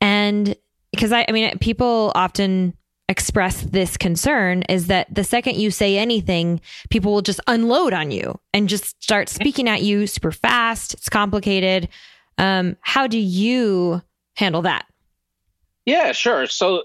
and 0.00 0.54
because 0.92 1.12
I, 1.12 1.24
I 1.28 1.32
mean, 1.32 1.58
people 1.58 2.12
often 2.14 2.74
express 3.08 3.62
this 3.62 3.96
concern 3.96 4.62
is 4.64 4.88
that 4.88 5.12
the 5.14 5.24
second 5.24 5.56
you 5.56 5.70
say 5.70 5.96
anything, 5.96 6.60
people 6.90 7.12
will 7.12 7.22
just 7.22 7.40
unload 7.46 7.92
on 7.94 8.10
you 8.10 8.38
and 8.52 8.68
just 8.68 9.02
start 9.02 9.28
speaking 9.28 9.68
at 9.68 9.82
you 9.82 10.06
super 10.06 10.30
fast. 10.30 10.94
It's 10.94 11.08
complicated. 11.08 11.88
Um, 12.36 12.76
how 12.80 13.06
do 13.06 13.18
you 13.18 14.02
handle 14.36 14.62
that? 14.62 14.86
Yeah, 15.86 16.12
sure. 16.12 16.46
So 16.46 16.82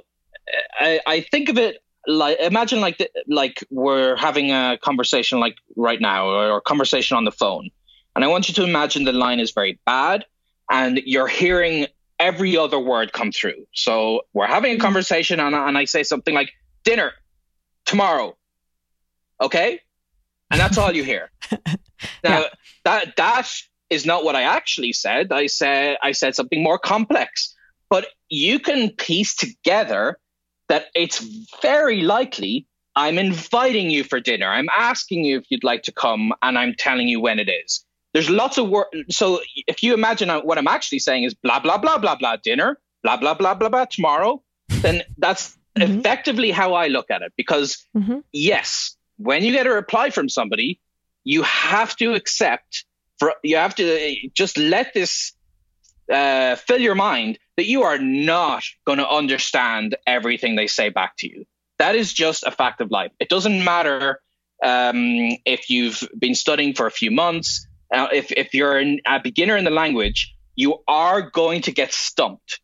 I, 0.80 1.01
I 1.06 1.22
think 1.22 1.49
of 1.49 1.58
it 1.58 1.82
like 2.08 2.39
imagine 2.39 2.82
like 2.82 2.97
the, 2.97 3.10
like 3.28 3.64
we're 3.70 4.16
having 4.16 4.51
a 4.51 4.78
conversation 4.82 5.39
like 5.39 5.56
right 5.76 6.01
now 6.01 6.28
or 6.28 6.58
a 6.58 6.62
conversation 6.62 7.18
on 7.18 7.26
the 7.26 7.32
phone, 7.32 7.70
and 8.16 8.24
I 8.24 8.28
want 8.28 8.49
you 8.49 8.56
to 8.56 8.64
imagine 8.64 9.04
the 9.04 9.14
line 9.14 9.39
is 9.39 9.51
very 9.51 9.80
bad, 9.86 10.26
and 10.70 11.01
you're 11.06 11.28
hearing 11.28 11.88
every 12.20 12.58
other 12.58 12.80
word 12.80 13.12
come 13.12 13.32
through. 13.32 13.66
So 13.74 14.22
we're 14.34 14.47
having 14.47 14.72
a 14.72 14.76
mm-hmm. 14.76 14.82
conversation 14.82 15.39
and, 15.39 15.56
and 15.56 15.78
I 15.78 15.86
say 15.86 16.04
something 16.04 16.34
like 16.34 16.51
dinner 16.84 17.12
tomorrow. 17.86 18.38
Okay? 19.41 19.82
And 20.51 20.60
that's 20.60 20.78
all 20.78 20.93
you 20.95 21.04
hear. 21.04 21.32
now 21.51 21.64
yeah. 22.24 22.43
that 22.86 23.16
that 23.18 23.51
is 23.89 24.06
not 24.06 24.24
what 24.24 24.36
I 24.36 24.43
actually 24.43 24.93
said. 24.93 25.32
I 25.32 25.47
said 25.47 25.97
I 26.01 26.12
said 26.14 26.36
something 26.36 26.64
more 26.64 26.78
complex. 26.78 27.54
But 27.89 28.08
you 28.30 28.60
can 28.60 28.89
piece 28.91 29.36
together 29.36 30.18
that 30.70 30.86
it's 30.95 31.20
very 31.61 32.01
likely 32.01 32.68
I'm 32.95 33.18
inviting 33.18 33.89
you 33.89 34.03
for 34.03 34.20
dinner. 34.20 34.47
I'm 34.47 34.70
asking 34.78 35.26
you 35.26 35.39
if 35.39 35.45
you'd 35.49 35.64
like 35.64 35.84
to 35.84 35.91
come 35.91 36.32
and 36.41 36.57
I'm 36.57 36.76
telling 36.78 37.07
you 37.07 37.20
when 37.20 37.39
it 37.39 37.49
is. 37.49 37.84
There's 38.14 38.30
lots 38.30 38.59
of 38.59 38.70
work. 38.70 38.93
So 39.09 39.39
if 39.66 39.82
you 39.82 39.95
imagine 39.95 40.30
what 40.30 40.59
I'm 40.59 40.68
actually 40.68 40.99
saying 40.99 41.24
is 41.24 41.34
blah, 41.34 41.59
blah, 41.59 41.80
blah, 41.80 41.97
blah, 41.97 42.16
blah, 42.16 42.36
dinner, 42.36 42.78
blah, 43.01 43.18
blah, 43.18 43.34
blah, 43.34 43.55
blah, 43.55 43.70
blah, 43.70 43.86
tomorrow, 43.86 44.43
then 44.68 45.01
that's 45.18 45.57
mm-hmm. 45.78 45.99
effectively 45.99 46.51
how 46.51 46.74
I 46.74 46.88
look 46.88 47.09
at 47.09 47.24
it. 47.24 47.34
Because 47.36 47.84
mm-hmm. 47.97 48.20
yes, 48.32 48.95
when 49.18 49.43
you 49.43 49.51
get 49.51 49.66
a 49.66 49.72
reply 49.72 50.11
from 50.11 50.30
somebody, 50.30 50.80
you 51.24 51.41
have 51.41 51.95
to 51.95 52.14
accept 52.14 52.86
for, 53.18 53.34
you 53.43 53.55
have 53.55 53.74
to 53.76 54.16
just 54.36 54.59
let 54.59 54.93
this 54.93 55.34
uh, 56.12 56.56
fill 56.56 56.80
your 56.80 56.95
mind 56.95 57.39
that 57.58 57.66
you 57.66 57.84
are 57.84 57.97
not 57.97 58.64
going 58.86 58.97
to 58.97 59.08
understand 59.08 59.95
everything 60.06 60.56
they 60.56 60.68
say 60.68 60.89
back 60.89 61.16
to 61.18 61.28
you. 61.28 61.45
That 61.80 61.95
is 61.95 62.14
just 62.14 62.43
a 62.43 62.51
fact 62.51 62.82
of 62.82 62.91
life. 62.91 63.12
It 63.20 63.30
doesn't 63.30 63.64
matter 63.64 64.22
um, 64.64 65.38
if 65.45 65.70
you've 65.70 66.04
been 66.18 66.36
studying 66.36 66.74
for 66.74 66.88
a 66.88 66.91
few 66.91 67.12
months. 67.12 67.68
Uh, 67.93 68.08
if, 68.12 68.32
if 68.32 68.54
you're 68.54 68.78
an, 68.78 68.99
a 69.06 69.20
beginner 69.20 69.58
in 69.58 69.66
the 69.66 69.72
language, 69.72 70.34
you 70.56 70.80
are 70.88 71.22
going 71.22 71.62
to 71.64 71.72
get 71.72 71.93
stumped. 71.93 72.60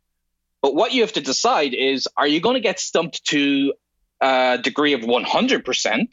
But 0.62 0.76
what 0.76 0.94
you 0.94 1.02
have 1.02 1.14
to 1.14 1.22
decide 1.22 1.74
is 1.74 2.08
are 2.18 2.28
you 2.28 2.42
going 2.42 2.56
to 2.56 2.62
get 2.62 2.80
stumped 2.80 3.26
to 3.26 3.74
a 4.22 4.60
degree 4.62 4.94
of 4.94 5.02
100%, 5.02 6.08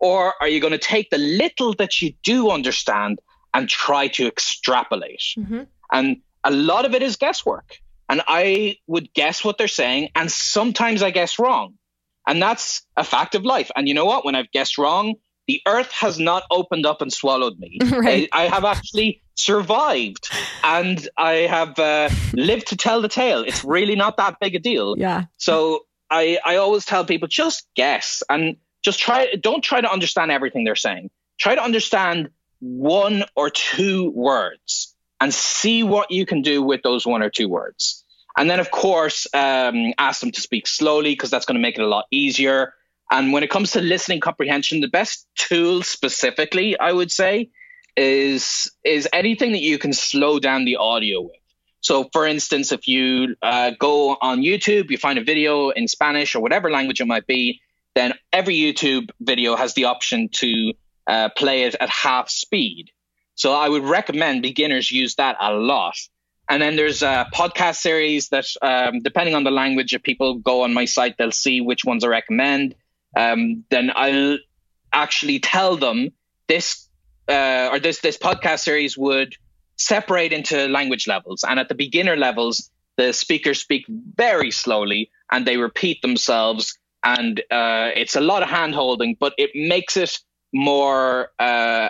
or 0.00 0.34
are 0.40 0.48
you 0.48 0.60
going 0.60 0.72
to 0.72 0.78
take 0.78 1.10
the 1.10 1.18
little 1.18 1.74
that 1.74 2.02
you 2.02 2.14
do 2.22 2.50
understand 2.50 3.20
and 3.52 3.68
try 3.68 4.08
to 4.08 4.26
extrapolate? 4.26 5.22
Mm-hmm. 5.38 5.62
And 5.92 6.16
a 6.44 6.50
lot 6.50 6.84
of 6.84 6.94
it 6.94 7.02
is 7.02 7.16
guesswork. 7.16 7.78
And 8.08 8.22
I 8.28 8.76
would 8.86 9.12
guess 9.14 9.42
what 9.42 9.56
they're 9.56 9.66
saying, 9.66 10.10
and 10.14 10.30
sometimes 10.30 11.02
I 11.02 11.10
guess 11.10 11.38
wrong. 11.38 11.74
And 12.26 12.40
that's 12.40 12.82
a 12.96 13.04
fact 13.04 13.34
of 13.34 13.44
life. 13.44 13.70
And 13.74 13.88
you 13.88 13.94
know 13.94 14.04
what? 14.04 14.24
When 14.24 14.34
I've 14.34 14.50
guessed 14.50 14.78
wrong, 14.78 15.14
the 15.46 15.60
earth 15.66 15.90
has 15.92 16.18
not 16.18 16.42
opened 16.50 16.86
up 16.86 17.02
and 17.02 17.12
swallowed 17.12 17.58
me. 17.58 17.78
Right. 17.90 18.28
I, 18.32 18.44
I, 18.44 18.48
have 18.48 18.64
actually 18.64 19.22
survived 19.36 20.28
and 20.62 21.06
I 21.16 21.32
have 21.32 21.78
uh, 21.78 22.08
lived 22.32 22.68
to 22.68 22.76
tell 22.76 23.02
the 23.02 23.08
tale. 23.08 23.42
It's 23.42 23.64
really 23.64 23.94
not 23.94 24.16
that 24.16 24.36
big 24.40 24.54
a 24.54 24.58
deal. 24.58 24.96
Yeah. 24.98 25.24
So 25.36 25.80
I, 26.10 26.38
I 26.44 26.56
always 26.56 26.84
tell 26.84 27.04
people 27.04 27.28
just 27.28 27.66
guess 27.76 28.22
and 28.28 28.56
just 28.82 29.00
try, 29.00 29.34
don't 29.40 29.62
try 29.62 29.80
to 29.80 29.90
understand 29.90 30.30
everything 30.30 30.64
they're 30.64 30.76
saying. 30.76 31.10
Try 31.38 31.54
to 31.54 31.62
understand 31.62 32.30
one 32.60 33.24
or 33.36 33.50
two 33.50 34.10
words 34.10 34.93
and 35.20 35.32
see 35.32 35.82
what 35.82 36.10
you 36.10 36.26
can 36.26 36.42
do 36.42 36.62
with 36.62 36.82
those 36.82 37.06
one 37.06 37.22
or 37.22 37.30
two 37.30 37.48
words. 37.48 38.04
And 38.36 38.50
then, 38.50 38.60
of 38.60 38.70
course, 38.70 39.26
um, 39.32 39.94
ask 39.96 40.20
them 40.20 40.32
to 40.32 40.40
speak 40.40 40.66
slowly 40.66 41.12
because 41.12 41.30
that's 41.30 41.46
going 41.46 41.54
to 41.54 41.62
make 41.62 41.78
it 41.78 41.82
a 41.82 41.86
lot 41.86 42.06
easier. 42.10 42.74
And 43.10 43.32
when 43.32 43.44
it 43.44 43.50
comes 43.50 43.72
to 43.72 43.80
listening 43.80 44.20
comprehension, 44.20 44.80
the 44.80 44.88
best 44.88 45.26
tool 45.36 45.82
specifically, 45.82 46.78
I 46.78 46.92
would 46.92 47.12
say, 47.12 47.50
is 47.96 48.72
is 48.82 49.08
anything 49.12 49.52
that 49.52 49.60
you 49.60 49.78
can 49.78 49.92
slow 49.92 50.40
down 50.40 50.64
the 50.64 50.76
audio 50.76 51.20
with. 51.22 51.36
So, 51.80 52.08
for 52.12 52.26
instance, 52.26 52.72
if 52.72 52.88
you 52.88 53.36
uh, 53.42 53.72
go 53.78 54.16
on 54.20 54.40
YouTube, 54.40 54.90
you 54.90 54.98
find 54.98 55.18
a 55.18 55.22
video 55.22 55.68
in 55.68 55.86
Spanish 55.86 56.34
or 56.34 56.40
whatever 56.40 56.70
language 56.70 57.00
it 57.00 57.06
might 57.06 57.26
be, 57.26 57.60
then 57.94 58.14
every 58.32 58.56
YouTube 58.56 59.10
video 59.20 59.54
has 59.54 59.74
the 59.74 59.84
option 59.84 60.28
to 60.32 60.72
uh, 61.06 61.28
play 61.36 61.64
it 61.64 61.76
at 61.78 61.90
half 61.90 62.30
speed. 62.30 62.90
So, 63.34 63.52
I 63.52 63.68
would 63.68 63.84
recommend 63.84 64.42
beginners 64.42 64.90
use 64.90 65.14
that 65.16 65.36
a 65.40 65.52
lot. 65.52 65.96
And 66.48 66.60
then 66.60 66.76
there's 66.76 67.02
a 67.02 67.26
podcast 67.34 67.76
series 67.76 68.28
that, 68.28 68.44
um, 68.60 69.00
depending 69.00 69.34
on 69.34 69.44
the 69.44 69.50
language, 69.50 69.94
if 69.94 70.02
people 70.02 70.34
go 70.34 70.62
on 70.62 70.74
my 70.74 70.84
site, 70.84 71.16
they'll 71.16 71.32
see 71.32 71.60
which 71.60 71.84
ones 71.84 72.04
I 72.04 72.08
recommend. 72.08 72.74
Um, 73.16 73.64
then 73.70 73.90
I'll 73.94 74.38
actually 74.92 75.38
tell 75.40 75.76
them 75.76 76.10
this 76.48 76.88
uh, 77.28 77.70
or 77.72 77.78
this 77.78 78.00
this 78.00 78.18
podcast 78.18 78.60
series 78.60 78.98
would 78.98 79.34
separate 79.76 80.32
into 80.32 80.68
language 80.68 81.06
levels, 81.08 81.44
and 81.48 81.58
at 81.58 81.68
the 81.68 81.74
beginner 81.74 82.16
levels, 82.16 82.70
the 82.96 83.12
speakers 83.12 83.60
speak 83.60 83.84
very 83.88 84.50
slowly 84.50 85.10
and 85.30 85.46
they 85.46 85.56
repeat 85.56 86.02
themselves, 86.02 86.78
and 87.02 87.40
uh, 87.50 87.90
it's 87.96 88.16
a 88.16 88.20
lot 88.20 88.42
of 88.42 88.50
hand 88.50 88.74
holding, 88.74 89.16
but 89.18 89.32
it 89.38 89.50
makes 89.54 89.96
it 89.96 90.18
more 90.52 91.30
uh, 91.38 91.88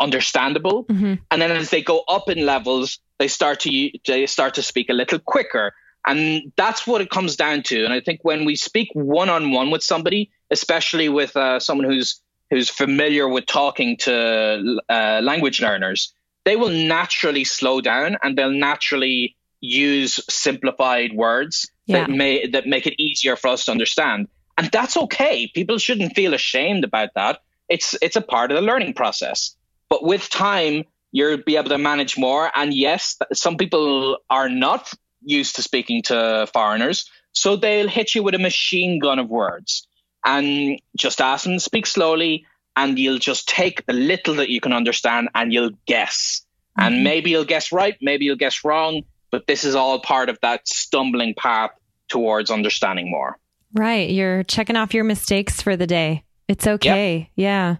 understandable. 0.00 0.84
Mm-hmm. 0.84 1.14
And 1.30 1.42
then 1.42 1.50
as 1.50 1.70
they 1.70 1.82
go 1.82 2.02
up 2.08 2.28
in 2.28 2.44
levels, 2.44 2.98
they 3.18 3.28
start 3.28 3.60
to 3.60 3.90
they 4.06 4.26
start 4.26 4.54
to 4.54 4.62
speak 4.62 4.88
a 4.90 4.92
little 4.92 5.18
quicker. 5.18 5.74
And 6.06 6.52
that's 6.56 6.86
what 6.86 7.00
it 7.00 7.10
comes 7.10 7.36
down 7.36 7.62
to. 7.64 7.84
And 7.84 7.92
I 7.92 8.00
think 8.00 8.20
when 8.22 8.44
we 8.44 8.56
speak 8.56 8.88
one 8.94 9.28
on 9.28 9.50
one 9.50 9.70
with 9.70 9.82
somebody, 9.82 10.30
especially 10.50 11.08
with 11.08 11.36
uh, 11.36 11.60
someone 11.60 11.86
who's 11.86 12.20
who's 12.50 12.70
familiar 12.70 13.28
with 13.28 13.46
talking 13.46 13.96
to 13.98 14.80
uh, 14.88 15.20
language 15.22 15.60
learners, 15.60 16.14
they 16.44 16.56
will 16.56 16.70
naturally 16.70 17.44
slow 17.44 17.80
down 17.80 18.16
and 18.22 18.38
they'll 18.38 18.50
naturally 18.50 19.36
use 19.60 20.20
simplified 20.30 21.12
words 21.12 21.70
yeah. 21.86 21.98
that 21.98 22.10
may 22.10 22.46
that 22.46 22.66
make 22.66 22.86
it 22.86 22.94
easier 22.98 23.36
for 23.36 23.48
us 23.48 23.64
to 23.66 23.70
understand. 23.70 24.28
And 24.56 24.70
that's 24.70 24.96
okay. 24.96 25.50
People 25.54 25.78
shouldn't 25.78 26.14
feel 26.14 26.34
ashamed 26.34 26.84
about 26.84 27.10
that. 27.14 27.40
It's 27.68 27.94
it's 28.00 28.16
a 28.16 28.20
part 28.20 28.50
of 28.50 28.56
the 28.56 28.62
learning 28.62 28.94
process. 28.94 29.56
But 29.88 30.04
with 30.04 30.28
time, 30.28 30.84
you'll 31.12 31.38
be 31.38 31.56
able 31.56 31.70
to 31.70 31.78
manage 31.78 32.18
more. 32.18 32.50
And 32.54 32.74
yes, 32.74 33.16
some 33.32 33.56
people 33.56 34.18
are 34.28 34.48
not 34.48 34.92
used 35.22 35.56
to 35.56 35.62
speaking 35.62 36.02
to 36.02 36.48
foreigners, 36.52 37.10
so 37.32 37.56
they'll 37.56 37.88
hit 37.88 38.14
you 38.14 38.22
with 38.22 38.34
a 38.34 38.38
machine 38.38 38.98
gun 38.98 39.18
of 39.18 39.28
words 39.28 39.86
and 40.24 40.80
just 40.96 41.20
ask 41.20 41.44
them 41.44 41.54
to 41.54 41.60
speak 41.60 41.86
slowly 41.86 42.44
and 42.76 42.98
you'll 42.98 43.18
just 43.18 43.48
take 43.48 43.84
the 43.86 43.92
little 43.92 44.34
that 44.36 44.48
you 44.48 44.60
can 44.60 44.72
understand 44.72 45.28
and 45.34 45.52
you'll 45.52 45.72
guess. 45.86 46.42
Mm-hmm. 46.78 46.86
And 46.86 47.04
maybe 47.04 47.30
you'll 47.30 47.44
guess 47.44 47.72
right, 47.72 47.96
maybe 48.00 48.24
you'll 48.24 48.36
guess 48.36 48.64
wrong, 48.64 49.02
but 49.30 49.46
this 49.46 49.64
is 49.64 49.74
all 49.74 50.00
part 50.00 50.28
of 50.28 50.38
that 50.42 50.66
stumbling 50.68 51.34
path 51.34 51.70
towards 52.08 52.50
understanding 52.50 53.10
more. 53.10 53.36
Right. 53.74 54.10
You're 54.10 54.44
checking 54.44 54.76
off 54.76 54.94
your 54.94 55.04
mistakes 55.04 55.60
for 55.60 55.76
the 55.76 55.86
day. 55.86 56.24
It's 56.46 56.66
okay. 56.66 57.18
Yep. 57.18 57.28
Yeah. 57.36 57.76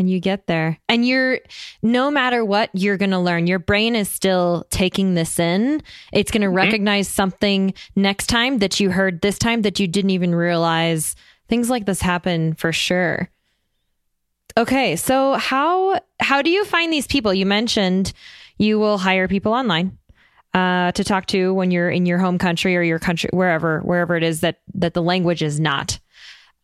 And 0.00 0.08
you 0.08 0.18
get 0.18 0.46
there. 0.46 0.78
And 0.88 1.06
you're, 1.06 1.40
no 1.82 2.10
matter 2.10 2.42
what, 2.42 2.70
you're 2.72 2.96
going 2.96 3.10
to 3.10 3.18
learn. 3.18 3.46
Your 3.46 3.58
brain 3.58 3.94
is 3.94 4.08
still 4.08 4.64
taking 4.70 5.12
this 5.12 5.38
in. 5.38 5.82
It's 6.10 6.30
going 6.30 6.40
to 6.40 6.46
mm-hmm. 6.46 6.56
recognize 6.56 7.06
something 7.06 7.74
next 7.94 8.28
time 8.28 8.60
that 8.60 8.80
you 8.80 8.88
heard 8.88 9.20
this 9.20 9.38
time 9.38 9.60
that 9.60 9.78
you 9.78 9.86
didn't 9.86 10.12
even 10.12 10.34
realize 10.34 11.16
things 11.50 11.68
like 11.68 11.84
this 11.84 12.00
happen 12.00 12.54
for 12.54 12.72
sure. 12.72 13.28
Okay, 14.56 14.96
so 14.96 15.34
how 15.34 16.00
how 16.18 16.40
do 16.40 16.48
you 16.48 16.64
find 16.64 16.90
these 16.90 17.06
people? 17.06 17.34
You 17.34 17.44
mentioned 17.44 18.14
you 18.56 18.78
will 18.78 18.96
hire 18.96 19.28
people 19.28 19.52
online 19.52 19.98
uh, 20.54 20.92
to 20.92 21.04
talk 21.04 21.26
to 21.26 21.52
when 21.52 21.70
you're 21.70 21.90
in 21.90 22.06
your 22.06 22.18
home 22.18 22.38
country 22.38 22.74
or 22.74 22.82
your 22.82 22.98
country 22.98 23.28
wherever 23.34 23.80
wherever 23.80 24.16
it 24.16 24.22
is 24.22 24.40
that 24.40 24.60
that 24.72 24.94
the 24.94 25.02
language 25.02 25.42
is 25.42 25.60
not. 25.60 25.98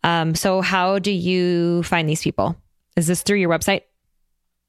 Um, 0.04 0.34
so 0.34 0.62
how 0.62 0.98
do 0.98 1.10
you 1.10 1.82
find 1.82 2.08
these 2.08 2.22
people? 2.22 2.56
Is 2.96 3.06
this 3.06 3.22
through 3.22 3.38
your 3.38 3.50
website? 3.50 3.82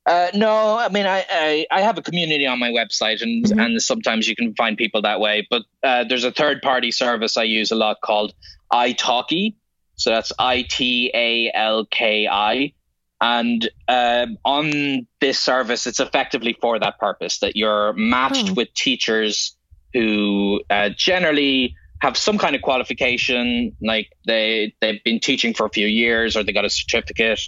Uh, 0.06 0.30
no, 0.34 0.78
I 0.78 0.90
mean 0.90 1.06
I, 1.06 1.26
I, 1.30 1.68
I 1.70 1.82
have 1.82 1.98
a 1.98 2.02
community 2.02 2.48
on 2.48 2.60
my 2.60 2.70
website, 2.70 3.22
and 3.22 3.44
mm-hmm. 3.44 3.60
and 3.60 3.82
sometimes 3.82 4.28
you 4.28 4.36
can 4.36 4.54
find 4.56 4.78
people 4.78 5.02
that 5.02 5.20
way. 5.20 5.46
But 5.50 5.64
uh, 5.84 6.06
there's 6.06 6.24
a 6.24 6.32
third 6.32 6.62
party 6.62 6.92
service 6.92 7.36
I 7.36 7.44
use 7.44 7.72
a 7.72 7.76
lot 7.76 7.98
called 8.02 8.34
italki, 8.72 9.56
so 9.96 10.12
that's 10.12 10.32
I 10.40 10.62
T 10.62 11.12
A 11.14 11.52
L 11.54 11.86
K 11.86 12.28
I. 12.28 12.74
And 13.20 13.68
um, 13.88 14.38
on 14.46 15.08
this 15.20 15.40
service, 15.40 15.88
it's 15.88 16.00
effectively 16.00 16.56
for 16.62 16.80
that 16.80 17.00
purpose 17.00 17.40
that 17.40 17.56
you're 17.56 17.92
matched 17.94 18.50
hmm. 18.50 18.54
with 18.54 18.74
teachers 18.76 19.58
who 19.94 20.62
uh, 20.70 20.90
generally 20.96 21.76
have 22.02 22.16
some 22.16 22.38
kind 22.38 22.56
of 22.56 22.62
qualification, 22.62 23.76
like 23.82 24.10
they 24.26 24.76
they've 24.82 25.04
been 25.04 25.20
teaching 25.20 25.54
for 25.54 25.66
a 25.66 25.70
few 25.70 25.88
years 25.88 26.38
or 26.38 26.44
they 26.44 26.54
got 26.54 26.66
a 26.66 26.70
certificate. 26.70 27.42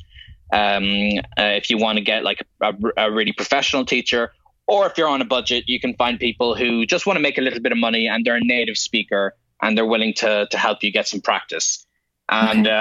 Um, 0.51 1.19
uh, 1.37 1.53
if 1.59 1.69
you 1.69 1.77
want 1.77 1.97
to 1.97 2.03
get 2.03 2.23
like 2.23 2.45
a, 2.61 2.73
a, 2.97 3.11
really 3.11 3.33
professional 3.33 3.85
teacher, 3.85 4.31
or 4.67 4.87
if 4.87 4.97
you're 4.97 5.07
on 5.07 5.21
a 5.21 5.25
budget, 5.25 5.65
you 5.67 5.79
can 5.79 5.95
find 5.95 6.19
people 6.19 6.55
who 6.55 6.85
just 6.85 7.05
want 7.05 7.17
to 7.17 7.21
make 7.21 7.37
a 7.37 7.41
little 7.41 7.59
bit 7.59 7.71
of 7.71 7.77
money 7.77 8.07
and 8.07 8.25
they're 8.25 8.35
a 8.35 8.43
native 8.43 8.77
speaker 8.77 9.35
and 9.61 9.77
they're 9.77 9.85
willing 9.85 10.13
to 10.15 10.47
to 10.49 10.57
help 10.57 10.83
you 10.83 10.91
get 10.91 11.07
some 11.07 11.21
practice 11.21 11.85
and 12.29 12.67
okay. 12.67 12.75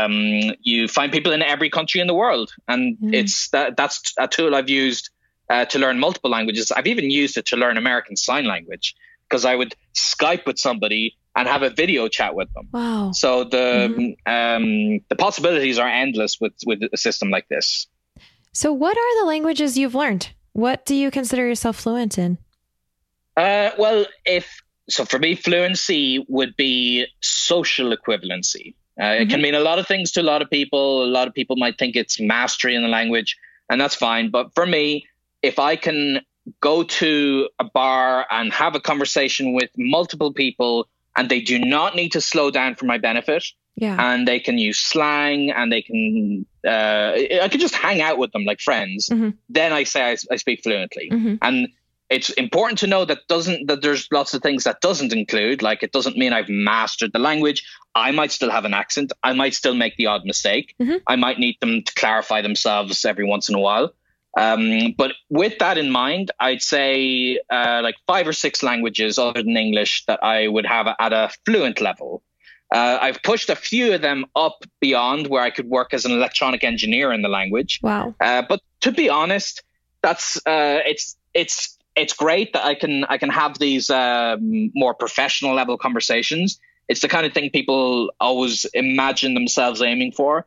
um, 0.50 0.54
you 0.60 0.88
find 0.88 1.10
people 1.10 1.32
in 1.32 1.42
every 1.42 1.70
country 1.70 2.00
in 2.00 2.06
the 2.06 2.14
world 2.14 2.52
and 2.68 2.98
mm. 2.98 3.14
it's 3.14 3.48
that 3.50 3.76
that's 3.76 4.14
a 4.18 4.28
tool 4.28 4.54
i've 4.54 4.68
used 4.68 5.10
uh, 5.50 5.64
to 5.64 5.78
learn 5.78 5.98
multiple 5.98 6.30
languages 6.30 6.70
i've 6.72 6.86
even 6.86 7.10
used 7.10 7.36
it 7.36 7.46
to 7.46 7.56
learn 7.56 7.76
american 7.76 8.16
sign 8.16 8.44
language 8.44 8.94
because 9.28 9.44
i 9.44 9.54
would 9.54 9.74
skype 9.94 10.46
with 10.46 10.58
somebody 10.58 11.16
and 11.38 11.48
have 11.48 11.62
a 11.62 11.70
video 11.70 12.08
chat 12.08 12.34
with 12.34 12.52
them 12.54 12.68
wow 12.72 13.12
so 13.12 13.44
the 13.44 13.88
mm 13.88 14.08
um, 14.26 15.00
the 15.08 15.16
possibilities 15.16 15.78
are 15.78 15.88
endless 15.88 16.38
with 16.40 16.52
with 16.66 16.80
a 16.92 16.96
system 16.96 17.30
like 17.30 17.46
this 17.48 17.86
so 18.52 18.72
what 18.72 18.96
are 18.96 19.20
the 19.20 19.26
languages 19.26 19.78
you've 19.78 19.94
learned 19.94 20.30
what 20.52 20.84
do 20.84 20.94
you 20.94 21.10
consider 21.10 21.46
yourself 21.46 21.76
fluent 21.76 22.18
in 22.18 22.38
uh, 23.36 23.70
well 23.78 24.04
if 24.24 24.60
so 24.88 25.04
for 25.04 25.18
me 25.18 25.34
fluency 25.34 26.24
would 26.28 26.56
be 26.56 27.06
social 27.20 27.96
equivalency 27.96 28.74
uh, 28.98 29.04
mm-hmm. 29.04 29.22
It 29.22 29.28
can 29.28 29.36
mm-hmm. 29.36 29.42
mean 29.42 29.54
a 29.54 29.60
lot 29.60 29.78
of 29.78 29.86
things 29.86 30.10
to 30.12 30.20
a 30.20 30.22
lot 30.22 30.42
of 30.42 30.50
people. 30.50 31.04
A 31.04 31.06
lot 31.18 31.28
of 31.28 31.34
people 31.34 31.56
might 31.56 31.78
think 31.78 31.94
it's 31.94 32.20
mastery 32.20 32.74
in 32.74 32.82
the 32.82 32.88
language, 32.88 33.36
and 33.70 33.80
that's 33.80 33.94
fine. 33.94 34.30
But 34.30 34.54
for 34.54 34.66
me, 34.66 35.06
if 35.40 35.58
I 35.58 35.76
can 35.76 36.20
go 36.60 36.82
to 36.82 37.48
a 37.58 37.64
bar 37.64 38.26
and 38.30 38.52
have 38.52 38.74
a 38.74 38.80
conversation 38.80 39.52
with 39.52 39.70
multiple 39.76 40.32
people 40.32 40.88
and 41.18 41.28
they 41.28 41.40
do 41.40 41.58
not 41.58 41.94
need 41.94 42.12
to 42.12 42.20
slow 42.20 42.50
down 42.50 42.74
for 42.76 42.86
my 42.86 42.96
benefit 42.96 43.44
yeah. 43.76 43.96
and 43.98 44.26
they 44.26 44.40
can 44.40 44.56
use 44.56 44.78
slang 44.78 45.50
and 45.50 45.70
they 45.70 45.82
can 45.82 46.46
uh, 46.66 47.12
i 47.42 47.48
can 47.50 47.60
just 47.60 47.74
hang 47.74 48.00
out 48.00 48.16
with 48.16 48.32
them 48.32 48.44
like 48.44 48.60
friends 48.60 49.08
mm-hmm. 49.08 49.30
then 49.48 49.72
i 49.72 49.82
say 49.84 50.12
I, 50.12 50.16
I 50.30 50.36
speak 50.36 50.62
fluently 50.62 51.10
mm-hmm. 51.12 51.34
and 51.42 51.68
it's 52.10 52.30
important 52.30 52.78
to 52.78 52.86
know 52.86 53.04
that 53.04 53.26
doesn't 53.28 53.66
that 53.66 53.82
there's 53.82 54.08
lots 54.10 54.32
of 54.32 54.40
things 54.42 54.64
that 54.64 54.80
doesn't 54.80 55.12
include. 55.12 55.62
Like 55.62 55.82
it 55.82 55.92
doesn't 55.92 56.16
mean 56.16 56.32
I've 56.32 56.48
mastered 56.48 57.12
the 57.12 57.18
language. 57.18 57.68
I 57.94 58.12
might 58.12 58.32
still 58.32 58.50
have 58.50 58.64
an 58.64 58.72
accent. 58.72 59.12
I 59.22 59.34
might 59.34 59.54
still 59.54 59.74
make 59.74 59.96
the 59.96 60.06
odd 60.06 60.24
mistake. 60.24 60.74
Mm-hmm. 60.80 60.96
I 61.06 61.16
might 61.16 61.38
need 61.38 61.56
them 61.60 61.82
to 61.82 61.94
clarify 61.94 62.40
themselves 62.40 63.04
every 63.04 63.26
once 63.26 63.48
in 63.48 63.54
a 63.54 63.58
while. 63.58 63.92
Um, 64.38 64.94
but 64.96 65.12
with 65.28 65.58
that 65.58 65.78
in 65.78 65.90
mind, 65.90 66.30
I'd 66.38 66.62
say 66.62 67.40
uh, 67.50 67.80
like 67.82 67.96
five 68.06 68.28
or 68.28 68.32
six 68.32 68.62
languages 68.62 69.18
other 69.18 69.42
than 69.42 69.56
English 69.56 70.04
that 70.06 70.22
I 70.22 70.46
would 70.46 70.64
have 70.64 70.86
at 70.86 71.12
a 71.12 71.30
fluent 71.44 71.80
level. 71.80 72.22
Uh, 72.72 72.98
I've 73.00 73.20
pushed 73.24 73.50
a 73.50 73.56
few 73.56 73.94
of 73.94 74.02
them 74.02 74.26
up 74.36 74.64
beyond 74.80 75.26
where 75.26 75.42
I 75.42 75.50
could 75.50 75.68
work 75.68 75.92
as 75.92 76.04
an 76.04 76.12
electronic 76.12 76.62
engineer 76.62 77.12
in 77.12 77.22
the 77.22 77.28
language. 77.28 77.80
Wow! 77.82 78.14
Uh, 78.20 78.42
but 78.48 78.60
to 78.82 78.92
be 78.92 79.08
honest, 79.08 79.62
that's 80.02 80.36
uh, 80.46 80.80
it's 80.86 81.16
it's 81.34 81.76
it's 81.96 82.12
great 82.12 82.52
that 82.52 82.64
I 82.64 82.74
can 82.74 83.04
I 83.04 83.18
can 83.18 83.30
have 83.30 83.58
these 83.58 83.90
um, 83.90 84.70
more 84.74 84.94
professional 84.94 85.54
level 85.54 85.78
conversations. 85.78 86.60
It's 86.86 87.00
the 87.00 87.08
kind 87.08 87.26
of 87.26 87.32
thing 87.32 87.50
people 87.50 88.12
always 88.20 88.66
imagine 88.66 89.34
themselves 89.34 89.82
aiming 89.82 90.12
for. 90.12 90.46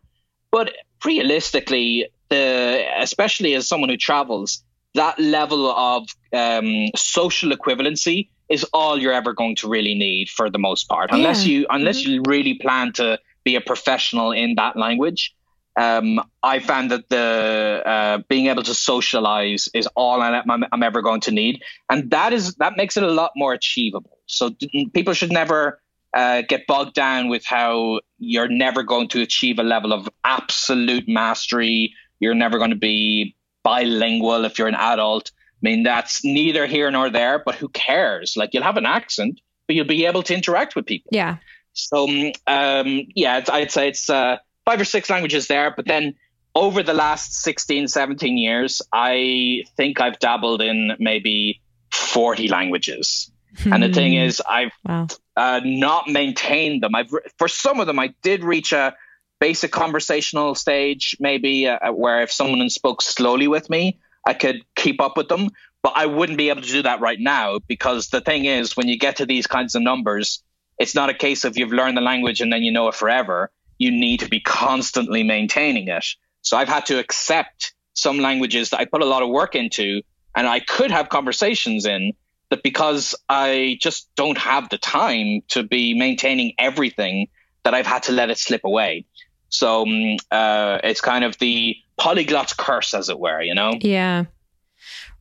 But 0.51 0.73
realistically, 1.03 2.07
the 2.31 2.85
especially 2.97 3.53
as 3.53 3.67
someone 3.67 3.89
who 3.89 3.97
travels, 3.97 4.63
that 4.95 5.19
level 5.19 5.69
of 5.69 6.07
um, 6.33 6.87
social 6.95 7.51
equivalency 7.51 8.29
is 8.49 8.63
all 8.73 8.97
you're 8.99 9.13
ever 9.13 9.33
going 9.33 9.55
to 9.57 9.69
really 9.69 9.93
need 9.93 10.29
for 10.29 10.49
the 10.49 10.57
most 10.57 10.89
part, 10.89 11.11
unless 11.11 11.45
yeah. 11.45 11.59
you 11.59 11.67
unless 11.69 12.01
mm-hmm. 12.01 12.11
you 12.11 12.23
really 12.25 12.55
plan 12.55 12.91
to 12.93 13.19
be 13.43 13.55
a 13.55 13.61
professional 13.61 14.31
in 14.31 14.55
that 14.55 14.75
language. 14.75 15.35
Um, 15.77 16.19
I 16.43 16.59
found 16.59 16.91
that 16.91 17.07
the 17.07 17.81
uh, 17.85 18.17
being 18.27 18.47
able 18.47 18.63
to 18.63 18.73
socialize 18.73 19.69
is 19.73 19.87
all 19.95 20.21
I'm, 20.21 20.65
I'm, 20.69 20.83
ever 20.83 21.01
going 21.01 21.21
to 21.21 21.31
need, 21.31 21.63
and 21.89 22.11
that 22.11 22.33
is 22.33 22.55
that 22.55 22.73
makes 22.75 22.97
it 22.97 23.03
a 23.03 23.11
lot 23.11 23.31
more 23.37 23.53
achievable. 23.53 24.17
So 24.25 24.51
people 24.93 25.13
should 25.13 25.31
never 25.31 25.79
uh, 26.13 26.41
get 26.41 26.67
bogged 26.67 26.93
down 26.93 27.29
with 27.29 27.45
how 27.45 28.01
you're 28.19 28.49
never 28.49 28.83
going 28.83 29.07
to 29.09 29.21
achieve 29.21 29.59
a 29.59 29.63
level 29.63 29.93
of 29.93 30.09
absolute 30.25 31.07
mastery. 31.07 31.93
You're 32.21 32.35
never 32.35 32.57
going 32.57 32.69
to 32.69 32.77
be 32.77 33.35
bilingual 33.63 34.45
if 34.45 34.57
you're 34.57 34.69
an 34.69 34.75
adult. 34.75 35.31
I 35.35 35.59
mean, 35.61 35.83
that's 35.83 36.23
neither 36.23 36.65
here 36.65 36.89
nor 36.89 37.09
there, 37.09 37.41
but 37.45 37.55
who 37.55 37.67
cares? 37.67 38.35
Like, 38.37 38.51
you'll 38.53 38.63
have 38.63 38.77
an 38.77 38.85
accent, 38.85 39.41
but 39.67 39.75
you'll 39.75 39.85
be 39.85 40.05
able 40.05 40.23
to 40.23 40.33
interact 40.33 40.75
with 40.75 40.85
people. 40.85 41.09
Yeah. 41.11 41.37
So, 41.73 42.07
um, 42.47 43.01
yeah, 43.15 43.43
I'd 43.51 43.71
say 43.71 43.89
it's 43.89 44.09
uh, 44.09 44.37
five 44.65 44.79
or 44.79 44.85
six 44.85 45.09
languages 45.09 45.47
there. 45.47 45.73
But 45.75 45.85
then 45.85 46.15
over 46.55 46.83
the 46.83 46.93
last 46.93 47.33
16, 47.41 47.87
17 47.87 48.37
years, 48.37 48.81
I 48.91 49.63
think 49.77 50.01
I've 50.01 50.19
dabbled 50.19 50.61
in 50.61 50.91
maybe 50.99 51.61
40 51.91 52.47
languages. 52.47 53.31
and 53.65 53.83
the 53.83 53.91
thing 53.91 54.13
hmm. 54.13 54.19
is, 54.19 54.41
I've 54.47 54.71
wow. 54.85 55.07
uh, 55.35 55.61
not 55.63 56.07
maintained 56.07 56.83
them. 56.83 56.95
I've 56.95 57.09
for 57.37 57.47
some 57.47 57.79
of 57.79 57.87
them, 57.87 57.99
I 57.99 58.13
did 58.21 58.43
reach 58.43 58.71
a 58.71 58.95
basic 59.41 59.71
conversational 59.71 60.53
stage, 60.53 61.17
maybe 61.19 61.67
uh, 61.67 61.91
where 61.91 62.21
if 62.21 62.31
someone 62.31 62.69
spoke 62.69 63.01
slowly 63.01 63.47
with 63.47 63.69
me, 63.69 63.99
I 64.25 64.35
could 64.35 64.61
keep 64.75 65.01
up 65.01 65.17
with 65.17 65.27
them. 65.27 65.49
But 65.81 65.93
I 65.95 66.05
wouldn't 66.05 66.37
be 66.37 66.49
able 66.49 66.61
to 66.61 66.67
do 66.67 66.83
that 66.83 67.01
right 67.01 67.19
now 67.19 67.57
because 67.57 68.09
the 68.09 68.21
thing 68.21 68.45
is, 68.45 68.77
when 68.77 68.87
you 68.87 68.99
get 68.99 69.15
to 69.15 69.25
these 69.25 69.47
kinds 69.47 69.73
of 69.73 69.81
numbers, 69.81 70.43
it's 70.77 70.93
not 70.93 71.09
a 71.09 71.13
case 71.13 71.43
of 71.43 71.57
you've 71.57 71.73
learned 71.73 71.97
the 71.97 72.01
language 72.01 72.39
and 72.39 72.53
then 72.53 72.61
you 72.61 72.71
know 72.71 72.87
it 72.87 72.93
forever. 72.93 73.51
You 73.79 73.89
need 73.89 74.19
to 74.19 74.29
be 74.29 74.39
constantly 74.39 75.23
maintaining 75.23 75.87
it. 75.87 76.05
So 76.43 76.55
I've 76.55 76.69
had 76.69 76.85
to 76.85 76.99
accept 76.99 77.73
some 77.93 78.19
languages 78.19 78.69
that 78.69 78.79
I 78.79 78.85
put 78.85 79.01
a 79.01 79.05
lot 79.05 79.23
of 79.23 79.29
work 79.29 79.55
into 79.55 80.03
and 80.35 80.47
I 80.47 80.59
could 80.59 80.91
have 80.91 81.09
conversations 81.09 81.87
in 81.87 82.13
that 82.51 82.61
because 82.61 83.15
I 83.27 83.79
just 83.81 84.07
don't 84.15 84.37
have 84.37 84.69
the 84.69 84.77
time 84.77 85.41
to 85.49 85.63
be 85.63 85.97
maintaining 85.97 86.53
everything 86.59 87.27
that 87.63 87.73
I've 87.73 87.87
had 87.87 88.03
to 88.03 88.11
let 88.11 88.29
it 88.29 88.37
slip 88.37 88.61
away. 88.63 89.05
So 89.51 89.83
um, 89.83 90.17
uh, 90.31 90.79
it's 90.83 91.01
kind 91.01 91.23
of 91.23 91.37
the 91.37 91.75
polyglot 91.97 92.57
curse, 92.57 92.93
as 92.93 93.09
it 93.09 93.19
were, 93.19 93.41
you 93.41 93.53
know? 93.53 93.73
Yeah. 93.79 94.25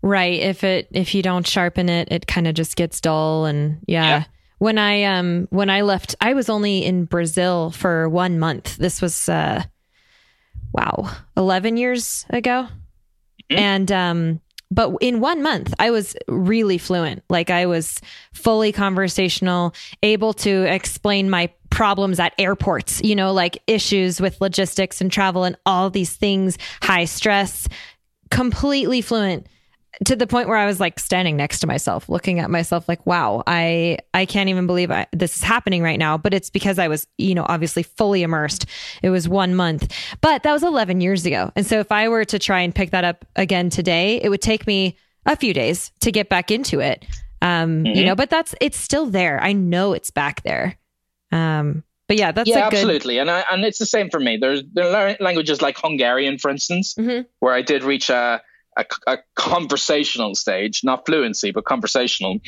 Right. 0.02 0.40
If 0.40 0.64
it 0.64 0.88
if 0.92 1.14
you 1.14 1.22
don't 1.22 1.46
sharpen 1.46 1.90
it, 1.90 2.10
it 2.10 2.26
kind 2.26 2.46
of 2.46 2.54
just 2.54 2.74
gets 2.76 3.00
dull 3.00 3.44
and 3.44 3.80
yeah. 3.86 4.04
yeah. 4.04 4.24
When 4.58 4.78
I 4.78 5.04
um 5.04 5.46
when 5.50 5.68
I 5.68 5.82
left, 5.82 6.14
I 6.20 6.32
was 6.32 6.48
only 6.48 6.84
in 6.84 7.04
Brazil 7.04 7.70
for 7.70 8.08
one 8.08 8.38
month. 8.38 8.76
This 8.78 9.02
was 9.02 9.28
uh 9.28 9.62
wow, 10.72 11.10
eleven 11.36 11.76
years 11.76 12.24
ago. 12.30 12.68
Mm-hmm. 13.50 13.58
And 13.58 13.92
um 13.92 14.40
but 14.70 14.94
in 15.00 15.20
one 15.20 15.42
month 15.42 15.72
i 15.78 15.90
was 15.90 16.16
really 16.28 16.78
fluent. 16.78 17.22
Like 17.28 17.50
i 17.50 17.66
was 17.66 18.00
fully 18.32 18.72
conversational 18.72 19.74
able 20.02 20.32
to 20.34 20.72
explain 20.72 21.30
my 21.30 21.50
problems 21.70 22.18
at 22.18 22.34
airports 22.38 23.00
you 23.02 23.14
know 23.14 23.32
like 23.32 23.62
issues 23.66 24.20
with 24.20 24.40
logistics 24.40 25.00
and 25.00 25.12
travel 25.12 25.44
and 25.44 25.56
all 25.64 25.88
these 25.88 26.16
things 26.16 26.58
high 26.82 27.04
stress 27.04 27.68
completely 28.30 29.00
fluent 29.00 29.46
to 30.04 30.16
the 30.16 30.26
point 30.26 30.48
where 30.48 30.56
I 30.56 30.66
was 30.66 30.80
like 30.80 30.98
standing 30.98 31.36
next 31.36 31.60
to 31.60 31.66
myself, 31.66 32.08
looking 32.08 32.38
at 32.38 32.50
myself 32.50 32.88
like, 32.88 33.04
wow, 33.06 33.42
I, 33.46 33.98
I 34.14 34.24
can't 34.26 34.48
even 34.48 34.66
believe 34.66 34.90
I, 34.90 35.06
this 35.12 35.36
is 35.36 35.42
happening 35.42 35.82
right 35.82 35.98
now. 35.98 36.16
But 36.16 36.34
it's 36.34 36.50
because 36.50 36.78
I 36.78 36.88
was, 36.88 37.06
you 37.18 37.34
know, 37.34 37.44
obviously 37.48 37.82
fully 37.82 38.22
immersed. 38.22 38.66
It 39.02 39.10
was 39.10 39.28
one 39.28 39.54
month, 39.54 39.92
but 40.20 40.42
that 40.42 40.52
was 40.52 40.62
11 40.62 41.00
years 41.00 41.26
ago. 41.26 41.52
And 41.56 41.66
so 41.66 41.80
if 41.80 41.90
I 41.92 42.08
were 42.08 42.24
to 42.24 42.38
try 42.38 42.60
and 42.60 42.74
pick 42.74 42.90
that 42.90 43.04
up 43.04 43.24
again 43.36 43.70
today, 43.70 44.20
it 44.22 44.28
would 44.28 44.42
take 44.42 44.66
me 44.66 44.96
a 45.26 45.36
few 45.36 45.52
days 45.52 45.92
to 46.00 46.12
get 46.12 46.28
back 46.28 46.50
into 46.50 46.80
it. 46.80 47.04
Um, 47.42 47.84
mm-hmm. 47.84 47.96
you 47.96 48.04
know, 48.04 48.14
but 48.14 48.30
that's, 48.30 48.54
it's 48.60 48.78
still 48.78 49.06
there. 49.06 49.42
I 49.42 49.52
know 49.52 49.92
it's 49.92 50.10
back 50.10 50.42
there. 50.42 50.76
Um, 51.32 51.84
but 52.10 52.18
yeah, 52.18 52.32
that's 52.32 52.50
yeah, 52.50 52.68
good... 52.68 52.80
absolutely, 52.80 53.18
and 53.18 53.30
I, 53.30 53.44
and 53.52 53.64
it's 53.64 53.78
the 53.78 53.86
same 53.86 54.10
for 54.10 54.18
me. 54.18 54.36
There's 54.36 54.64
there 54.72 54.92
are 54.92 55.16
languages 55.20 55.62
like 55.62 55.78
Hungarian, 55.78 56.38
for 56.38 56.50
instance, 56.50 56.94
mm-hmm. 56.98 57.22
where 57.38 57.54
I 57.54 57.62
did 57.62 57.84
reach 57.84 58.10
a 58.10 58.42
a, 58.80 59.12
a 59.12 59.18
conversational 59.34 60.34
stage, 60.34 60.82
not 60.84 61.06
fluency, 61.06 61.50
but 61.50 61.64
conversational. 61.64 62.38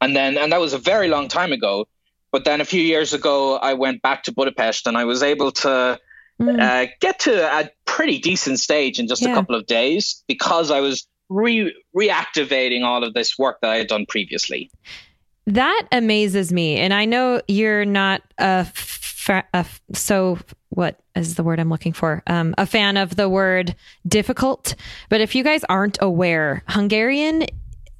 And 0.00 0.14
then, 0.14 0.36
and 0.36 0.52
that 0.52 0.60
was 0.60 0.72
a 0.72 0.78
very 0.78 1.08
long 1.08 1.28
time 1.28 1.52
ago. 1.52 1.88
But 2.30 2.44
then 2.44 2.60
a 2.60 2.64
few 2.64 2.82
years 2.82 3.14
ago, 3.14 3.56
I 3.56 3.74
went 3.74 4.02
back 4.02 4.24
to 4.24 4.32
Budapest 4.32 4.86
and 4.86 4.96
I 4.96 5.04
was 5.04 5.22
able 5.22 5.50
to 5.52 5.98
mm. 6.40 6.60
uh, 6.60 6.90
get 7.00 7.20
to 7.20 7.60
a 7.60 7.70
pretty 7.86 8.18
decent 8.18 8.60
stage 8.60 8.98
in 8.98 9.08
just 9.08 9.22
yeah. 9.22 9.30
a 9.30 9.34
couple 9.34 9.54
of 9.54 9.66
days 9.66 10.22
because 10.28 10.70
I 10.70 10.80
was 10.80 11.08
re- 11.28 11.74
reactivating 11.96 12.84
all 12.84 13.02
of 13.02 13.14
this 13.14 13.38
work 13.38 13.60
that 13.62 13.70
I 13.70 13.78
had 13.78 13.86
done 13.86 14.04
previously. 14.06 14.70
That 15.46 15.84
amazes 15.90 16.52
me. 16.52 16.76
And 16.76 16.92
I 16.92 17.06
know 17.06 17.40
you're 17.48 17.86
not 17.86 18.20
a, 18.36 18.66
fa- 18.66 19.48
a 19.54 19.64
so 19.94 20.38
what 20.70 20.98
is 21.14 21.34
the 21.34 21.42
word 21.42 21.60
I'm 21.60 21.70
looking 21.70 21.92
for? 21.92 22.22
Um, 22.26 22.54
a 22.58 22.66
fan 22.66 22.96
of 22.96 23.16
the 23.16 23.28
word 23.28 23.74
difficult. 24.06 24.74
But 25.08 25.20
if 25.20 25.34
you 25.34 25.42
guys 25.42 25.64
aren't 25.64 25.98
aware, 26.00 26.62
Hungarian 26.68 27.46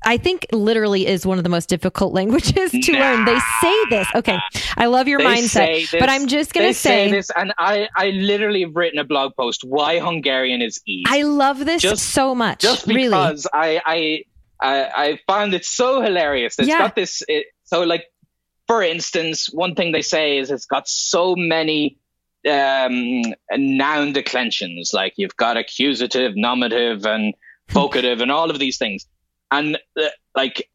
I 0.05 0.17
think 0.17 0.47
literally 0.53 1.07
is 1.07 1.27
one 1.27 1.39
of 1.39 1.45
the 1.45 1.51
most 1.51 1.69
difficult 1.69 2.13
languages 2.15 2.71
to 2.71 2.93
nah. 2.93 2.99
learn. 2.99 3.25
They 3.25 3.39
say 3.61 3.85
this. 3.91 4.09
Okay. 4.15 4.39
I 4.77 4.87
love 4.87 5.09
your 5.09 5.19
they 5.19 5.25
mindset, 5.25 5.99
but 5.99 6.09
I'm 6.09 6.29
just 6.29 6.55
going 6.55 6.69
to 6.69 6.75
say, 6.75 7.09
say, 7.09 7.11
this. 7.11 7.31
And 7.35 7.53
I, 7.59 7.89
I 7.97 8.11
literally 8.11 8.63
have 8.63 8.77
written 8.77 8.99
a 8.99 9.05
blog 9.05 9.35
post 9.37 9.65
why 9.65 9.99
Hungarian 9.99 10.63
is 10.63 10.81
easy. 10.87 11.05
I 11.09 11.23
love 11.23 11.65
this 11.65 11.83
just, 11.83 12.11
so 12.11 12.35
much. 12.35 12.61
Just 12.61 12.87
because 12.87 13.47
really. 13.53 13.53
I, 13.53 13.83
I, 13.85 14.25
I, 14.61 14.85
I 14.85 15.21
found 15.27 15.55
it 15.55 15.65
so 15.65 16.01
hilarious. 16.01 16.59
It's 16.59 16.69
yeah. 16.69 16.79
got 16.79 16.95
this. 16.95 17.23
It, 17.27 17.47
so 17.65 17.83
like, 17.83 18.05
for 18.69 18.83
instance, 18.83 19.49
one 19.53 19.75
thing 19.75 19.93
they 19.93 20.03
say 20.03 20.39
is 20.39 20.51
it's 20.51 20.67
got 20.67 20.87
so 20.89 21.35
many 21.37 21.99
um, 22.49 23.35
noun 23.53 24.13
declensions. 24.13 24.93
Like 24.93 25.15
you've 25.17 25.37
got 25.37 25.57
accusative, 25.57 26.33
nominative, 26.37 27.07
and 27.07 27.35
vocative, 27.71 28.23
and 28.23 28.31
all 28.31 28.51
of 28.51 28.59
these 28.59 28.79
things. 28.79 29.07
And 29.51 29.79
uh, 30.01 30.09
like, 30.37 30.69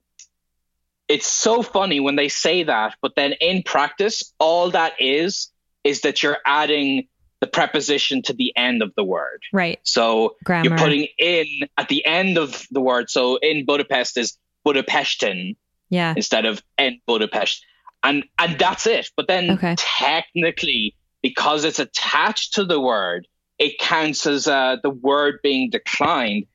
it's 1.07 1.27
so 1.27 1.61
funny 1.61 1.99
when 1.99 2.15
they 2.15 2.29
say 2.29 2.63
that, 2.63 2.95
but 3.01 3.15
then 3.15 3.33
in 3.33 3.63
practice, 3.63 4.33
all 4.39 4.71
that 4.71 4.93
is 4.99 5.49
is 5.83 6.01
that 6.01 6.23
you're 6.23 6.37
adding 6.45 7.07
the 7.43 7.47
preposition 7.47 8.21
to 8.21 8.31
the 8.31 8.53
end 8.55 8.81
of 8.81 8.93
the 8.95 9.03
word. 9.03 9.43
Right. 9.51 9.77
So 9.83 10.37
Grammar. 10.45 10.69
you're 10.69 10.77
putting 10.77 11.07
in 11.19 11.45
at 11.77 11.89
the 11.89 12.05
end 12.05 12.37
of 12.37 12.65
the 12.71 12.79
word. 12.79 13.09
So 13.09 13.35
in 13.35 13.65
Budapest 13.65 14.15
is 14.17 14.37
Budapesten. 14.65 15.57
Yeah. 15.89 16.13
Instead 16.15 16.45
of 16.45 16.63
in 16.77 17.01
Budapest. 17.05 17.65
And 18.01 18.23
and 18.39 18.57
that's 18.57 18.87
it. 18.87 19.09
But 19.17 19.27
then 19.27 19.51
okay. 19.51 19.75
technically 19.77 20.95
because 21.23 21.63
it's 21.63 21.79
attached 21.79 22.53
to 22.55 22.65
the 22.65 22.79
word, 22.79 23.27
it 23.57 23.79
counts 23.79 24.27
as 24.27 24.47
uh, 24.47 24.77
the 24.83 24.91
word 24.91 25.39
being 25.41 25.71
declined. 25.71 26.45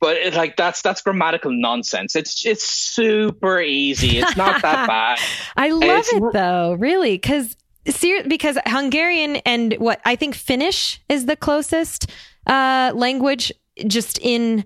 But 0.00 0.16
it, 0.16 0.34
like 0.34 0.56
that's 0.56 0.82
that's 0.82 1.00
grammatical 1.02 1.52
nonsense. 1.52 2.16
It's 2.16 2.44
it's 2.44 2.64
super 2.64 3.60
easy. 3.60 4.18
It's 4.18 4.36
not 4.36 4.60
that 4.62 4.86
bad. 4.88 5.18
I 5.56 5.70
love 5.70 6.04
it 6.10 6.32
though, 6.32 6.72
really, 6.72 7.12
because 7.12 7.56
because 7.84 8.58
Hungarian 8.66 9.36
and 9.46 9.74
what 9.74 10.00
I 10.04 10.16
think 10.16 10.34
Finnish 10.34 11.00
is 11.08 11.26
the 11.26 11.36
closest 11.36 12.10
uh, 12.46 12.92
language, 12.94 13.52
just 13.86 14.18
in 14.18 14.64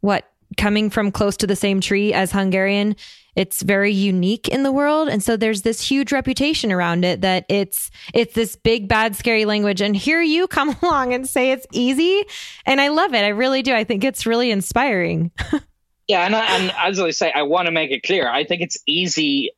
what 0.00 0.30
coming 0.56 0.90
from 0.90 1.12
close 1.12 1.36
to 1.38 1.46
the 1.46 1.56
same 1.56 1.80
tree 1.80 2.12
as 2.12 2.32
Hungarian, 2.32 2.96
it's 3.36 3.62
very 3.62 3.92
unique 3.92 4.48
in 4.48 4.64
the 4.64 4.72
world. 4.72 5.08
And 5.08 5.22
so 5.22 5.36
there's 5.36 5.62
this 5.62 5.80
huge 5.80 6.10
reputation 6.10 6.72
around 6.72 7.04
it 7.04 7.20
that 7.20 7.44
it's 7.48 7.90
it's 8.12 8.34
this 8.34 8.56
big, 8.56 8.88
bad, 8.88 9.14
scary 9.14 9.44
language. 9.44 9.80
And 9.80 9.96
here 9.96 10.20
you 10.20 10.48
come 10.48 10.74
along 10.82 11.14
and 11.14 11.28
say 11.28 11.52
it's 11.52 11.66
easy. 11.72 12.24
And 12.66 12.80
I 12.80 12.88
love 12.88 13.14
it. 13.14 13.24
I 13.24 13.28
really 13.28 13.62
do. 13.62 13.74
I 13.74 13.84
think 13.84 14.02
it's 14.02 14.26
really 14.26 14.50
inspiring. 14.50 15.30
yeah, 16.08 16.26
and, 16.26 16.34
I, 16.34 16.56
and 16.56 16.72
as 16.78 16.98
I 16.98 17.10
say, 17.10 17.30
I 17.32 17.42
want 17.42 17.66
to 17.66 17.72
make 17.72 17.92
it 17.92 18.02
clear. 18.02 18.28
I 18.28 18.44
think 18.44 18.60
it's 18.60 18.78
easy 18.86 19.52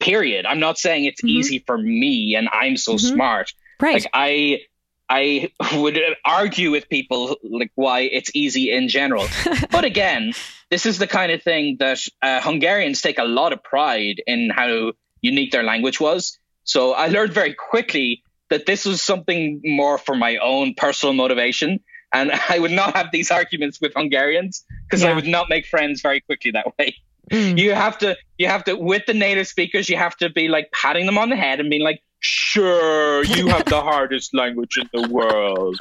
period. 0.00 0.46
I'm 0.46 0.58
not 0.58 0.78
saying 0.78 1.04
it's 1.04 1.20
mm-hmm. 1.20 1.28
easy 1.28 1.58
for 1.60 1.78
me 1.78 2.34
and 2.34 2.48
I'm 2.52 2.76
so 2.76 2.94
mm-hmm. 2.94 3.14
smart. 3.14 3.52
Right. 3.80 3.94
Like 3.94 4.10
I 4.12 4.62
I 5.10 5.50
would 5.74 6.00
argue 6.24 6.70
with 6.70 6.88
people 6.88 7.36
like 7.42 7.72
why 7.74 8.00
it's 8.02 8.30
easy 8.32 8.70
in 8.70 8.88
general. 8.88 9.26
but 9.70 9.84
again, 9.84 10.32
this 10.70 10.86
is 10.86 10.98
the 10.98 11.08
kind 11.08 11.32
of 11.32 11.42
thing 11.42 11.76
that 11.80 11.98
uh, 12.22 12.40
Hungarians 12.40 13.02
take 13.02 13.18
a 13.18 13.24
lot 13.24 13.52
of 13.52 13.62
pride 13.62 14.22
in 14.26 14.50
how 14.50 14.92
unique 15.20 15.50
their 15.50 15.64
language 15.64 16.00
was. 16.00 16.38
So 16.62 16.92
I 16.92 17.08
learned 17.08 17.32
very 17.32 17.54
quickly 17.54 18.22
that 18.50 18.66
this 18.66 18.84
was 18.84 19.02
something 19.02 19.60
more 19.64 19.98
for 19.98 20.14
my 20.14 20.36
own 20.36 20.74
personal 20.74 21.12
motivation. 21.12 21.80
And 22.12 22.30
I 22.48 22.60
would 22.60 22.70
not 22.70 22.96
have 22.96 23.08
these 23.12 23.32
arguments 23.32 23.80
with 23.80 23.92
Hungarians 23.94 24.64
because 24.86 25.02
yeah. 25.02 25.10
I 25.10 25.14
would 25.14 25.26
not 25.26 25.48
make 25.48 25.66
friends 25.66 26.02
very 26.02 26.20
quickly 26.20 26.52
that 26.52 26.66
way. 26.78 26.94
Mm. 27.32 27.58
You 27.58 27.74
have 27.74 27.98
to, 27.98 28.16
you 28.38 28.46
have 28.46 28.64
to, 28.64 28.76
with 28.76 29.06
the 29.06 29.14
native 29.14 29.48
speakers, 29.48 29.88
you 29.88 29.96
have 29.96 30.16
to 30.18 30.30
be 30.30 30.46
like 30.46 30.70
patting 30.72 31.06
them 31.06 31.18
on 31.18 31.30
the 31.30 31.36
head 31.36 31.58
and 31.58 31.68
being 31.68 31.82
like, 31.82 32.00
sure, 32.20 33.24
you 33.24 33.48
have 33.48 33.64
the 33.64 33.80
hardest 33.82 34.34
language 34.34 34.78
in 34.78 34.88
the 34.92 35.08
world. 35.08 35.76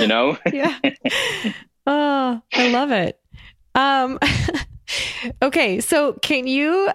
You 0.00 0.08
know? 0.08 0.36
yeah. 0.52 0.78
Oh, 1.86 2.42
I 2.52 2.68
love 2.68 2.90
it. 2.90 3.20
Um, 3.74 4.18
okay, 5.42 5.80
so 5.80 6.14
can 6.14 6.46
you 6.46 6.90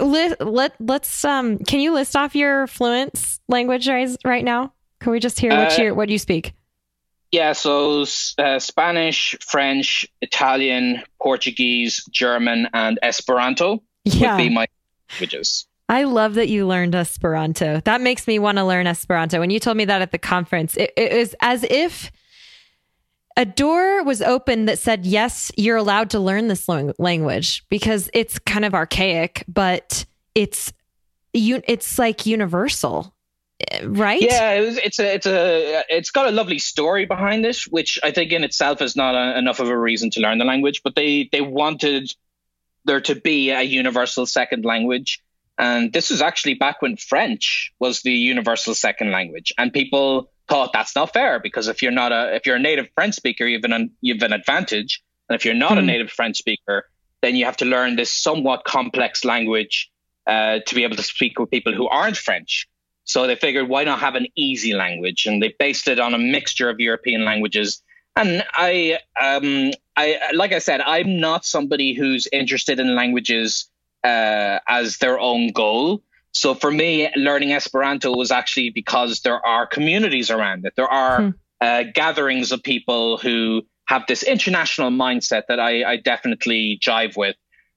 list, 0.00 0.40
let 0.40 0.74
let's 0.80 1.24
um 1.24 1.58
can 1.58 1.80
you 1.80 1.92
list 1.92 2.14
off 2.14 2.34
your 2.34 2.66
fluent 2.66 3.40
language 3.48 3.88
right 3.88 4.44
now? 4.44 4.72
Can 5.00 5.12
we 5.12 5.18
just 5.18 5.40
hear 5.40 5.50
what 5.50 5.78
uh, 5.78 5.82
you 5.82 5.94
what 5.94 6.08
you 6.08 6.18
speak? 6.18 6.52
Yeah, 7.32 7.52
so 7.52 8.04
uh, 8.38 8.58
Spanish, 8.58 9.36
French, 9.40 10.04
Italian, 10.20 11.02
Portuguese, 11.22 12.04
German, 12.10 12.68
and 12.74 12.98
Esperanto 13.02 13.82
yeah. 14.04 14.32
would 14.32 14.42
be 14.42 14.48
my 14.48 14.66
languages. 15.12 15.66
I 15.90 16.04
love 16.04 16.34
that 16.34 16.48
you 16.48 16.68
learned 16.68 16.94
Esperanto. 16.94 17.80
That 17.80 18.00
makes 18.00 18.28
me 18.28 18.38
want 18.38 18.58
to 18.58 18.64
learn 18.64 18.86
Esperanto. 18.86 19.40
When 19.40 19.50
you 19.50 19.58
told 19.58 19.76
me 19.76 19.84
that 19.86 20.00
at 20.00 20.12
the 20.12 20.18
conference, 20.18 20.76
it, 20.76 20.92
it 20.96 21.12
was 21.12 21.34
as 21.40 21.64
if 21.64 22.12
a 23.36 23.44
door 23.44 24.04
was 24.04 24.22
open 24.22 24.66
that 24.66 24.78
said, 24.78 25.04
yes, 25.04 25.50
you're 25.56 25.76
allowed 25.76 26.10
to 26.10 26.20
learn 26.20 26.46
this 26.46 26.68
language 26.68 27.64
because 27.70 28.08
it's 28.14 28.38
kind 28.38 28.64
of 28.64 28.72
archaic, 28.72 29.44
but 29.48 30.06
it's 30.36 30.72
you 31.32 31.60
it's 31.66 31.98
like 31.98 32.26
universal 32.26 33.14
eh, 33.70 33.82
right 33.84 34.22
yeah 34.22 34.52
it 34.52 34.60
was, 34.62 34.78
it's 34.78 34.98
a 34.98 35.14
it's 35.14 35.26
a 35.26 35.84
it's 35.88 36.10
got 36.10 36.26
a 36.26 36.30
lovely 36.32 36.58
story 36.58 37.04
behind 37.04 37.44
it 37.46 37.56
which 37.70 37.98
i 38.02 38.10
think 38.10 38.32
in 38.32 38.42
itself 38.42 38.82
is 38.82 38.96
not 38.96 39.14
a, 39.14 39.38
enough 39.38 39.60
of 39.60 39.68
a 39.68 39.78
reason 39.78 40.10
to 40.10 40.20
learn 40.20 40.38
the 40.38 40.44
language 40.44 40.82
but 40.82 40.96
they 40.96 41.28
they 41.30 41.40
wanted 41.40 42.12
there 42.84 43.00
to 43.00 43.14
be 43.14 43.50
a 43.50 43.62
universal 43.62 44.26
second 44.26 44.64
language 44.64 45.22
and 45.60 45.92
this 45.92 46.10
was 46.10 46.22
actually 46.22 46.54
back 46.54 46.80
when 46.80 46.96
French 46.96 47.72
was 47.78 48.00
the 48.00 48.12
universal 48.12 48.74
second 48.74 49.12
language, 49.12 49.52
and 49.58 49.72
people 49.72 50.32
thought 50.48 50.72
that's 50.72 50.96
not 50.96 51.12
fair 51.12 51.38
because 51.38 51.68
if 51.68 51.82
you're 51.82 51.92
not 51.92 52.10
a 52.10 52.34
if 52.34 52.46
you're 52.46 52.56
a 52.56 52.60
native 52.60 52.88
French 52.94 53.14
speaker, 53.14 53.46
you've 53.46 53.64
an 53.64 53.90
you've 54.00 54.22
an 54.22 54.32
advantage, 54.32 55.02
and 55.28 55.36
if 55.36 55.44
you're 55.44 55.54
not 55.54 55.72
mm. 55.72 55.78
a 55.78 55.80
hmm. 55.80 55.86
native 55.86 56.10
French 56.10 56.38
speaker, 56.38 56.86
then 57.22 57.36
you 57.36 57.44
have 57.44 57.58
to 57.58 57.66
learn 57.66 57.96
this 57.96 58.12
somewhat 58.12 58.64
complex 58.64 59.24
language 59.24 59.90
uh, 60.26 60.60
to 60.66 60.74
be 60.74 60.84
able 60.84 60.96
to 60.96 61.02
speak 61.02 61.38
with 61.38 61.50
people 61.50 61.74
who 61.74 61.88
aren't 61.88 62.16
French. 62.16 62.68
So 63.04 63.26
they 63.26 63.36
figured, 63.36 63.68
why 63.68 63.84
not 63.84 64.00
have 64.00 64.14
an 64.14 64.26
easy 64.36 64.74
language? 64.74 65.26
And 65.26 65.42
they 65.42 65.54
based 65.58 65.88
it 65.88 65.98
on 65.98 66.14
a 66.14 66.18
mixture 66.18 66.70
of 66.70 66.78
European 66.78 67.24
languages. 67.24 67.82
And 68.14 68.44
I, 68.52 68.98
um, 69.20 69.72
I, 69.96 70.18
like 70.34 70.52
I 70.52 70.58
said, 70.58 70.80
I'm 70.80 71.18
not 71.18 71.44
somebody 71.44 71.94
who's 71.94 72.28
interested 72.32 72.78
in 72.78 72.94
languages 72.94 73.69
uh, 74.04 74.58
as 74.66 74.98
their 74.98 75.18
own 75.18 75.52
goal. 75.52 76.02
So 76.32 76.54
for 76.54 76.70
me, 76.70 77.10
learning 77.16 77.52
Esperanto 77.52 78.16
was 78.16 78.30
actually 78.30 78.70
because 78.70 79.20
there 79.20 79.44
are 79.44 79.66
communities 79.66 80.30
around 80.30 80.64
it. 80.64 80.74
There 80.76 80.88
are 80.88 81.22
hmm. 81.22 81.30
uh, 81.60 81.84
gatherings 81.92 82.52
of 82.52 82.62
people 82.62 83.18
who 83.18 83.62
have 83.86 84.04
this 84.06 84.22
international 84.22 84.90
mindset 84.90 85.42
that 85.48 85.58
I, 85.58 85.82
I, 85.82 85.96
definitely 85.96 86.78
jive 86.80 87.16
with. 87.16 87.34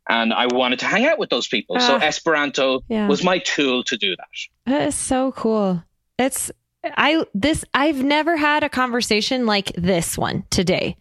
And 0.07 0.31
I 0.31 0.45
wanted 0.45 0.79
to 0.79 0.85
hang 0.85 1.05
out 1.07 1.17
with 1.17 1.31
those 1.31 1.47
people. 1.47 1.79
So 1.79 1.95
ah. 1.95 1.99
Esperanto 1.99 2.81
yeah. 2.87 3.07
was 3.07 3.23
my 3.23 3.39
tool 3.39 3.83
to 3.85 3.97
do 3.97 4.15
that. 4.15 4.71
That 4.71 4.87
is 4.89 4.95
so 4.95 5.31
cool. 5.31 5.83
It's 6.19 6.51
I 6.83 7.25
this 7.33 7.63
I've 7.73 8.03
never 8.03 8.35
had 8.35 8.63
a 8.63 8.69
conversation 8.69 9.45
like 9.45 9.71
this 9.75 10.17
one 10.17 10.43
today 10.49 10.97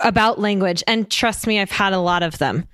about 0.00 0.38
language 0.38 0.82
and 0.86 1.10
trust 1.10 1.46
me 1.46 1.60
I've 1.60 1.70
had 1.70 1.92
a 1.92 1.98
lot 1.98 2.22
of 2.22 2.38
them. 2.38 2.66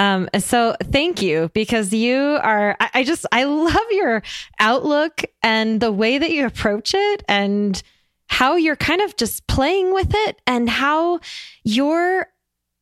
Um, 0.00 0.30
so 0.38 0.74
thank 0.82 1.20
you 1.20 1.50
because 1.52 1.92
you 1.92 2.38
are, 2.42 2.74
I, 2.80 2.90
I 2.94 3.04
just, 3.04 3.26
I 3.32 3.44
love 3.44 3.76
your 3.90 4.22
outlook 4.58 5.22
and 5.42 5.78
the 5.78 5.92
way 5.92 6.16
that 6.16 6.30
you 6.30 6.46
approach 6.46 6.94
it 6.94 7.22
and 7.28 7.80
how 8.26 8.56
you're 8.56 8.76
kind 8.76 9.02
of 9.02 9.14
just 9.16 9.46
playing 9.46 9.92
with 9.92 10.12
it 10.14 10.40
and 10.46 10.70
how 10.70 11.20
your 11.64 12.28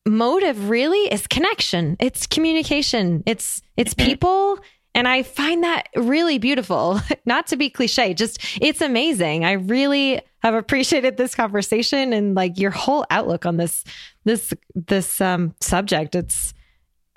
motive 0.07 0.71
really 0.71 1.13
is 1.13 1.27
connection. 1.27 1.97
It's 1.99 2.25
communication. 2.29 3.25
It's, 3.27 3.63
it's 3.77 3.95
mm-hmm. 3.95 4.11
people. 4.11 4.59
And 4.95 5.09
I 5.09 5.25
find 5.25 5.65
that 5.65 5.89
really 5.97 6.39
beautiful. 6.39 7.01
Not 7.27 7.49
to 7.49 7.57
be 7.57 7.69
cliche, 7.69 8.15
just 8.15 8.39
it's 8.61 8.81
amazing. 8.81 9.45
I 9.45 9.53
really 9.53 10.21
have 10.45 10.55
appreciated 10.55 11.17
this 11.17 11.35
conversation 11.35 12.13
and 12.13 12.37
like 12.37 12.59
your 12.59 12.71
whole 12.71 13.05
outlook 13.11 13.45
on 13.45 13.57
this 13.57 13.83
this 14.25 14.55
this 14.75 15.21
um 15.21 15.55
subject. 15.61 16.15
It's 16.15 16.55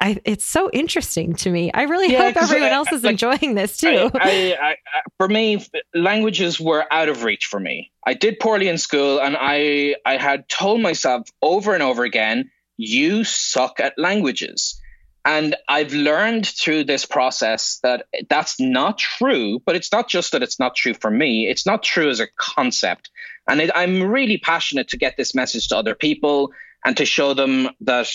I, 0.01 0.19
it's 0.25 0.45
so 0.45 0.69
interesting 0.71 1.35
to 1.35 1.51
me. 1.51 1.71
I 1.71 1.83
really 1.83 2.11
yeah, 2.11 2.23
hope 2.23 2.37
everyone 2.41 2.69
I, 2.69 2.73
else 2.73 2.91
is 2.91 3.03
like, 3.03 3.11
enjoying 3.11 3.53
this 3.53 3.77
too. 3.77 4.09
I, 4.15 4.57
I, 4.59 4.75
for 5.17 5.27
me, 5.27 5.63
languages 5.93 6.59
were 6.59 6.91
out 6.91 7.07
of 7.07 7.23
reach 7.23 7.45
for 7.45 7.59
me. 7.59 7.91
I 8.05 8.15
did 8.15 8.39
poorly 8.39 8.67
in 8.67 8.79
school, 8.79 9.21
and 9.21 9.37
I 9.39 9.95
I 10.03 10.17
had 10.17 10.49
told 10.49 10.81
myself 10.81 11.29
over 11.43 11.75
and 11.75 11.83
over 11.83 12.03
again, 12.03 12.49
"You 12.77 13.23
suck 13.23 13.79
at 13.79 13.93
languages." 13.97 14.81
And 15.23 15.55
I've 15.69 15.93
learned 15.93 16.47
through 16.47 16.85
this 16.85 17.05
process 17.05 17.77
that 17.83 18.07
that's 18.27 18.59
not 18.59 18.97
true. 18.97 19.59
But 19.63 19.75
it's 19.75 19.91
not 19.91 20.09
just 20.09 20.31
that 20.31 20.41
it's 20.41 20.59
not 20.59 20.75
true 20.75 20.95
for 20.95 21.11
me; 21.11 21.47
it's 21.47 21.67
not 21.67 21.83
true 21.83 22.09
as 22.09 22.19
a 22.19 22.27
concept. 22.37 23.11
And 23.47 23.61
it, 23.61 23.69
I'm 23.75 24.01
really 24.01 24.39
passionate 24.39 24.87
to 24.89 24.97
get 24.97 25.15
this 25.15 25.35
message 25.35 25.67
to 25.67 25.77
other 25.77 25.93
people 25.93 26.51
and 26.83 26.97
to 26.97 27.05
show 27.05 27.35
them 27.35 27.69
that 27.81 28.09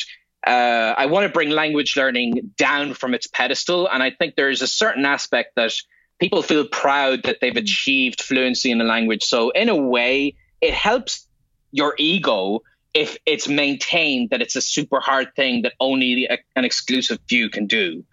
uh, 0.47 0.95
I 0.97 1.07
want 1.07 1.27
to 1.27 1.33
bring 1.33 1.51
language 1.51 1.97
learning 1.97 2.53
down 2.57 2.95
from 2.95 3.15
its 3.15 3.27
pedestal. 3.27 3.89
And 3.89 4.03
I 4.03 4.11
think 4.11 4.37
there 4.37 4.51
is 4.51 4.63
a 4.63 4.67
certain 4.67 5.05
aspect 5.05 5.57
that 5.57 5.73
people 6.21 6.43
feel 6.43 6.67
proud 6.67 7.25
that 7.25 7.39
they've 7.41 7.57
achieved 7.57 8.23
fluency 8.23 8.71
in 8.71 8.81
a 8.81 8.85
language. 8.85 9.25
So, 9.25 9.51
in 9.51 9.69
a 9.69 9.77
way, 9.77 10.37
it 10.61 10.73
helps 10.73 11.27
your 11.73 11.95
ego 11.99 12.63
if 12.95 13.19
it's 13.27 13.49
maintained 13.49 14.31
that 14.31 14.41
it's 14.41 14.57
a 14.57 14.63
super 14.63 15.01
hard 15.01 15.35
thing 15.37 15.63
that 15.63 15.75
only 15.81 16.29
an 16.55 16.65
exclusive 16.65 17.19
few 17.29 17.51
can 17.51 17.67
do 17.67 18.05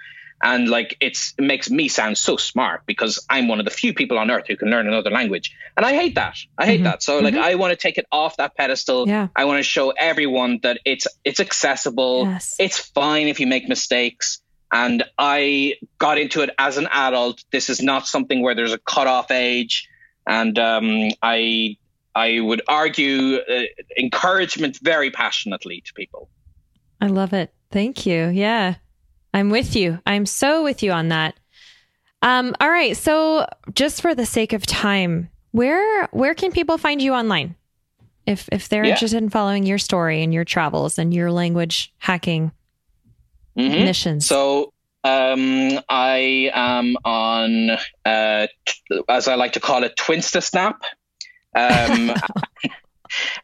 and 0.43 0.67
like 0.67 0.97
it's 0.99 1.33
it 1.37 1.43
makes 1.43 1.71
me 1.71 1.87
sound 1.87 2.17
so 2.17 2.35
smart 2.35 2.81
because 2.85 3.25
I'm 3.29 3.47
one 3.47 3.59
of 3.59 3.65
the 3.65 3.71
few 3.71 3.93
people 3.93 4.19
on 4.19 4.29
earth 4.29 4.45
who 4.47 4.57
can 4.57 4.69
learn 4.69 4.87
another 4.87 5.09
language, 5.09 5.55
and 5.77 5.85
I 5.85 5.93
hate 5.93 6.15
that. 6.15 6.37
I 6.57 6.65
hate 6.65 6.75
mm-hmm. 6.75 6.83
that. 6.83 7.01
So 7.01 7.19
like 7.19 7.33
mm-hmm. 7.33 7.43
I 7.43 7.55
want 7.55 7.71
to 7.71 7.77
take 7.77 7.97
it 7.97 8.05
off 8.11 8.37
that 8.37 8.55
pedestal. 8.55 9.07
Yeah. 9.07 9.29
I 9.35 9.45
want 9.45 9.59
to 9.59 9.63
show 9.63 9.91
everyone 9.91 10.59
that 10.63 10.79
it's 10.85 11.07
it's 11.23 11.39
accessible. 11.39 12.25
Yes. 12.25 12.55
It's 12.59 12.77
fine 12.77 13.27
if 13.27 13.39
you 13.39 13.47
make 13.47 13.67
mistakes. 13.67 14.41
And 14.71 15.03
I 15.19 15.75
got 15.99 16.17
into 16.17 16.41
it 16.41 16.49
as 16.57 16.77
an 16.77 16.87
adult. 16.91 17.43
This 17.51 17.69
is 17.69 17.81
not 17.81 18.07
something 18.07 18.41
where 18.41 18.55
there's 18.55 18.73
a 18.73 18.79
cutoff 18.79 19.31
age, 19.31 19.87
and 20.27 20.57
um, 20.59 21.11
I 21.21 21.77
I 22.15 22.39
would 22.41 22.63
argue 22.67 23.37
uh, 23.37 23.61
encouragement 23.97 24.79
very 24.81 25.09
passionately 25.11 25.81
to 25.85 25.93
people. 25.93 26.29
I 26.99 27.07
love 27.07 27.33
it. 27.33 27.53
Thank 27.71 28.05
you. 28.05 28.29
Yeah. 28.29 28.75
I'm 29.33 29.49
with 29.49 29.75
you. 29.75 29.99
I'm 30.05 30.25
so 30.25 30.63
with 30.63 30.83
you 30.83 30.91
on 30.91 31.09
that. 31.09 31.35
Um, 32.21 32.55
all 32.59 32.69
right. 32.69 32.95
So 32.95 33.47
just 33.73 34.01
for 34.01 34.15
the 34.15 34.25
sake 34.25 34.53
of 34.53 34.65
time, 34.65 35.29
where 35.51 36.07
where 36.07 36.33
can 36.33 36.51
people 36.51 36.77
find 36.77 37.01
you 37.01 37.13
online? 37.13 37.55
If 38.25 38.47
if 38.51 38.69
they're 38.69 38.85
yeah. 38.85 38.93
interested 38.93 39.21
in 39.21 39.29
following 39.29 39.65
your 39.65 39.77
story 39.77 40.23
and 40.23 40.33
your 40.33 40.45
travels 40.45 40.97
and 40.97 41.13
your 41.13 41.31
language 41.31 41.93
hacking 41.97 42.51
mm-hmm. 43.57 43.83
missions. 43.83 44.25
So 44.25 44.71
um, 45.03 45.79
I 45.89 46.49
am 46.53 46.95
on, 47.03 47.71
uh, 48.05 48.47
t- 48.65 49.01
as 49.09 49.27
I 49.27 49.35
like 49.35 49.53
to 49.53 49.59
call 49.59 49.83
it, 49.83 49.97
Twinsta 49.97 50.41
Snap. 50.41 50.81
Um, 51.53 52.09
uh, 52.69 52.71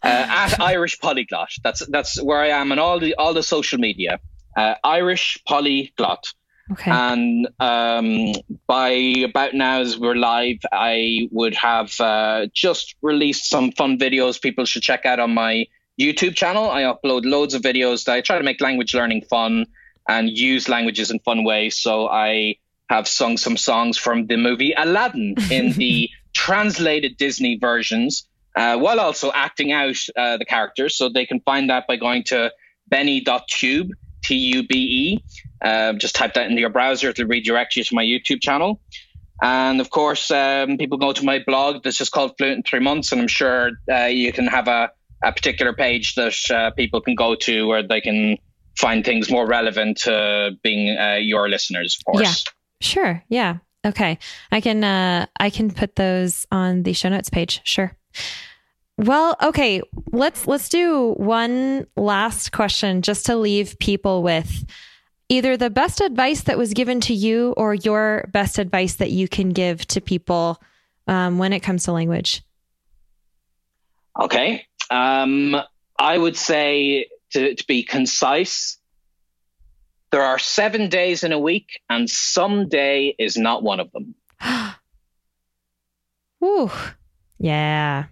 at 0.04 0.60
Irish 0.60 1.00
Polyglot. 1.00 1.52
That's 1.64 1.86
that's 1.88 2.22
where 2.22 2.40
I 2.40 2.48
am 2.48 2.72
on 2.72 2.80
all 2.80 3.00
the 3.00 3.16
all 3.16 3.34
the 3.34 3.44
social 3.44 3.78
media. 3.78 4.20
Uh, 4.60 4.76
Irish 4.84 5.42
Polyglot. 5.48 6.34
Okay. 6.74 6.92
And 6.92 7.48
um, 7.62 8.34
by 8.68 8.90
about 9.24 9.54
now, 9.54 9.80
as 9.80 9.98
we're 9.98 10.16
live, 10.16 10.58
I 10.74 11.30
would 11.32 11.56
have 11.56 11.98
uh, 12.02 12.48
just 12.54 12.96
released 13.02 13.50
some 13.50 13.72
fun 13.72 13.98
videos 13.98 14.42
people 14.42 14.66
should 14.66 14.84
check 14.84 15.06
out 15.06 15.18
on 15.18 15.34
my 15.34 15.66
YouTube 15.98 16.36
channel. 16.36 16.70
I 16.70 16.82
upload 16.82 17.24
loads 17.24 17.54
of 17.54 17.62
videos 17.62 18.04
that 18.04 18.16
I 18.16 18.22
try 18.22 18.38
to 18.38 18.44
make 18.44 18.60
language 18.60 18.94
learning 18.94 19.22
fun 19.30 19.66
and 20.10 20.30
use 20.30 20.68
languages 20.68 21.10
in 21.10 21.20
fun 21.20 21.46
ways. 21.46 21.78
So 21.78 22.10
I 22.10 22.56
have 22.90 23.08
sung 23.08 23.38
some 23.38 23.56
songs 23.56 23.98
from 23.98 24.28
the 24.28 24.36
movie 24.36 24.74
Aladdin 24.76 25.36
in 25.50 25.72
the 25.78 26.10
translated 26.34 27.16
Disney 27.16 27.58
versions, 27.58 28.28
uh, 28.58 28.78
while 28.78 29.00
also 29.00 29.32
acting 29.32 29.72
out 29.72 29.96
uh, 30.18 30.36
the 30.36 30.46
characters. 30.46 30.98
So 30.98 31.08
they 31.08 31.26
can 31.26 31.40
find 31.40 31.70
that 31.70 31.88
by 31.88 31.96
going 31.96 32.26
to 32.26 32.52
benny.tube, 32.90 33.92
T 34.24 34.36
U 34.36 34.68
B 34.68 34.76
E. 34.76 35.24
Uh, 35.62 35.94
just 35.94 36.16
type 36.16 36.36
that 36.36 36.50
into 36.50 36.62
your 36.62 36.70
browser 36.70 37.10
it'll 37.10 37.26
redirect 37.26 37.76
you 37.76 37.84
to 37.84 37.96
my 37.96 38.04
YouTube 38.04 38.42
channel. 38.42 38.80
And 39.42 39.80
of 39.80 39.90
course, 39.90 40.32
um, 40.32 40.78
people 40.78 40.98
go 40.98 41.14
to 41.14 41.24
my 41.24 41.40
blog 41.46 41.84
that's 41.84 41.98
just 41.98 42.12
called 42.12 42.34
Fluent 42.38 42.58
in 42.58 42.64
Three 42.64 42.80
Months, 42.80 43.12
and 43.12 43.22
I'm 43.22 43.28
sure 43.28 43.72
uh, 43.92 44.06
you 44.06 44.34
can 44.34 44.48
have 44.48 44.68
a, 44.68 44.92
a 45.24 45.32
particular 45.32 45.74
page 45.74 46.16
that 46.16 46.36
uh, 46.52 46.72
people 46.72 47.00
can 47.02 47.16
go 47.16 47.36
to 47.36 47.68
where 47.68 47.86
they 47.86 48.02
can 48.02 48.38
find 48.78 49.04
things 49.04 49.30
more 49.30 49.46
relevant 49.46 49.98
to 49.98 50.52
being 50.62 50.98
uh, 50.98 51.16
your 51.16 51.50
listeners, 51.50 51.98
of 52.00 52.06
course. 52.06 52.24
Yeah. 52.24 52.52
Sure. 52.82 53.24
Yeah. 53.30 53.58
Okay. 53.86 54.18
I 54.52 54.62
can 54.62 54.84
uh 54.84 55.26
I 55.40 55.50
can 55.50 55.72
put 55.72 55.96
those 55.96 56.46
on 56.52 56.84
the 56.84 56.94
show 56.94 57.10
notes 57.10 57.30
page. 57.30 57.62
Sure. 57.64 57.96
Well, 59.00 59.38
okay, 59.42 59.82
let's 60.12 60.46
let's 60.46 60.68
do 60.68 61.14
one 61.14 61.88
last 61.96 62.52
question 62.52 63.02
just 63.02 63.28
to 63.28 63.38
leave 63.38 63.80
people 63.80 64.22
with 64.22 64.66
either 65.30 65.56
the 65.56 65.70
best 65.70 66.02
advice 66.02 66.42
that 66.44 66.58
was 66.58 66.74
given 66.74 67.00
to 67.02 67.14
you 67.14 67.54
or 67.56 67.74
your 67.74 68.30
best 68.34 68.60
advice 68.60 68.96
that 68.96 69.10
you 69.10 69.30
can 69.30 69.52
give 69.52 69.88
to 69.88 70.02
people 70.02 70.62
um, 71.08 71.38
when 71.38 71.54
it 71.54 71.62
comes 71.62 71.86
to 71.86 71.94
language. 71.94 72.42
Okay. 74.20 74.66
Um, 74.92 75.56
I 75.98 76.18
would 76.18 76.36
say 76.36 77.08
to, 77.32 77.56
to 77.56 77.68
be 77.68 77.84
concise, 77.84 78.80
there 80.12 80.24
are 80.24 80.40
seven 80.40 80.90
days 80.90 81.24
in 81.24 81.32
a 81.32 81.40
week, 81.40 81.80
and 81.90 82.10
some 82.10 82.68
day 82.68 83.16
is 83.18 83.38
not 83.38 83.64
one 83.64 83.80
of 83.80 83.90
them. 83.94 84.16
Ooh, 86.44 86.70
yeah. 87.38 88.08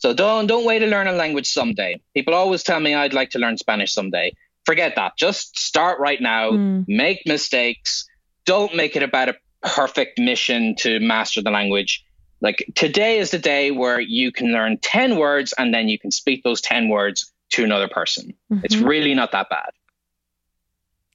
So 0.00 0.12
don't 0.14 0.46
don't 0.46 0.64
wait 0.64 0.80
to 0.80 0.86
learn 0.86 1.06
a 1.06 1.12
language 1.12 1.46
someday. 1.46 2.00
People 2.14 2.34
always 2.34 2.62
tell 2.62 2.80
me 2.80 2.94
I'd 2.94 3.12
like 3.14 3.30
to 3.30 3.38
learn 3.38 3.56
Spanish 3.58 3.92
someday. 3.92 4.34
Forget 4.64 4.96
that. 4.96 5.16
Just 5.16 5.58
start 5.58 6.00
right 6.00 6.20
now. 6.20 6.52
Mm. 6.52 6.84
Make 6.88 7.22
mistakes. 7.26 8.08
Don't 8.46 8.74
make 8.74 8.96
it 8.96 9.02
about 9.02 9.28
a 9.28 9.36
perfect 9.62 10.18
mission 10.18 10.74
to 10.78 11.00
master 11.00 11.42
the 11.42 11.50
language. 11.50 12.02
Like 12.40 12.64
today 12.74 13.18
is 13.18 13.30
the 13.30 13.38
day 13.38 13.70
where 13.70 14.00
you 14.00 14.32
can 14.32 14.52
learn 14.52 14.78
10 14.78 15.18
words 15.18 15.52
and 15.58 15.72
then 15.74 15.88
you 15.88 15.98
can 15.98 16.10
speak 16.10 16.42
those 16.42 16.62
10 16.62 16.88
words 16.88 17.30
to 17.50 17.64
another 17.64 17.88
person. 17.88 18.32
It's 18.64 18.76
Mhm. 18.76 18.88
really 18.88 19.14
not 19.14 19.32
that 19.32 19.50
bad. 19.50 19.70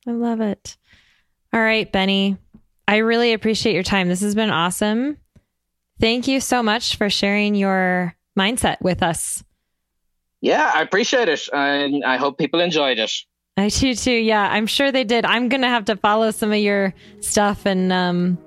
I 0.07 0.11
love 0.11 0.41
it. 0.41 0.77
All 1.51 1.61
right, 1.61 1.91
Benny. 1.91 2.37
I 2.87 2.97
really 2.97 3.33
appreciate 3.33 3.73
your 3.73 3.81
time. 3.81 4.09
This 4.09 4.21
has 4.21 4.35
been 4.35 4.51
awesome. 4.51 5.17
Thank 5.99 6.27
you 6.27 6.39
so 6.39 6.61
much 6.61 6.97
for 6.97 7.09
sharing 7.09 7.55
your 7.55 8.15
mindset 8.37 8.81
with 8.81 9.01
us. 9.03 9.43
Yeah, 10.41 10.71
I 10.73 10.81
appreciate 10.81 11.29
it. 11.29 11.47
And 11.53 12.03
I 12.03 12.17
hope 12.17 12.37
people 12.37 12.59
enjoyed 12.59 12.99
it. 12.99 13.11
I 13.57 13.69
do 13.69 13.95
too. 13.95 14.11
Yeah, 14.11 14.47
I'm 14.51 14.67
sure 14.67 14.91
they 14.91 15.03
did. 15.05 15.25
I'm 15.25 15.47
gonna 15.49 15.69
have 15.69 15.85
to 15.85 15.95
follow 15.95 16.31
some 16.31 16.51
of 16.51 16.57
your 16.59 16.93
stuff 17.21 17.65
and 17.65 17.91
um 17.93 18.37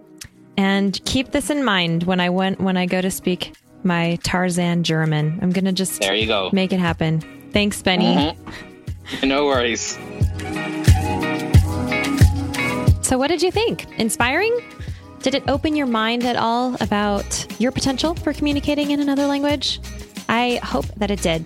and 0.58 1.00
keep 1.04 1.30
this 1.32 1.50
in 1.50 1.64
mind 1.64 2.02
when 2.04 2.20
I 2.20 2.28
went 2.30 2.60
when 2.60 2.76
I 2.76 2.84
go 2.86 3.00
to 3.00 3.10
speak 3.10 3.54
my 3.84 4.18
Tarzan 4.22 4.82
German. 4.84 5.38
I'm 5.40 5.50
gonna 5.50 5.72
just 5.72 6.00
There 6.00 6.14
you 6.14 6.26
go. 6.26 6.50
make 6.52 6.72
it 6.72 6.80
happen. 6.80 7.20
Thanks, 7.52 7.80
Benny. 7.80 8.14
Mhm. 8.14 9.26
No 9.26 9.46
worries. 9.46 9.98
So, 13.02 13.16
what 13.16 13.28
did 13.28 13.40
you 13.42 13.50
think? 13.50 13.86
Inspiring? 13.98 14.54
Did 15.22 15.34
it 15.34 15.48
open 15.48 15.74
your 15.74 15.86
mind 15.86 16.24
at 16.24 16.36
all 16.36 16.76
about 16.80 17.46
your 17.60 17.72
potential 17.72 18.14
for 18.14 18.32
communicating 18.32 18.92
in 18.92 19.00
another 19.00 19.26
language? 19.26 19.80
I 20.28 20.60
hope 20.62 20.86
that 20.96 21.10
it 21.10 21.22
did. 21.22 21.44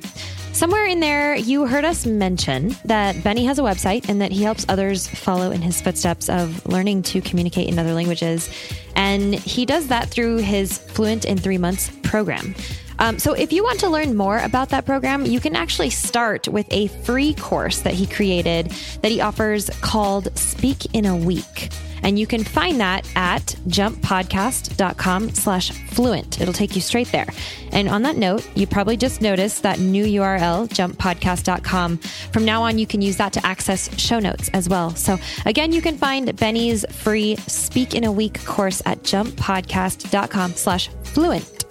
Somewhere 0.53 0.85
in 0.85 1.01
there, 1.01 1.35
you 1.35 1.67
heard 1.67 1.85
us 1.85 2.05
mention 2.05 2.77
that 2.85 3.25
Benny 3.25 3.47
has 3.47 3.59
a 3.59 3.63
website 3.63 4.11
and 4.11 4.21
that 4.21 4.31
he 4.31 4.43
helps 4.43 4.67
others 4.69 5.09
follow 5.09 5.51
in 5.51 5.63
his 5.63 5.81
footsteps 5.81 6.29
of 6.29 6.65
learning 6.67 7.03
to 7.05 7.23
communicate 7.23 7.69
in 7.69 7.79
other 7.79 7.95
languages. 7.95 8.51
And 8.95 9.35
he 9.35 9.65
does 9.65 9.89
that 9.89 10.11
through 10.11 10.37
his 10.37 10.77
Fluent 10.77 11.25
in 11.25 11.39
Three 11.39 11.57
Months 11.57 11.91
program. 12.03 12.55
Um, 12.99 13.19
so, 13.19 13.33
if 13.33 13.53
you 13.53 13.65
want 13.65 13.81
to 13.81 13.89
learn 13.89 14.15
more 14.15 14.39
about 14.39 14.69
that 14.69 14.85
program, 14.85 15.25
you 15.25 15.41
can 15.41 15.57
actually 15.57 15.91
start 15.91 16.47
with 16.47 16.67
a 16.71 16.89
free 16.89 17.33
course 17.35 17.81
that 17.81 17.95
he 17.95 18.07
created 18.07 18.71
that 19.01 19.11
he 19.11 19.23
offers 19.23 19.71
called 19.81 20.37
Speak 20.39 20.95
in 20.95 21.07
a 21.07 21.17
Week. 21.17 21.71
And 22.03 22.19
you 22.19 22.27
can 22.27 22.45
find 22.45 22.81
that 22.81 23.09
at 23.17 23.43
jumppodcast.com 23.69 25.31
slash 25.35 25.71
fluent. 25.71 26.41
It'll 26.41 26.55
take 26.55 26.75
you 26.75 26.81
straight 26.83 27.11
there. 27.13 27.29
And 27.73 27.89
on 27.89 28.03
that 28.03 28.17
note, 28.17 28.49
you 28.57 28.67
probably 28.67 28.97
just 28.97 29.23
noticed 29.23 29.63
that 29.63 29.79
new 29.79 30.05
URL, 30.05 30.69
jumppodcast.com. 30.69 31.99
From 31.99 32.45
now 32.45 32.63
on, 32.63 32.79
you 32.79 32.87
can 32.87 33.03
use 33.03 33.17
that 33.17 33.33
to 33.35 33.47
access 33.47 33.91
show 33.99 34.19
notes 34.19 34.51
as 34.53 34.69
well. 34.69 34.95
So 34.95 35.19
again, 35.47 35.73
you 35.73 35.83
can 35.83 35.97
find 35.97 36.35
Benny's 36.37 36.85
free 36.91 37.37
Speak 37.47 37.95
in 37.95 38.05
a 38.05 38.13
Week 38.13 38.45
course 38.45 38.83
at 38.85 39.03
jumppodcast.com 39.03 40.55
slash 40.55 40.89
fluent. 41.05 41.63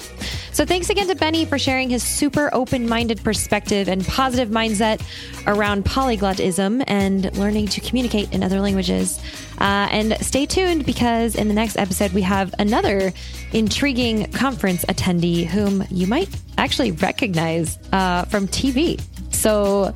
So 0.54 0.66
thanks 0.66 0.90
again 0.90 1.08
to 1.08 1.16
Benny 1.16 1.46
for 1.46 1.58
sharing 1.58 1.90
his 1.90 2.04
super 2.04 2.50
open 2.54 2.88
minded 2.88 3.24
perspective 3.24 3.88
and 3.88 4.06
positive 4.06 4.50
mindset 4.50 5.02
around 5.48 5.86
polyglotism 5.86 6.84
and 6.88 7.36
learning 7.38 7.68
to 7.68 7.82
communicate 7.82 8.32
in 8.34 8.44
other 8.44 8.60
languages. 8.60 9.20
Uh, 9.62 9.88
and 9.92 10.18
stay 10.26 10.48
tuned 10.48 10.88
because 10.88 11.36
in 11.36 11.48
the 11.48 11.54
next 11.54 11.78
episode, 11.78 12.12
we 12.14 12.24
have 12.24 12.52
another 12.58 13.14
intriguing 13.54 14.26
conference 14.32 14.84
attendee 14.86 15.46
whom 15.46 15.84
you 15.92 16.08
might 16.08 16.28
actually 16.58 16.90
recognize 16.94 17.78
uh, 17.94 18.26
from 18.26 18.48
TV. 18.48 19.00
So 19.32 19.94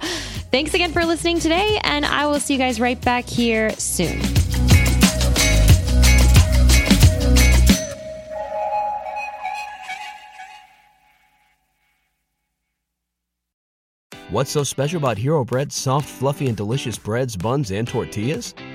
thanks 0.52 0.76
again 0.76 0.92
for 0.92 1.04
listening 1.04 1.40
today, 1.40 1.80
and 1.84 2.06
I 2.06 2.28
will 2.28 2.40
see 2.40 2.54
you 2.54 2.60
guys 2.60 2.80
right 2.80 3.02
back 3.02 3.26
here 3.26 3.72
soon. 3.72 4.22
What's 14.30 14.52
so 14.52 14.64
special 14.64 14.98
about 14.98 15.18
Hero 15.18 15.44
Bread's 15.44 15.76
soft, 15.76 16.08
fluffy, 16.08 16.50
and 16.50 16.58
delicious 16.58 17.00
breads, 17.00 17.36
buns, 17.36 17.72
and 17.72 17.88
tortillas? 17.88 18.54